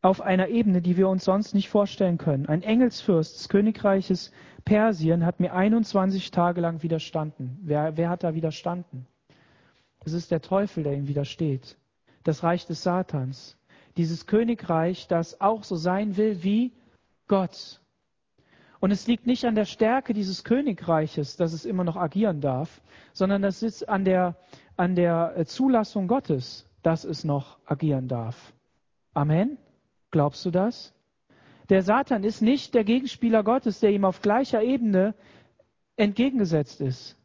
auf 0.01 0.21
einer 0.21 0.47
Ebene, 0.47 0.81
die 0.81 0.97
wir 0.97 1.07
uns 1.07 1.23
sonst 1.23 1.53
nicht 1.53 1.69
vorstellen 1.69 2.17
können. 2.17 2.47
Ein 2.47 2.63
Engelsfürst 2.63 3.39
des 3.39 3.49
Königreiches 3.49 4.31
Persien 4.65 5.25
hat 5.25 5.39
mir 5.39 5.53
21 5.53 6.31
Tage 6.31 6.61
lang 6.61 6.83
widerstanden. 6.83 7.59
Wer, 7.61 7.97
wer 7.97 8.09
hat 8.09 8.23
da 8.23 8.33
widerstanden? 8.33 9.07
Es 10.03 10.13
ist 10.13 10.31
der 10.31 10.41
Teufel, 10.41 10.83
der 10.83 10.93
ihm 10.93 11.07
widersteht. 11.07 11.77
Das 12.23 12.43
Reich 12.43 12.65
des 12.65 12.83
Satans 12.83 13.57
dieses 13.97 14.25
Königreich, 14.27 15.07
das 15.07 15.41
auch 15.41 15.63
so 15.63 15.75
sein 15.75 16.17
will 16.17 16.43
wie 16.43 16.73
Gott. 17.27 17.81
Und 18.79 18.91
es 18.91 19.05
liegt 19.05 19.27
nicht 19.27 19.45
an 19.45 19.55
der 19.55 19.65
Stärke 19.65 20.13
dieses 20.13 20.43
Königreiches, 20.43 21.37
dass 21.37 21.53
es 21.53 21.65
immer 21.65 21.83
noch 21.83 21.97
agieren 21.97 22.41
darf, 22.41 22.81
sondern 23.13 23.43
es 23.43 23.61
ist 23.61 23.87
an 23.87 24.05
der, 24.05 24.35
an 24.75 24.95
der 24.95 25.33
äh, 25.37 25.45
Zulassung 25.45 26.07
Gottes, 26.07 26.67
dass 26.81 27.03
es 27.03 27.23
noch 27.23 27.59
agieren 27.65 28.07
darf. 28.07 28.53
Amen? 29.13 29.57
Glaubst 30.09 30.43
du 30.45 30.51
das? 30.51 30.93
Der 31.69 31.83
Satan 31.83 32.23
ist 32.23 32.41
nicht 32.41 32.73
der 32.73 32.83
Gegenspieler 32.83 33.43
Gottes, 33.43 33.79
der 33.79 33.91
ihm 33.91 34.03
auf 34.03 34.21
gleicher 34.21 34.63
Ebene 34.63 35.13
entgegengesetzt 35.95 36.81
ist. 36.81 37.17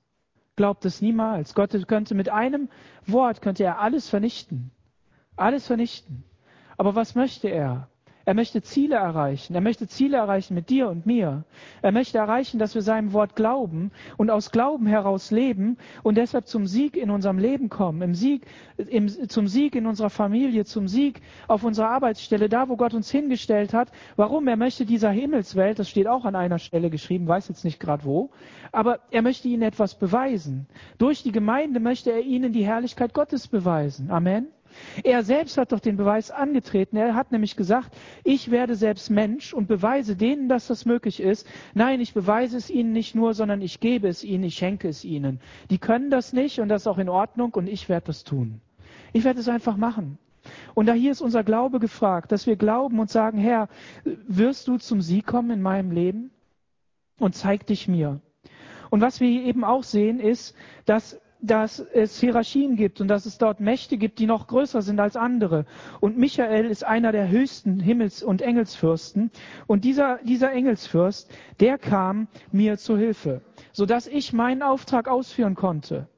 Glaubt 0.56 0.84
es 0.84 1.00
niemals. 1.00 1.54
Gott 1.54 1.74
könnte 1.88 2.14
mit 2.14 2.28
einem 2.28 2.68
Wort, 3.06 3.40
könnte 3.42 3.64
er 3.64 3.80
alles 3.80 4.08
vernichten. 4.08 4.70
Alles 5.36 5.66
vernichten. 5.66 6.24
Aber 6.76 6.94
was 6.94 7.14
möchte 7.14 7.48
er? 7.48 7.88
Er 8.28 8.34
möchte 8.34 8.60
Ziele 8.60 8.96
erreichen. 8.96 9.54
Er 9.54 9.60
möchte 9.60 9.86
Ziele 9.86 10.16
erreichen 10.16 10.54
mit 10.54 10.68
dir 10.68 10.88
und 10.88 11.06
mir. 11.06 11.44
Er 11.80 11.92
möchte 11.92 12.18
erreichen, 12.18 12.58
dass 12.58 12.74
wir 12.74 12.82
seinem 12.82 13.12
Wort 13.12 13.36
glauben 13.36 13.92
und 14.16 14.30
aus 14.30 14.50
Glauben 14.50 14.86
heraus 14.86 15.30
leben 15.30 15.76
und 16.02 16.16
deshalb 16.16 16.48
zum 16.48 16.66
Sieg 16.66 16.96
in 16.96 17.10
unserem 17.10 17.38
Leben 17.38 17.68
kommen, 17.68 18.02
im 18.02 18.14
Sieg, 18.16 18.44
im, 18.78 19.08
zum 19.08 19.46
Sieg 19.46 19.76
in 19.76 19.86
unserer 19.86 20.10
Familie, 20.10 20.64
zum 20.64 20.88
Sieg 20.88 21.22
auf 21.46 21.62
unserer 21.62 21.90
Arbeitsstelle, 21.90 22.48
da 22.48 22.68
wo 22.68 22.76
Gott 22.76 22.94
uns 22.94 23.12
hingestellt 23.12 23.72
hat. 23.72 23.92
Warum? 24.16 24.48
Er 24.48 24.56
möchte 24.56 24.86
dieser 24.86 25.10
Himmelswelt, 25.10 25.78
das 25.78 25.88
steht 25.88 26.08
auch 26.08 26.24
an 26.24 26.34
einer 26.34 26.58
Stelle 26.58 26.90
geschrieben, 26.90 27.28
weiß 27.28 27.46
jetzt 27.46 27.64
nicht 27.64 27.78
gerade 27.78 28.04
wo, 28.04 28.30
aber 28.72 28.98
er 29.12 29.22
möchte 29.22 29.46
ihnen 29.46 29.62
etwas 29.62 29.94
beweisen. 29.94 30.66
Durch 30.98 31.22
die 31.22 31.30
Gemeinde 31.30 31.78
möchte 31.78 32.10
er 32.10 32.22
ihnen 32.22 32.52
die 32.52 32.66
Herrlichkeit 32.66 33.14
Gottes 33.14 33.46
beweisen. 33.46 34.10
Amen. 34.10 34.48
Er 35.04 35.22
selbst 35.22 35.58
hat 35.58 35.72
doch 35.72 35.80
den 35.80 35.96
Beweis 35.96 36.30
angetreten. 36.30 36.96
Er 36.96 37.14
hat 37.14 37.32
nämlich 37.32 37.56
gesagt, 37.56 37.96
ich 38.24 38.50
werde 38.50 38.74
selbst 38.74 39.10
Mensch 39.10 39.52
und 39.52 39.68
beweise 39.68 40.16
denen, 40.16 40.48
dass 40.48 40.66
das 40.66 40.84
möglich 40.84 41.20
ist. 41.20 41.46
Nein, 41.74 42.00
ich 42.00 42.14
beweise 42.14 42.56
es 42.56 42.70
ihnen 42.70 42.92
nicht 42.92 43.14
nur, 43.14 43.34
sondern 43.34 43.62
ich 43.62 43.80
gebe 43.80 44.08
es 44.08 44.24
ihnen, 44.24 44.44
ich 44.44 44.54
schenke 44.54 44.88
es 44.88 45.04
ihnen. 45.04 45.40
Die 45.70 45.78
können 45.78 46.10
das 46.10 46.32
nicht 46.32 46.60
und 46.60 46.68
das 46.68 46.82
ist 46.82 46.86
auch 46.86 46.98
in 46.98 47.08
Ordnung 47.08 47.52
und 47.54 47.68
ich 47.68 47.88
werde 47.88 48.06
das 48.06 48.24
tun. 48.24 48.60
Ich 49.12 49.24
werde 49.24 49.40
es 49.40 49.48
einfach 49.48 49.76
machen. 49.76 50.18
Und 50.74 50.86
da 50.86 50.92
hier 50.92 51.12
ist 51.12 51.20
unser 51.20 51.42
Glaube 51.42 51.80
gefragt, 51.80 52.32
dass 52.32 52.46
wir 52.46 52.56
glauben 52.56 53.00
und 53.00 53.10
sagen, 53.10 53.38
Herr, 53.38 53.68
wirst 54.04 54.68
du 54.68 54.78
zum 54.78 55.00
Sieg 55.00 55.26
kommen 55.26 55.50
in 55.50 55.62
meinem 55.62 55.90
Leben? 55.90 56.30
Und 57.18 57.34
zeig 57.34 57.66
dich 57.66 57.88
mir. 57.88 58.20
Und 58.90 59.00
was 59.00 59.20
wir 59.20 59.28
eben 59.28 59.64
auch 59.64 59.82
sehen, 59.82 60.20
ist, 60.20 60.54
dass 60.84 61.18
dass 61.40 61.78
es 61.78 62.18
Hierarchien 62.18 62.76
gibt 62.76 63.00
und 63.00 63.08
dass 63.08 63.26
es 63.26 63.38
dort 63.38 63.60
Mächte 63.60 63.96
gibt, 63.96 64.18
die 64.18 64.26
noch 64.26 64.46
größer 64.46 64.82
sind 64.82 64.98
als 65.00 65.16
andere. 65.16 65.64
Und 66.00 66.18
Michael 66.18 66.66
ist 66.66 66.84
einer 66.84 67.12
der 67.12 67.28
höchsten 67.28 67.78
Himmels- 67.80 68.22
und 68.22 68.42
Engelsfürsten. 68.42 69.30
Und 69.66 69.84
dieser, 69.84 70.18
dieser 70.24 70.52
Engelsfürst, 70.52 71.30
der 71.60 71.78
kam 71.78 72.28
mir 72.52 72.78
zu 72.78 72.96
Hilfe, 72.96 73.42
sodass 73.72 74.06
ich 74.06 74.32
meinen 74.32 74.62
Auftrag 74.62 75.08
ausführen 75.08 75.54
konnte. 75.54 76.08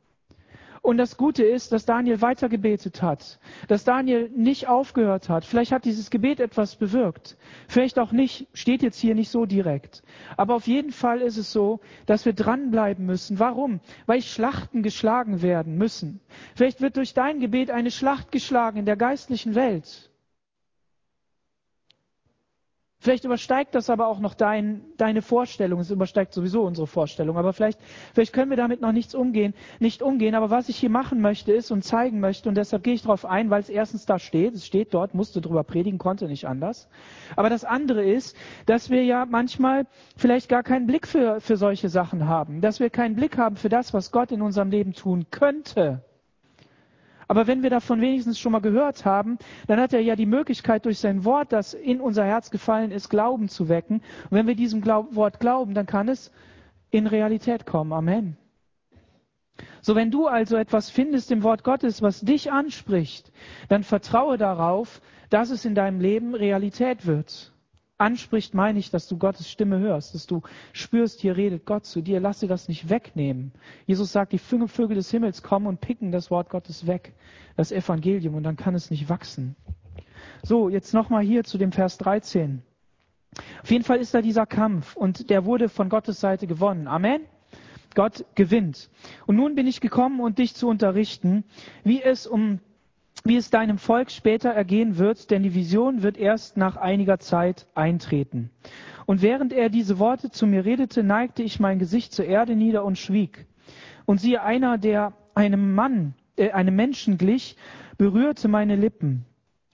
Und 0.88 0.96
das 0.96 1.18
Gute 1.18 1.44
ist, 1.44 1.72
dass 1.72 1.84
Daniel 1.84 2.22
weiter 2.22 2.48
gebetet 2.48 3.02
hat, 3.02 3.38
dass 3.66 3.84
Daniel 3.84 4.30
nicht 4.34 4.68
aufgehört 4.68 5.28
hat. 5.28 5.44
Vielleicht 5.44 5.70
hat 5.70 5.84
dieses 5.84 6.08
Gebet 6.08 6.40
etwas 6.40 6.76
bewirkt. 6.76 7.36
Vielleicht 7.68 7.98
auch 7.98 8.10
nicht, 8.10 8.48
steht 8.54 8.82
jetzt 8.82 8.98
hier 8.98 9.14
nicht 9.14 9.28
so 9.28 9.44
direkt. 9.44 10.02
Aber 10.38 10.54
auf 10.54 10.66
jeden 10.66 10.90
Fall 10.90 11.20
ist 11.20 11.36
es 11.36 11.52
so, 11.52 11.80
dass 12.06 12.24
wir 12.24 12.32
dranbleiben 12.32 13.04
müssen. 13.04 13.38
Warum? 13.38 13.80
Weil 14.06 14.22
Schlachten 14.22 14.82
geschlagen 14.82 15.42
werden 15.42 15.76
müssen. 15.76 16.20
Vielleicht 16.54 16.80
wird 16.80 16.96
durch 16.96 17.12
dein 17.12 17.38
Gebet 17.38 17.70
eine 17.70 17.90
Schlacht 17.90 18.32
geschlagen 18.32 18.78
in 18.78 18.86
der 18.86 18.96
geistlichen 18.96 19.54
Welt. 19.54 20.08
Vielleicht 23.00 23.24
übersteigt 23.24 23.76
das 23.76 23.90
aber 23.90 24.08
auch 24.08 24.18
noch 24.18 24.34
dein, 24.34 24.82
deine 24.96 25.22
Vorstellung. 25.22 25.78
Es 25.78 25.90
übersteigt 25.92 26.34
sowieso 26.34 26.62
unsere 26.62 26.88
Vorstellung. 26.88 27.36
Aber 27.36 27.52
vielleicht, 27.52 27.78
vielleicht 28.12 28.32
können 28.32 28.50
wir 28.50 28.56
damit 28.56 28.80
noch 28.80 28.90
nichts 28.90 29.14
umgehen, 29.14 29.54
nicht 29.78 30.02
umgehen. 30.02 30.34
Aber 30.34 30.50
was 30.50 30.68
ich 30.68 30.76
hier 30.78 30.90
machen 30.90 31.20
möchte 31.20 31.52
ist 31.52 31.70
und 31.70 31.84
zeigen 31.84 32.18
möchte, 32.18 32.48
und 32.48 32.56
deshalb 32.56 32.82
gehe 32.82 32.94
ich 32.94 33.02
darauf 33.02 33.24
ein, 33.24 33.50
weil 33.50 33.60
es 33.60 33.68
erstens 33.68 34.04
da 34.04 34.18
steht, 34.18 34.54
es 34.54 34.66
steht 34.66 34.94
dort, 34.94 35.14
musste 35.14 35.40
drüber 35.40 35.62
predigen, 35.62 35.98
konnte 35.98 36.26
nicht 36.26 36.48
anders. 36.48 36.88
Aber 37.36 37.50
das 37.50 37.64
andere 37.64 38.02
ist, 38.02 38.36
dass 38.66 38.90
wir 38.90 39.04
ja 39.04 39.26
manchmal 39.26 39.86
vielleicht 40.16 40.48
gar 40.48 40.64
keinen 40.64 40.88
Blick 40.88 41.06
für, 41.06 41.40
für 41.40 41.56
solche 41.56 41.88
Sachen 41.88 42.26
haben. 42.26 42.60
Dass 42.60 42.80
wir 42.80 42.90
keinen 42.90 43.14
Blick 43.14 43.38
haben 43.38 43.54
für 43.54 43.68
das, 43.68 43.94
was 43.94 44.10
Gott 44.10 44.32
in 44.32 44.42
unserem 44.42 44.70
Leben 44.70 44.92
tun 44.92 45.26
könnte. 45.30 46.02
Aber 47.28 47.46
wenn 47.46 47.62
wir 47.62 47.70
davon 47.70 48.00
wenigstens 48.00 48.38
schon 48.38 48.52
mal 48.52 48.60
gehört 48.60 49.04
haben, 49.04 49.38
dann 49.66 49.78
hat 49.78 49.92
er 49.92 50.00
ja 50.00 50.16
die 50.16 50.26
Möglichkeit, 50.26 50.86
durch 50.86 50.98
sein 50.98 51.24
Wort, 51.24 51.52
das 51.52 51.74
in 51.74 52.00
unser 52.00 52.24
Herz 52.24 52.50
gefallen 52.50 52.90
ist, 52.90 53.10
Glauben 53.10 53.48
zu 53.48 53.68
wecken. 53.68 53.96
Und 54.30 54.30
wenn 54.30 54.46
wir 54.46 54.54
diesem 54.54 54.80
Glaub 54.80 55.14
Wort 55.14 55.38
glauben, 55.38 55.74
dann 55.74 55.86
kann 55.86 56.08
es 56.08 56.32
in 56.90 57.06
Realität 57.06 57.66
kommen. 57.66 57.92
Amen. 57.92 58.38
So, 59.82 59.94
wenn 59.94 60.10
du 60.10 60.26
also 60.26 60.56
etwas 60.56 60.88
findest 60.88 61.30
im 61.30 61.42
Wort 61.42 61.64
Gottes, 61.64 62.00
was 62.00 62.20
dich 62.20 62.50
anspricht, 62.50 63.30
dann 63.68 63.82
vertraue 63.82 64.38
darauf, 64.38 65.00
dass 65.28 65.50
es 65.50 65.64
in 65.64 65.74
deinem 65.74 66.00
Leben 66.00 66.34
Realität 66.34 67.06
wird 67.06 67.52
anspricht, 67.98 68.54
meine 68.54 68.78
ich, 68.78 68.90
dass 68.90 69.08
du 69.08 69.18
Gottes 69.18 69.50
Stimme 69.50 69.78
hörst, 69.78 70.14
dass 70.14 70.26
du 70.26 70.42
spürst, 70.72 71.20
hier 71.20 71.36
redet 71.36 71.66
Gott 71.66 71.84
zu 71.84 72.00
dir. 72.00 72.20
Lass 72.20 72.40
dir 72.40 72.48
das 72.48 72.68
nicht 72.68 72.88
wegnehmen. 72.88 73.52
Jesus 73.86 74.12
sagt, 74.12 74.32
die 74.32 74.38
Vögel 74.38 74.94
des 74.94 75.10
Himmels 75.10 75.42
kommen 75.42 75.66
und 75.66 75.80
picken 75.80 76.12
das 76.12 76.30
Wort 76.30 76.48
Gottes 76.48 76.86
weg, 76.86 77.12
das 77.56 77.72
Evangelium, 77.72 78.34
und 78.36 78.44
dann 78.44 78.56
kann 78.56 78.74
es 78.74 78.90
nicht 78.90 79.08
wachsen. 79.08 79.56
So, 80.42 80.68
jetzt 80.68 80.94
nochmal 80.94 81.24
hier 81.24 81.44
zu 81.44 81.58
dem 81.58 81.72
Vers 81.72 81.98
13. 81.98 82.62
Auf 83.62 83.70
jeden 83.70 83.84
Fall 83.84 83.98
ist 83.98 84.14
da 84.14 84.22
dieser 84.22 84.46
Kampf 84.46 84.96
und 84.96 85.30
der 85.30 85.44
wurde 85.44 85.68
von 85.68 85.88
Gottes 85.88 86.20
Seite 86.20 86.46
gewonnen. 86.46 86.86
Amen. 86.86 87.22
Gott 87.94 88.24
gewinnt. 88.34 88.90
Und 89.26 89.36
nun 89.36 89.54
bin 89.54 89.66
ich 89.66 89.80
gekommen, 89.80 90.20
um 90.20 90.34
dich 90.34 90.54
zu 90.54 90.68
unterrichten, 90.68 91.44
wie 91.84 92.02
es 92.02 92.26
um 92.26 92.60
wie 93.24 93.36
es 93.36 93.50
deinem 93.50 93.78
Volk 93.78 94.10
später 94.10 94.50
ergehen 94.50 94.98
wird, 94.98 95.30
denn 95.30 95.42
die 95.42 95.54
Vision 95.54 96.02
wird 96.02 96.16
erst 96.16 96.56
nach 96.56 96.76
einiger 96.76 97.18
Zeit 97.18 97.66
eintreten. 97.74 98.50
Und 99.06 99.22
während 99.22 99.52
er 99.52 99.70
diese 99.70 99.98
Worte 99.98 100.30
zu 100.30 100.46
mir 100.46 100.64
redete, 100.64 101.02
neigte 101.02 101.42
ich 101.42 101.60
mein 101.60 101.78
Gesicht 101.78 102.12
zur 102.12 102.26
Erde 102.26 102.56
nieder 102.56 102.84
und 102.84 102.98
schwieg. 102.98 103.46
Und 104.04 104.20
siehe, 104.20 104.42
einer, 104.42 104.78
der 104.78 105.14
einem 105.34 105.74
Mann, 105.74 106.14
äh, 106.36 106.50
einem 106.50 106.76
Menschen 106.76 107.18
glich, 107.18 107.56
berührte 107.96 108.48
meine 108.48 108.76
Lippen. 108.76 109.24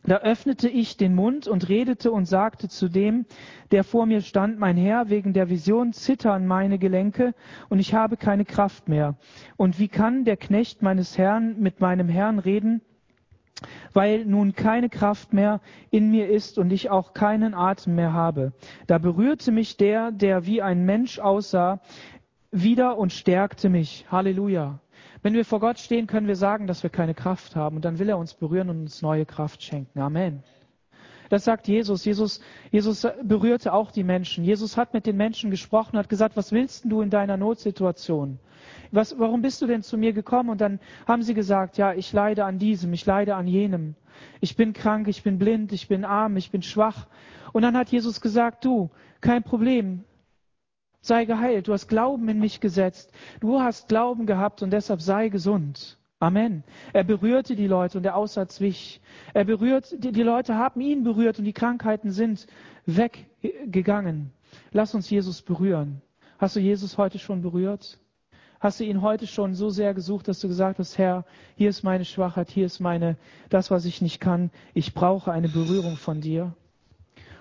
Da 0.06 0.18
öffnete 0.18 0.68
ich 0.68 0.98
den 0.98 1.14
Mund 1.14 1.48
und 1.48 1.68
redete 1.68 2.12
und 2.12 2.26
sagte 2.26 2.68
zu 2.68 2.88
dem, 2.88 3.24
der 3.70 3.84
vor 3.84 4.04
mir 4.04 4.20
stand, 4.20 4.58
mein 4.58 4.76
Herr, 4.76 5.08
wegen 5.08 5.32
der 5.32 5.48
Vision 5.48 5.94
zittern 5.94 6.46
meine 6.46 6.78
Gelenke 6.78 7.34
und 7.70 7.78
ich 7.78 7.94
habe 7.94 8.18
keine 8.18 8.44
Kraft 8.44 8.86
mehr. 8.86 9.16
Und 9.56 9.78
wie 9.78 9.88
kann 9.88 10.24
der 10.24 10.36
Knecht 10.36 10.82
meines 10.82 11.16
Herrn 11.16 11.58
mit 11.58 11.80
meinem 11.80 12.10
Herrn 12.10 12.38
reden, 12.38 12.82
weil 13.92 14.24
nun 14.24 14.54
keine 14.54 14.88
Kraft 14.88 15.32
mehr 15.32 15.60
in 15.90 16.10
mir 16.10 16.28
ist 16.28 16.58
und 16.58 16.72
ich 16.72 16.90
auch 16.90 17.14
keinen 17.14 17.54
Atem 17.54 17.94
mehr 17.94 18.12
habe. 18.12 18.52
Da 18.86 18.98
berührte 18.98 19.52
mich 19.52 19.76
der, 19.76 20.10
der 20.10 20.46
wie 20.46 20.62
ein 20.62 20.84
Mensch 20.84 21.18
aussah, 21.18 21.80
wieder 22.50 22.98
und 22.98 23.12
stärkte 23.12 23.68
mich. 23.68 24.06
Halleluja. 24.10 24.78
Wenn 25.22 25.34
wir 25.34 25.44
vor 25.44 25.60
Gott 25.60 25.78
stehen, 25.78 26.06
können 26.06 26.26
wir 26.26 26.36
sagen, 26.36 26.66
dass 26.66 26.82
wir 26.82 26.90
keine 26.90 27.14
Kraft 27.14 27.56
haben. 27.56 27.76
Und 27.76 27.84
dann 27.84 27.98
will 27.98 28.08
er 28.08 28.18
uns 28.18 28.34
berühren 28.34 28.68
und 28.70 28.80
uns 28.82 29.02
neue 29.02 29.24
Kraft 29.24 29.62
schenken. 29.62 29.98
Amen. 29.98 30.42
Das 31.30 31.44
sagt 31.44 31.66
Jesus. 31.66 32.04
Jesus, 32.04 32.40
Jesus 32.70 33.06
berührte 33.22 33.72
auch 33.72 33.90
die 33.90 34.04
Menschen. 34.04 34.44
Jesus 34.44 34.76
hat 34.76 34.92
mit 34.92 35.06
den 35.06 35.16
Menschen 35.16 35.50
gesprochen, 35.50 35.98
hat 35.98 36.08
gesagt, 36.08 36.36
was 36.36 36.52
willst 36.52 36.84
du 36.84 37.00
in 37.00 37.10
deiner 37.10 37.36
Notsituation? 37.36 38.38
Was, 38.94 39.18
warum 39.18 39.42
bist 39.42 39.60
du 39.60 39.66
denn 39.66 39.82
zu 39.82 39.98
mir 39.98 40.12
gekommen? 40.12 40.50
Und 40.50 40.60
dann 40.60 40.78
haben 41.06 41.22
sie 41.22 41.34
gesagt, 41.34 41.78
ja, 41.78 41.92
ich 41.92 42.12
leide 42.12 42.44
an 42.44 42.58
diesem, 42.58 42.92
ich 42.92 43.04
leide 43.04 43.34
an 43.34 43.48
jenem. 43.48 43.96
Ich 44.40 44.56
bin 44.56 44.72
krank, 44.72 45.08
ich 45.08 45.22
bin 45.22 45.38
blind, 45.38 45.72
ich 45.72 45.88
bin 45.88 46.04
arm, 46.04 46.36
ich 46.36 46.50
bin 46.50 46.62
schwach. 46.62 47.08
Und 47.52 47.62
dann 47.62 47.76
hat 47.76 47.90
Jesus 47.90 48.20
gesagt, 48.20 48.64
du, 48.64 48.90
kein 49.20 49.42
Problem, 49.42 50.04
sei 51.00 51.24
geheilt. 51.24 51.68
Du 51.68 51.72
hast 51.72 51.88
Glauben 51.88 52.28
in 52.28 52.38
mich 52.38 52.60
gesetzt. 52.60 53.12
Du 53.40 53.60
hast 53.60 53.88
Glauben 53.88 54.26
gehabt 54.26 54.62
und 54.62 54.70
deshalb 54.70 55.00
sei 55.00 55.28
gesund. 55.28 55.98
Amen. 56.20 56.64
Er 56.92 57.04
berührte 57.04 57.56
die 57.56 57.66
Leute 57.66 57.98
und 57.98 58.04
der 58.04 58.16
Aussatz 58.16 58.60
wich. 58.60 59.00
Er 59.34 59.44
berührt, 59.44 59.92
die, 59.98 60.12
die 60.12 60.22
Leute 60.22 60.54
haben 60.54 60.80
ihn 60.80 61.02
berührt 61.02 61.38
und 61.38 61.44
die 61.44 61.52
Krankheiten 61.52 62.12
sind 62.12 62.46
weggegangen. 62.86 64.32
Lass 64.70 64.94
uns 64.94 65.10
Jesus 65.10 65.42
berühren. 65.42 66.00
Hast 66.38 66.56
du 66.56 66.60
Jesus 66.60 66.96
heute 66.96 67.18
schon 67.18 67.42
berührt? 67.42 67.98
Hast 68.64 68.80
du 68.80 68.84
ihn 68.84 69.02
heute 69.02 69.26
schon 69.26 69.54
so 69.54 69.68
sehr 69.68 69.92
gesucht, 69.92 70.26
dass 70.26 70.40
du 70.40 70.48
gesagt 70.48 70.78
hast, 70.78 70.96
Herr, 70.96 71.26
hier 71.54 71.68
ist 71.68 71.82
meine 71.82 72.06
Schwachheit, 72.06 72.48
hier 72.48 72.64
ist 72.64 72.80
meine, 72.80 73.18
das, 73.50 73.70
was 73.70 73.84
ich 73.84 74.00
nicht 74.00 74.20
kann. 74.20 74.50
Ich 74.72 74.94
brauche 74.94 75.30
eine 75.30 75.50
Berührung 75.50 75.98
von 75.98 76.22
dir. 76.22 76.54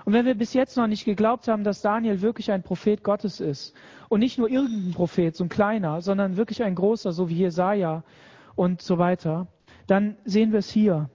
Und 0.03 0.11
wenn 0.11 0.25
wir 0.25 0.35
bis 0.35 0.53
jetzt 0.53 0.75
noch 0.75 0.87
nicht 0.87 1.05
geglaubt 1.05 1.47
haben, 1.47 1.63
dass 1.63 1.81
Daniel 1.81 2.21
wirklich 2.21 2.51
ein 2.51 2.61
Prophet 2.61 3.05
Gottes 3.05 3.39
ist 3.39 3.73
und 4.09 4.19
nicht 4.19 4.37
nur 4.37 4.49
irgendein 4.49 4.91
Prophet, 4.91 5.33
so 5.33 5.45
ein 5.45 5.49
kleiner, 5.49 6.01
sondern 6.01 6.35
wirklich 6.35 6.61
ein 6.61 6.75
großer, 6.75 7.13
so 7.13 7.29
wie 7.29 7.35
Jesaja 7.35 8.03
und 8.55 8.81
so 8.81 8.97
weiter, 8.97 9.47
dann 9.87 10.17
sehen 10.25 10.51
wir 10.51 10.59
es 10.59 10.71
hier. 10.71 11.09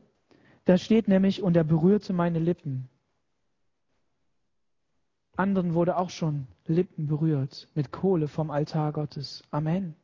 Da 0.65 0.79
steht 0.79 1.09
nämlich, 1.09 1.43
und 1.43 1.55
er 1.55 1.65
berührte 1.65 2.15
meine 2.15 2.39
Lippen. 2.39 2.89
Anderen 5.39 5.75
wurde 5.75 5.97
auch 5.97 6.11
schon 6.11 6.49
Lippen 6.67 7.07
berührt 7.07 7.69
mit 7.77 7.93
Kohle 7.93 8.27
vom 8.27 8.51
Altar 8.51 8.93
Gottes. 8.93 9.45
Amen. 9.53 9.95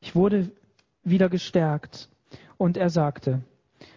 Ich 0.00 0.14
wurde 0.14 0.52
wieder 1.02 1.30
gestärkt 1.30 2.10
und 2.58 2.76
er 2.76 2.90
sagte, 2.90 3.42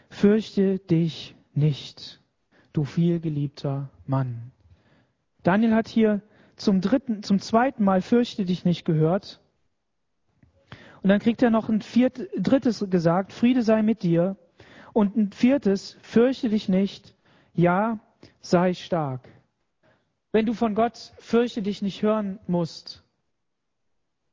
fürchte 0.09 0.79
dich 0.79 1.35
nicht, 1.53 2.21
du 2.71 2.85
vielgeliebter 2.85 3.89
Mann. 4.05 4.53
Daniel 5.43 5.75
hat 5.75 5.89
hier 5.89 6.21
zum 6.55 6.79
dritten, 6.79 7.23
zum 7.23 7.39
zweiten 7.39 7.83
Mal 7.83 8.01
fürchte 8.01 8.45
dich 8.45 8.63
nicht 8.63 8.85
gehört. 8.85 9.41
Und 11.01 11.09
dann 11.09 11.19
kriegt 11.19 11.41
er 11.41 11.49
noch 11.49 11.67
ein 11.67 11.81
viert, 11.81 12.21
drittes 12.37 12.85
gesagt, 12.89 13.33
Friede 13.33 13.63
sei 13.63 13.81
mit 13.81 14.01
dir. 14.01 14.37
Und 14.97 15.15
ein 15.15 15.31
viertes, 15.31 15.95
fürchte 16.01 16.49
dich 16.49 16.69
nicht, 16.69 17.13
ja, 17.53 17.99
sei 18.41 18.73
stark. 18.73 19.29
Wenn 20.31 20.47
du 20.47 20.55
von 20.55 20.73
Gott 20.73 21.13
fürchte 21.19 21.61
dich 21.61 21.83
nicht 21.83 22.01
hören 22.01 22.39
musst, 22.47 23.03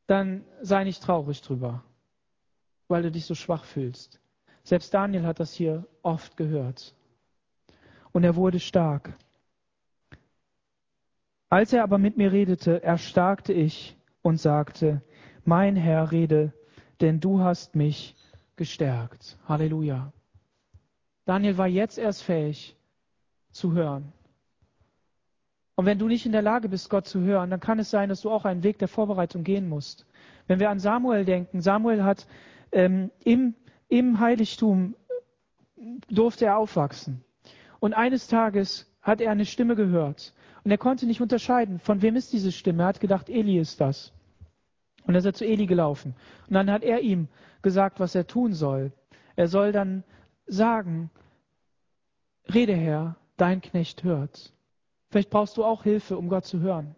dann 0.06 0.42
sei 0.62 0.84
nicht 0.84 1.02
traurig 1.02 1.42
drüber, 1.42 1.84
weil 2.88 3.02
du 3.02 3.10
dich 3.10 3.26
so 3.26 3.34
schwach 3.34 3.66
fühlst. 3.66 4.22
Selbst 4.62 4.94
Daniel 4.94 5.26
hat 5.26 5.38
das 5.38 5.52
hier 5.52 5.86
oft 6.02 6.34
gehört. 6.38 6.94
Und 8.12 8.24
er 8.24 8.34
wurde 8.34 8.58
stark. 8.58 9.18
Als 11.50 11.74
er 11.74 11.82
aber 11.82 11.98
mit 11.98 12.16
mir 12.16 12.32
redete, 12.32 12.82
erstarkte 12.82 13.52
ich 13.52 13.98
und 14.22 14.40
sagte, 14.40 15.02
mein 15.44 15.76
Herr, 15.76 16.10
rede, 16.10 16.54
denn 17.02 17.20
du 17.20 17.40
hast 17.40 17.74
mich 17.74 18.16
gestärkt. 18.56 19.36
Halleluja. 19.46 20.10
Daniel 21.24 21.58
war 21.58 21.66
jetzt 21.66 21.98
erst 21.98 22.22
fähig 22.22 22.76
zu 23.50 23.72
hören. 23.72 24.12
Und 25.76 25.86
wenn 25.86 25.98
du 25.98 26.06
nicht 26.06 26.26
in 26.26 26.32
der 26.32 26.42
Lage 26.42 26.68
bist, 26.68 26.90
Gott 26.90 27.06
zu 27.06 27.20
hören, 27.20 27.50
dann 27.50 27.60
kann 27.60 27.78
es 27.78 27.90
sein, 27.90 28.08
dass 28.08 28.20
du 28.20 28.30
auch 28.30 28.44
einen 28.44 28.62
Weg 28.62 28.78
der 28.78 28.88
Vorbereitung 28.88 29.42
gehen 29.42 29.68
musst. 29.68 30.06
Wenn 30.46 30.60
wir 30.60 30.70
an 30.70 30.78
Samuel 30.78 31.24
denken, 31.24 31.60
Samuel 31.60 32.04
hat 32.04 32.26
ähm, 32.70 33.10
im 33.24 33.54
im 33.88 34.18
Heiligtum 34.18 34.96
durfte 36.08 36.46
er 36.46 36.58
aufwachsen. 36.58 37.24
Und 37.80 37.92
eines 37.92 38.26
Tages 38.26 38.90
hat 39.02 39.20
er 39.20 39.30
eine 39.30 39.44
Stimme 39.46 39.76
gehört. 39.76 40.32
Und 40.64 40.70
er 40.70 40.78
konnte 40.78 41.06
nicht 41.06 41.20
unterscheiden, 41.20 41.78
von 41.78 42.00
wem 42.02 42.16
ist 42.16 42.32
diese 42.32 42.52
Stimme. 42.52 42.82
Er 42.82 42.86
hat 42.86 43.00
gedacht, 43.00 43.28
Eli 43.28 43.58
ist 43.58 43.80
das. 43.80 44.12
Und 45.02 45.08
dann 45.08 45.16
ist 45.16 45.26
er 45.26 45.34
zu 45.34 45.44
Eli 45.44 45.66
gelaufen. 45.66 46.14
Und 46.48 46.54
dann 46.54 46.70
hat 46.70 46.82
er 46.82 47.00
ihm 47.00 47.28
gesagt, 47.60 48.00
was 48.00 48.14
er 48.14 48.26
tun 48.26 48.54
soll. 48.54 48.92
Er 49.36 49.48
soll 49.48 49.72
dann 49.72 50.02
sagen, 50.46 51.10
Rede 52.52 52.74
Herr, 52.74 53.16
dein 53.36 53.60
Knecht 53.60 54.04
hört. 54.04 54.52
Vielleicht 55.10 55.30
brauchst 55.30 55.56
du 55.56 55.64
auch 55.64 55.84
Hilfe, 55.84 56.18
um 56.18 56.28
Gott 56.28 56.44
zu 56.44 56.60
hören. 56.60 56.94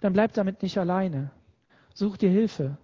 Dann 0.00 0.12
bleib 0.12 0.32
damit 0.34 0.62
nicht 0.62 0.78
alleine. 0.78 1.30
Such 1.94 2.16
dir 2.16 2.30
Hilfe. 2.30 2.78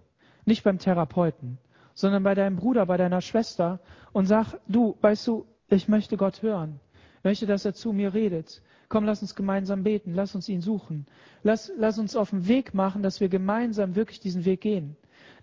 Nicht 0.45 0.63
beim 0.63 0.79
Therapeuten, 0.79 1.57
sondern 1.93 2.23
bei 2.23 2.35
deinem 2.35 2.55
Bruder, 2.55 2.85
bei 2.85 2.97
deiner 2.97 3.21
Schwester 3.21 3.79
und 4.13 4.25
sag, 4.27 4.59
du, 4.67 4.97
weißt 5.01 5.25
du, 5.27 5.45
ich 5.69 5.87
möchte 5.87 6.17
Gott 6.17 6.41
hören. 6.41 6.79
Ich 7.19 7.23
möchte, 7.23 7.45
dass 7.47 7.65
er 7.65 7.73
zu 7.73 7.93
mir 7.93 8.13
redet. 8.13 8.61
Komm, 8.87 9.05
lass 9.05 9.21
uns 9.21 9.33
gemeinsam 9.33 9.83
beten, 9.83 10.13
lass 10.13 10.35
uns 10.35 10.47
ihn 10.47 10.61
suchen. 10.61 11.07
Lass, 11.41 11.71
lass 11.77 11.97
uns 11.97 12.15
auf 12.15 12.29
den 12.29 12.47
Weg 12.47 12.73
machen, 12.73 13.01
dass 13.01 13.19
wir 13.19 13.29
gemeinsam 13.29 13.95
wirklich 13.95 14.19
diesen 14.19 14.45
Weg 14.45 14.61
gehen. 14.61 14.95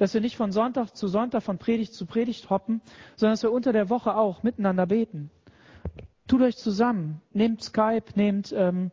Dass 0.02 0.14
wir 0.14 0.20
nicht 0.20 0.36
von 0.36 0.50
Sonntag 0.50 0.96
zu 0.96 1.06
Sonntag, 1.06 1.44
von 1.44 1.58
Predigt 1.58 1.94
zu 1.94 2.06
Predigt 2.06 2.50
hoppen, 2.50 2.80
sondern 3.14 3.34
dass 3.34 3.44
wir 3.44 3.52
unter 3.52 3.72
der 3.72 3.88
Woche 3.88 4.16
auch 4.16 4.42
miteinander 4.42 4.84
beten. 4.84 5.30
Tut 6.26 6.42
euch 6.42 6.56
zusammen, 6.56 7.22
nehmt 7.32 7.62
Skype, 7.62 8.06
nehmt 8.16 8.52
ähm, 8.52 8.90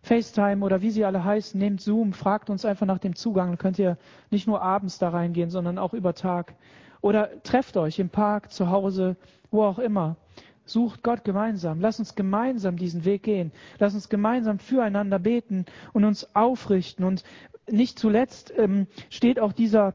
FaceTime 0.00 0.64
oder 0.64 0.80
wie 0.80 0.90
sie 0.90 1.04
alle 1.04 1.22
heißen, 1.22 1.60
nehmt 1.60 1.82
Zoom, 1.82 2.14
fragt 2.14 2.48
uns 2.48 2.64
einfach 2.64 2.86
nach 2.86 3.00
dem 3.00 3.14
Zugang. 3.14 3.48
Dann 3.48 3.58
könnt 3.58 3.78
ihr 3.78 3.98
nicht 4.30 4.46
nur 4.46 4.62
abends 4.62 4.98
da 4.98 5.10
reingehen, 5.10 5.50
sondern 5.50 5.76
auch 5.76 5.92
über 5.92 6.14
Tag. 6.14 6.54
Oder 7.02 7.42
trefft 7.42 7.76
euch 7.76 7.98
im 7.98 8.08
Park, 8.08 8.50
zu 8.50 8.70
Hause, 8.70 9.16
wo 9.50 9.62
auch 9.62 9.78
immer. 9.78 10.16
Sucht 10.64 11.02
Gott 11.02 11.22
gemeinsam. 11.22 11.82
Lass 11.82 11.98
uns 11.98 12.14
gemeinsam 12.14 12.78
diesen 12.78 13.04
Weg 13.04 13.24
gehen. 13.24 13.52
Lass 13.78 13.92
uns 13.92 14.08
gemeinsam 14.08 14.58
füreinander 14.58 15.18
beten 15.18 15.66
und 15.92 16.06
uns 16.06 16.34
aufrichten. 16.34 17.04
Und 17.04 17.24
nicht 17.70 17.98
zuletzt 17.98 18.54
ähm, 18.56 18.86
steht 19.10 19.38
auch 19.38 19.52
dieser, 19.52 19.94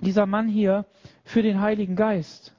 dieser 0.00 0.26
Mann 0.26 0.48
hier 0.48 0.84
für 1.24 1.42
den 1.42 1.60
Heiligen 1.60 1.96
Geist. 1.96 2.56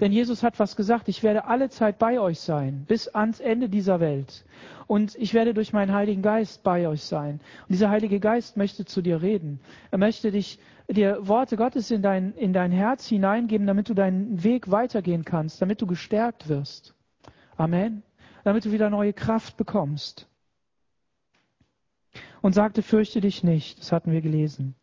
Denn 0.00 0.12
Jesus 0.12 0.42
hat 0.42 0.58
was 0.58 0.76
gesagt, 0.76 1.08
ich 1.08 1.22
werde 1.22 1.44
alle 1.44 1.68
Zeit 1.68 1.98
bei 1.98 2.18
euch 2.18 2.40
sein, 2.40 2.86
bis 2.88 3.06
ans 3.08 3.38
Ende 3.38 3.68
dieser 3.68 4.00
Welt. 4.00 4.46
Und 4.86 5.14
ich 5.16 5.34
werde 5.34 5.52
durch 5.52 5.74
meinen 5.74 5.92
Heiligen 5.92 6.22
Geist 6.22 6.62
bei 6.62 6.88
euch 6.88 7.04
sein. 7.04 7.34
Und 7.34 7.68
dieser 7.68 7.90
Heilige 7.90 8.18
Geist 8.18 8.56
möchte 8.56 8.86
zu 8.86 9.02
dir 9.02 9.20
reden. 9.20 9.60
Er 9.90 9.98
möchte 9.98 10.30
dich, 10.30 10.58
dir 10.88 11.28
Worte 11.28 11.56
Gottes 11.56 11.90
in 11.90 12.00
dein, 12.00 12.32
in 12.34 12.54
dein 12.54 12.72
Herz 12.72 13.06
hineingeben, 13.06 13.66
damit 13.66 13.90
du 13.90 13.94
deinen 13.94 14.42
Weg 14.42 14.70
weitergehen 14.70 15.24
kannst, 15.26 15.60
damit 15.60 15.82
du 15.82 15.86
gestärkt 15.86 16.48
wirst. 16.48 16.94
Amen. 17.56 18.02
Damit 18.42 18.64
du 18.64 18.72
wieder 18.72 18.88
neue 18.88 19.12
Kraft 19.12 19.58
bekommst. 19.58 20.26
Und 22.40 22.54
sagte, 22.54 22.82
fürchte 22.82 23.20
dich 23.20 23.44
nicht. 23.44 23.80
Das 23.80 23.92
hatten 23.92 24.12
wir 24.12 24.22
gelesen. 24.22 24.74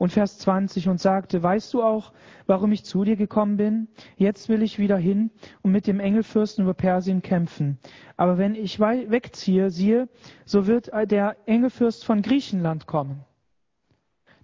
Und 0.00 0.12
Vers 0.12 0.38
20 0.38 0.88
und 0.88 0.98
sagte, 0.98 1.42
weißt 1.42 1.74
du 1.74 1.82
auch, 1.82 2.14
warum 2.46 2.72
ich 2.72 2.86
zu 2.86 3.04
dir 3.04 3.16
gekommen 3.16 3.58
bin? 3.58 3.88
Jetzt 4.16 4.48
will 4.48 4.62
ich 4.62 4.78
wieder 4.78 4.96
hin 4.96 5.30
und 5.60 5.72
mit 5.72 5.86
dem 5.86 6.00
Engelfürsten 6.00 6.64
über 6.64 6.72
Persien 6.72 7.20
kämpfen. 7.20 7.78
Aber 8.16 8.38
wenn 8.38 8.54
ich 8.54 8.80
wegziehe, 8.80 9.68
siehe, 9.68 10.08
so 10.46 10.66
wird 10.66 10.90
der 11.10 11.36
Engelfürst 11.44 12.06
von 12.06 12.22
Griechenland 12.22 12.86
kommen. 12.86 13.26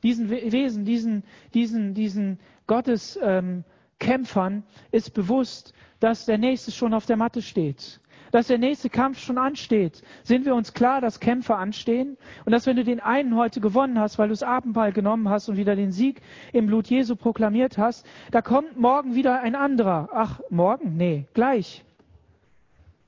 Diesen 0.03 0.29
Wesen, 0.29 0.85
diesen, 0.85 1.25
diesen, 1.55 1.95
diesen 1.95 2.39
Gotteskämpfern 2.67 4.53
ähm, 4.53 4.63
ist 4.91 5.15
bewusst, 5.15 5.73
dass 6.01 6.27
der 6.27 6.37
Nächste 6.37 6.71
schon 6.71 6.93
auf 6.93 7.07
der 7.07 7.17
Matte 7.17 7.41
steht 7.41 8.03
dass 8.33 8.49
der 8.49 8.59
nächste 8.59 8.91
Kampf 8.91 9.19
schon 9.19 9.39
ansteht. 9.39 10.03
Sind 10.23 10.45
wir 10.45 10.55
uns 10.55 10.73
klar, 10.73 11.01
dass 11.01 11.21
Kämpfe 11.21 11.57
anstehen? 11.57 12.17
Und 12.45 12.53
dass 12.53 12.67
wenn 12.67 12.77
du 12.77 12.85
den 12.85 13.01
einen 13.01 13.37
heute 13.37 13.61
gewonnen 13.61 13.99
hast, 13.99 14.19
weil 14.19 14.29
du 14.29 14.33
das 14.33 14.43
Abendball 14.43 14.93
genommen 14.93 15.29
hast 15.29 15.49
und 15.49 15.57
wieder 15.57 15.77
den 15.77 15.93
Sieg 15.93 16.21
im 16.53 16.67
Blut 16.67 16.89
Jesu 16.89 17.17
proklamiert 17.17 17.79
hast, 17.79 18.07
da 18.31 18.43
kommt 18.43 18.79
morgen 18.79 19.15
wieder 19.15 19.41
ein 19.41 19.55
anderer. 19.55 20.09
Ach, 20.13 20.41
morgen? 20.51 20.97
Nee, 20.97 21.27
gleich. 21.35 21.85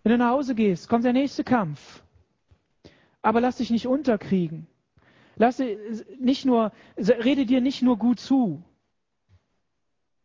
Wenn 0.03 0.13
du 0.13 0.19
nach 0.19 0.31
Hause 0.31 0.55
gehst, 0.55 0.89
kommt 0.89 1.05
der 1.05 1.13
nächste 1.13 1.45
Kampf. 1.45 2.03
Aber 3.23 3.41
lass 3.41 3.57
dich 3.57 3.71
nicht 3.71 3.87
unterkriegen. 3.87 4.67
Lass 5.37 5.63
nicht 6.19 6.45
nur, 6.47 6.73
rede 6.97 7.47
dir 7.47 7.61
nicht 7.61 7.83
nur 7.83 7.97
gut 7.97 8.19
zu, 8.19 8.63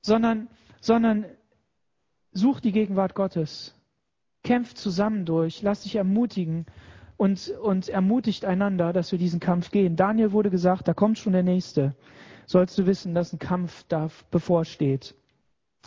sondern, 0.01 0.47
sondern 0.81 1.25
such 2.31 2.59
die 2.59 2.71
Gegenwart 2.71 3.13
Gottes 3.13 3.75
kämpft 4.43 4.77
zusammen 4.77 5.25
durch, 5.25 5.61
lasst 5.61 5.85
dich 5.85 5.95
ermutigen 5.95 6.65
und, 7.17 7.49
und 7.61 7.89
ermutigt 7.89 8.45
einander, 8.45 8.93
dass 8.93 9.11
wir 9.11 9.19
diesen 9.19 9.39
Kampf 9.39 9.71
gehen. 9.71 9.95
Daniel 9.95 10.31
wurde 10.31 10.49
gesagt, 10.49 10.87
da 10.87 10.93
kommt 10.93 11.17
schon 11.17 11.33
der 11.33 11.43
Nächste. 11.43 11.95
Sollst 12.45 12.77
du 12.77 12.85
wissen, 12.85 13.15
dass 13.15 13.31
ein 13.31 13.39
Kampf 13.39 13.85
da 13.87 14.09
bevorsteht. 14.31 15.15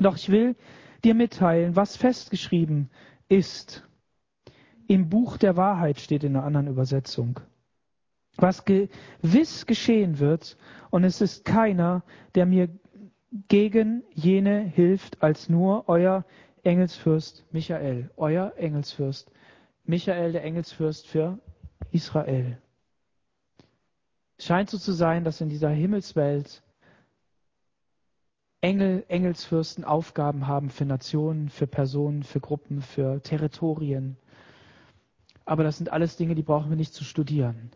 Doch 0.01 0.17
ich 0.17 0.31
will 0.31 0.57
dir 1.05 1.15
mitteilen, 1.15 1.77
was 1.77 1.97
festgeschrieben 1.97 2.91
ist. 3.29 3.87
Im 4.89 5.09
Buch 5.09 5.37
der 5.37 5.57
Wahrheit 5.57 6.01
steht 6.01 6.25
in 6.25 6.37
einer 6.37 6.45
anderen 6.45 6.69
Übersetzung. 6.69 7.41
Was 8.37 8.65
gewiss 8.65 9.67
geschehen 9.67 10.19
wird, 10.19 10.57
und 10.91 11.05
es 11.05 11.21
ist 11.21 11.45
keiner, 11.45 12.03
der 12.35 12.47
mir 12.47 12.69
gegen 13.49 14.05
jene 14.13 14.61
hilft, 14.61 15.23
als 15.23 15.49
nur 15.49 15.89
euer 15.89 16.25
Engelsfürst 16.67 17.45
Michael, 17.53 18.11
euer 18.17 18.53
Engelsfürst. 18.57 19.31
Michael, 19.85 20.33
der 20.33 20.43
Engelsfürst 20.43 21.07
für 21.07 21.39
Israel. 21.93 22.59
Es 24.37 24.47
scheint 24.47 24.69
so 24.69 24.77
zu 24.77 24.93
sein, 24.93 25.23
dass 25.23 25.41
in 25.41 25.49
dieser 25.49 25.71
Himmelswelt 25.71 26.62
Engel, 28.61 29.05
Engelsfürsten 29.09 29.85
Aufgaben 29.85 30.49
haben 30.49 30.71
für 30.71 30.85
Nationen, 30.85 31.51
für 31.51 31.69
Personen, 31.69 32.25
für 32.25 32.41
Gruppen, 32.41 32.83
für 32.83 33.23
Territorien. 33.23 34.17
Aber 35.45 35.62
das 35.62 35.77
sind 35.77 35.93
alles 35.93 36.17
Dinge, 36.17 36.35
die 36.35 36.43
brauchen 36.43 36.71
wir 36.71 36.77
nicht 36.77 36.95
zu 36.95 37.05
studieren, 37.05 37.71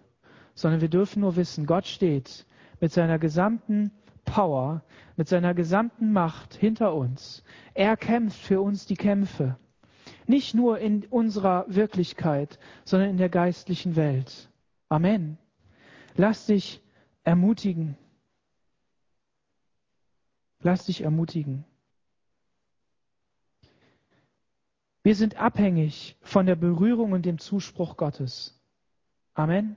sondern 0.54 0.80
wir 0.80 0.88
dürfen 0.88 1.20
nur 1.20 1.36
wissen, 1.36 1.64
Gott 1.64 1.86
steht 1.86 2.44
mit 2.80 2.92
seiner 2.92 3.20
gesamten 3.20 3.92
Power, 4.24 4.82
mit 5.16 5.28
seiner 5.28 5.54
gesamten 5.54 6.12
Macht 6.12 6.54
hinter 6.54 6.94
uns. 6.94 7.42
Er 7.74 7.96
kämpft 7.96 8.40
für 8.40 8.60
uns 8.60 8.86
die 8.86 8.96
Kämpfe. 8.96 9.58
Nicht 10.26 10.54
nur 10.54 10.78
in 10.78 11.04
unserer 11.06 11.64
Wirklichkeit, 11.68 12.58
sondern 12.84 13.10
in 13.10 13.16
der 13.16 13.28
geistlichen 13.28 13.96
Welt. 13.96 14.50
Amen. 14.88 15.38
Lass 16.14 16.46
dich 16.46 16.80
ermutigen. 17.24 17.96
Lass 20.60 20.86
dich 20.86 21.02
ermutigen. 21.02 21.64
Wir 25.02 25.14
sind 25.14 25.36
abhängig 25.36 26.16
von 26.20 26.44
der 26.46 26.56
Berührung 26.56 27.12
und 27.12 27.24
dem 27.24 27.38
Zuspruch 27.38 27.96
Gottes. 27.96 28.60
Amen. 29.34 29.76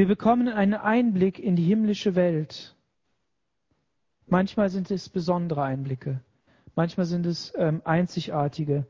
Wir 0.00 0.08
bekommen 0.08 0.48
einen 0.48 0.72
Einblick 0.72 1.38
in 1.38 1.56
die 1.56 1.64
himmlische 1.64 2.14
Welt. 2.14 2.74
Manchmal 4.26 4.70
sind 4.70 4.90
es 4.90 5.10
besondere 5.10 5.62
Einblicke, 5.62 6.22
manchmal 6.74 7.04
sind 7.04 7.26
es 7.26 7.52
ähm, 7.54 7.82
einzigartige 7.84 8.86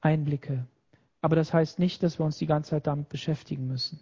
Einblicke. 0.00 0.66
Aber 1.20 1.36
das 1.36 1.52
heißt 1.52 1.78
nicht, 1.78 2.02
dass 2.02 2.18
wir 2.18 2.24
uns 2.24 2.38
die 2.38 2.46
ganze 2.46 2.70
Zeit 2.70 2.86
damit 2.86 3.10
beschäftigen 3.10 3.66
müssen, 3.66 4.00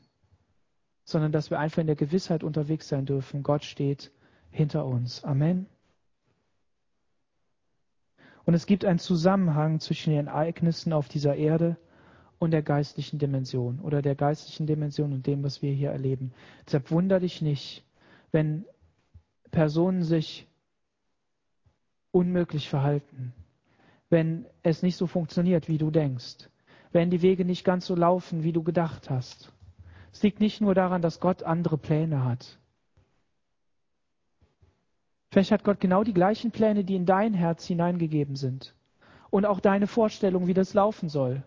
sondern 1.03 1.33
dass 1.33 1.51
wir 1.51 1.59
einfach 1.59 1.79
in 1.79 1.89
der 1.89 1.97
Gewissheit 1.97 2.45
unterwegs 2.45 2.87
sein 2.87 3.05
dürfen, 3.05 3.43
Gott 3.43 3.65
steht 3.65 4.13
hinter 4.53 4.87
uns. 4.87 5.25
Amen. 5.25 5.67
Und 8.45 8.55
es 8.55 8.67
gibt 8.67 8.85
einen 8.85 9.01
Zusammenhang 9.01 9.81
zwischen 9.81 10.13
den 10.13 10.29
Ereignissen 10.29 10.93
auf 10.93 11.09
dieser 11.09 11.35
Erde 11.35 11.79
und 12.39 12.53
der 12.53 12.63
geistlichen 12.63 13.19
Dimension 13.19 13.81
oder 13.81 14.03
der 14.03 14.15
geistlichen 14.15 14.67
Dimension 14.67 15.13
und 15.13 15.27
dem, 15.27 15.43
was 15.43 15.63
wir 15.63 15.73
hier 15.73 15.91
erleben. 15.91 16.33
Deshalb 16.67 16.91
wunder 16.91 17.21
dich 17.21 17.43
nicht, 17.43 17.85
wenn 18.31 18.65
Personen 19.51 20.05
sich 20.05 20.47
unmöglich 22.11 22.69
verhalten, 22.69 23.33
wenn 24.11 24.47
es 24.63 24.83
nicht 24.83 24.97
so 24.97 25.07
funktioniert, 25.07 25.69
wie 25.69 25.79
du 25.79 25.91
denkst, 25.91 26.49
wenn 26.93 27.11
die 27.11 27.23
Wege 27.23 27.45
nicht 27.45 27.65
ganz 27.65 27.87
so 27.87 27.95
laufen, 27.95 28.43
wie 28.43 28.53
du 28.53 28.63
gedacht 28.63 29.11
hast. 29.11 29.53
Es 30.13 30.23
liegt 30.23 30.41
nicht 30.41 30.61
nur 30.61 30.75
daran, 30.75 31.03
dass 31.03 31.21
Gott 31.21 31.43
andere 31.43 31.77
Pläne 31.77 32.25
hat. 32.25 32.59
Vielleicht 35.31 35.53
hat 35.53 35.65
Gott 35.65 35.81
genau 35.81 36.05
die 36.05 36.15
gleichen 36.15 36.51
Pläne, 36.51 36.85
die 36.85 36.97
in 36.97 37.05
dein 37.05 37.35
Herz 37.35 37.67
hineingegeben 37.67 38.35
sind. 38.35 38.75
Und 39.31 39.45
auch 39.45 39.61
deine 39.61 39.87
Vorstellung, 39.87 40.47
wie 40.47 40.55
das 40.55 40.73
laufen 40.73 41.11
soll. 41.11 41.43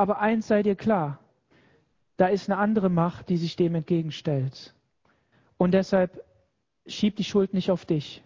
Aber 0.00 0.18
eins 0.18 0.46
sei 0.46 0.62
dir 0.62 0.76
klar, 0.76 1.18
da 2.16 2.28
ist 2.28 2.48
eine 2.48 2.58
andere 2.58 2.88
Macht, 2.88 3.28
die 3.28 3.36
sich 3.36 3.56
dem 3.56 3.74
entgegenstellt. 3.74 4.74
Und 5.58 5.72
deshalb 5.72 6.24
schieb 6.86 7.16
die 7.16 7.24
Schuld 7.24 7.52
nicht 7.52 7.70
auf 7.70 7.84
dich. 7.84 8.24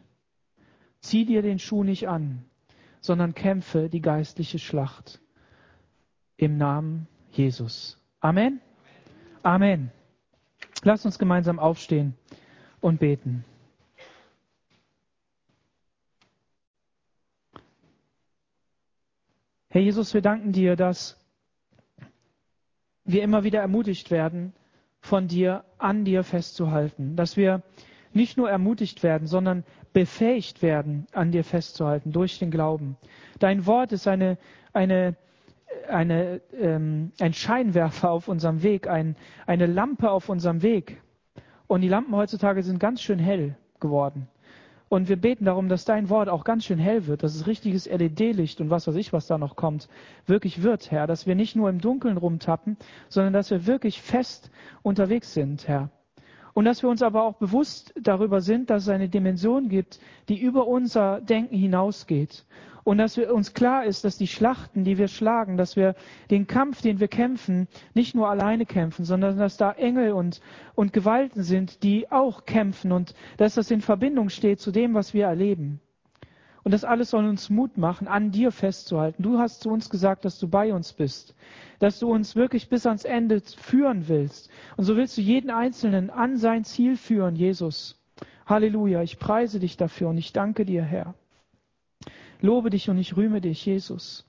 Zieh 1.01 1.25
dir 1.25 1.43
den 1.43 1.59
Schuh 1.59 1.83
nicht 1.83 2.07
an, 2.07 2.45
sondern 3.01 3.35
kämpfe 3.35 3.89
die 3.89 4.01
geistliche 4.01 4.61
Schlacht 4.61 5.21
im 6.37 6.59
Namen 6.59 7.09
Jesus. 7.33 8.01
Amen. 8.21 8.61
Amen. 9.43 9.91
Lass 10.85 11.05
uns 11.05 11.19
gemeinsam 11.19 11.59
aufstehen 11.59 12.15
und 12.81 13.01
beten. 13.01 13.45
Herr 19.71 19.81
Jesus, 19.81 20.15
wir 20.15 20.23
danken 20.23 20.53
dir, 20.53 20.77
dass 20.77 21.19
wir 23.05 23.23
immer 23.23 23.45
wieder 23.45 23.61
ermutigt 23.61 24.11
werden, 24.11 24.53
von 25.01 25.29
dir, 25.29 25.65
an 25.79 26.05
dir 26.05 26.25
festzuhalten. 26.25 27.15
Dass 27.17 27.37
wir 27.37 27.63
nicht 28.15 28.37
nur 28.39 28.49
ermutigt 28.49 29.03
werden, 29.03 29.27
sondern 29.27 29.65
befähigt 29.93 30.63
werden, 30.63 31.07
an 31.13 31.31
dir 31.31 31.45
festzuhalten 31.45 32.13
durch 32.13 32.39
den 32.39 32.51
Glauben. 32.51 32.97
Dein 33.39 33.67
Wort 33.67 33.93
ist 33.93 34.09
eine, 34.09 34.39
eine, 34.73 35.17
eine, 35.89 36.41
ähm, 36.59 37.13
ein 37.21 37.35
Scheinwerfer 37.35 38.11
auf 38.11 38.29
unserem 38.29 38.63
Weg, 38.63 38.89
ein, 38.89 39.17
eine 39.47 39.67
Lampe 39.67 40.11
auf 40.11 40.29
unserem 40.29 40.63
Weg. 40.63 41.03
Und 41.67 41.83
die 41.83 41.89
Lampen 41.89 42.15
heutzutage 42.17 42.63
sind 42.63 42.79
ganz 42.81 43.03
schön 43.03 43.19
hell 43.19 43.57
geworden. 43.81 44.29
Und 44.89 45.09
wir 45.09 45.17
beten 45.17 45.47
darum, 45.47 45.69
dass 45.69 45.85
dein 45.85 46.09
Wort 46.09 46.29
auch 46.29 46.45
ganz 46.45 46.65
schön 46.65 46.79
hell 46.79 47.07
wird, 47.07 47.23
dass 47.23 47.35
es 47.35 47.47
richtiges 47.47 47.87
LED-Licht 47.87 48.61
und 48.61 48.71
was 48.71 48.87
weiß 48.87 48.95
ich, 48.97 49.13
was 49.13 49.27
da 49.27 49.39
noch 49.39 49.57
kommt, 49.57 49.89
wirklich 50.27 50.63
wird, 50.63 50.91
Herr. 50.91 51.07
Dass 51.07 51.27
wir 51.27 51.35
nicht 51.35 51.57
nur 51.57 51.71
im 51.71 51.81
Dunkeln 51.81 52.17
rumtappen, 52.17 52.77
sondern 53.09 53.33
dass 53.33 53.51
wir 53.51 53.67
wirklich 53.67 54.03
fest 54.03 54.51
unterwegs 54.83 55.33
sind, 55.33 55.67
Herr. 55.67 55.91
Und 56.53 56.67
dass 56.67 56.83
wir 56.83 56.91
uns 56.91 57.03
aber 57.03 57.25
auch 57.25 57.35
bewusst 57.35 57.93
darüber 58.01 58.41
sind, 58.41 58.71
dass 58.71 58.85
es 58.85 58.89
eine 58.89 59.09
Dimension 59.09 59.69
gibt, 59.69 59.99
die 60.29 60.39
über 60.41 60.69
unser 60.69 61.21
Denken 61.21 61.57
hinausgeht. 61.57 62.45
Und 62.85 62.99
dass 62.99 63.17
wir 63.17 63.35
uns 63.35 63.55
klar 63.55 63.87
ist, 63.87 64.05
dass 64.05 64.19
die 64.19 64.27
Schlachten, 64.27 64.85
die 64.85 64.99
wir 64.99 65.09
schlagen, 65.09 65.57
dass 65.57 65.75
wir 65.75 65.95
den 66.31 66.47
Kampf, 66.47 66.83
den 66.83 67.01
wir 67.01 67.09
kämpfen, 67.09 67.67
nicht 67.95 68.15
nur 68.15 68.29
alleine 68.29 68.67
kämpfen, 68.67 69.07
sondern 69.07 69.39
dass 69.39 69.57
da 69.57 69.73
Engel 69.73 70.13
und, 70.13 70.43
und 70.75 70.93
Gewalten 70.93 71.43
sind, 71.43 71.83
die 71.83 72.13
auch 72.13 72.45
kämpfen 72.45 72.93
und 72.93 73.15
dass 73.39 73.55
das 73.55 73.71
in 73.71 73.81
Verbindung 73.81 74.29
steht 74.29 74.61
zu 74.61 74.71
dem, 74.71 74.93
was 74.93 75.15
wir 75.15 75.25
erleben. 75.25 75.81
Und 76.63 76.73
das 76.73 76.85
alles 76.85 77.11
soll 77.11 77.27
uns 77.27 77.51
Mut 77.51 77.77
machen, 77.77 78.09
an 78.09 78.31
dir 78.31 78.51
festzuhalten. 78.51 79.23
Du 79.23 79.39
hast 79.39 79.63
zu 79.63 79.71
uns 79.71 79.91
gesagt, 79.91 80.25
dass 80.25 80.39
du 80.39 80.49
bei 80.49 80.73
uns 80.73 80.95
bist, 80.95 81.35
dass 81.79 81.99
du 81.99 82.11
uns 82.11 82.37
wirklich 82.37 82.71
bis 82.71 82.87
ans 82.87 83.05
Ende 83.05 83.41
führen 83.41 84.09
willst. 84.09 84.51
Und 84.77 84.85
so 84.85 84.97
willst 84.97 85.17
du 85.17 85.21
jeden 85.21 85.51
Einzelnen 85.51 86.09
an 86.11 86.39
sein 86.39 86.65
Ziel 86.65 86.97
führen, 86.97 87.37
Jesus. 87.37 88.03
Halleluja, 88.47 89.03
ich 89.03 89.19
preise 89.19 89.59
dich 89.61 89.77
dafür 89.77 90.09
und 90.09 90.19
ich 90.19 90.33
danke 90.33 90.65
dir, 90.65 90.83
Herr. 90.83 91.15
Lobe 92.45 92.69
dich 92.69 92.91
und 92.91 92.99
ich 92.99 93.17
rühme 93.17 93.41
dich, 93.41 93.65
Jesus. 93.65 94.27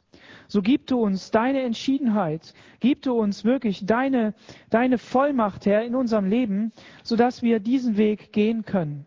So 0.48 0.62
gib 0.62 0.88
du 0.88 1.00
uns 1.00 1.32
deine 1.32 1.64
Entschiedenheit, 1.64 2.54
gib 2.80 3.02
du 3.02 3.14
uns 3.14 3.44
wirklich 3.44 3.86
deine, 3.86 4.34
deine 4.70 4.98
Vollmacht, 4.98 5.66
Herr, 5.66 5.84
in 5.84 5.96
unserem 5.96 6.26
Leben, 6.26 6.72
sodass 7.04 7.42
wir 7.42 7.60
diesen 7.60 7.98
Weg 7.98 8.32
gehen 8.32 8.64
können. 8.64 9.06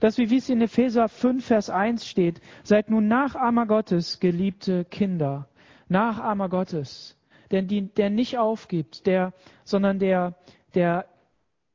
Dass 0.00 0.16
wir, 0.16 0.30
wie 0.30 0.38
es 0.38 0.48
in 0.48 0.62
Epheser 0.62 1.08
5, 1.08 1.44
Vers 1.44 1.68
1 1.68 2.06
steht, 2.06 2.40
seid 2.64 2.88
nun 2.88 3.06
Nachahmer 3.06 3.66
Gottes, 3.66 4.18
geliebte 4.18 4.86
Kinder. 4.86 5.46
Nachahmer 5.88 6.48
Gottes. 6.48 7.18
Denn 7.50 7.68
der 7.96 8.08
nicht 8.08 8.38
aufgibt, 8.38 9.06
der, 9.06 9.34
sondern 9.64 9.98
der, 9.98 10.36
der 10.74 11.04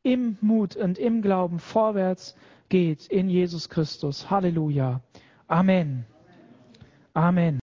im 0.01 0.38
Mut 0.41 0.76
und 0.76 0.97
im 0.97 1.22
Glauben 1.22 1.60
vorwärts 1.60 2.36
geht 2.68 3.05
in 3.08 3.30
Jesus 3.30 3.70
Christus. 3.70 4.32
Halleluja. 4.32 5.01
Amen. 5.47 6.05
Amen. 7.18 7.55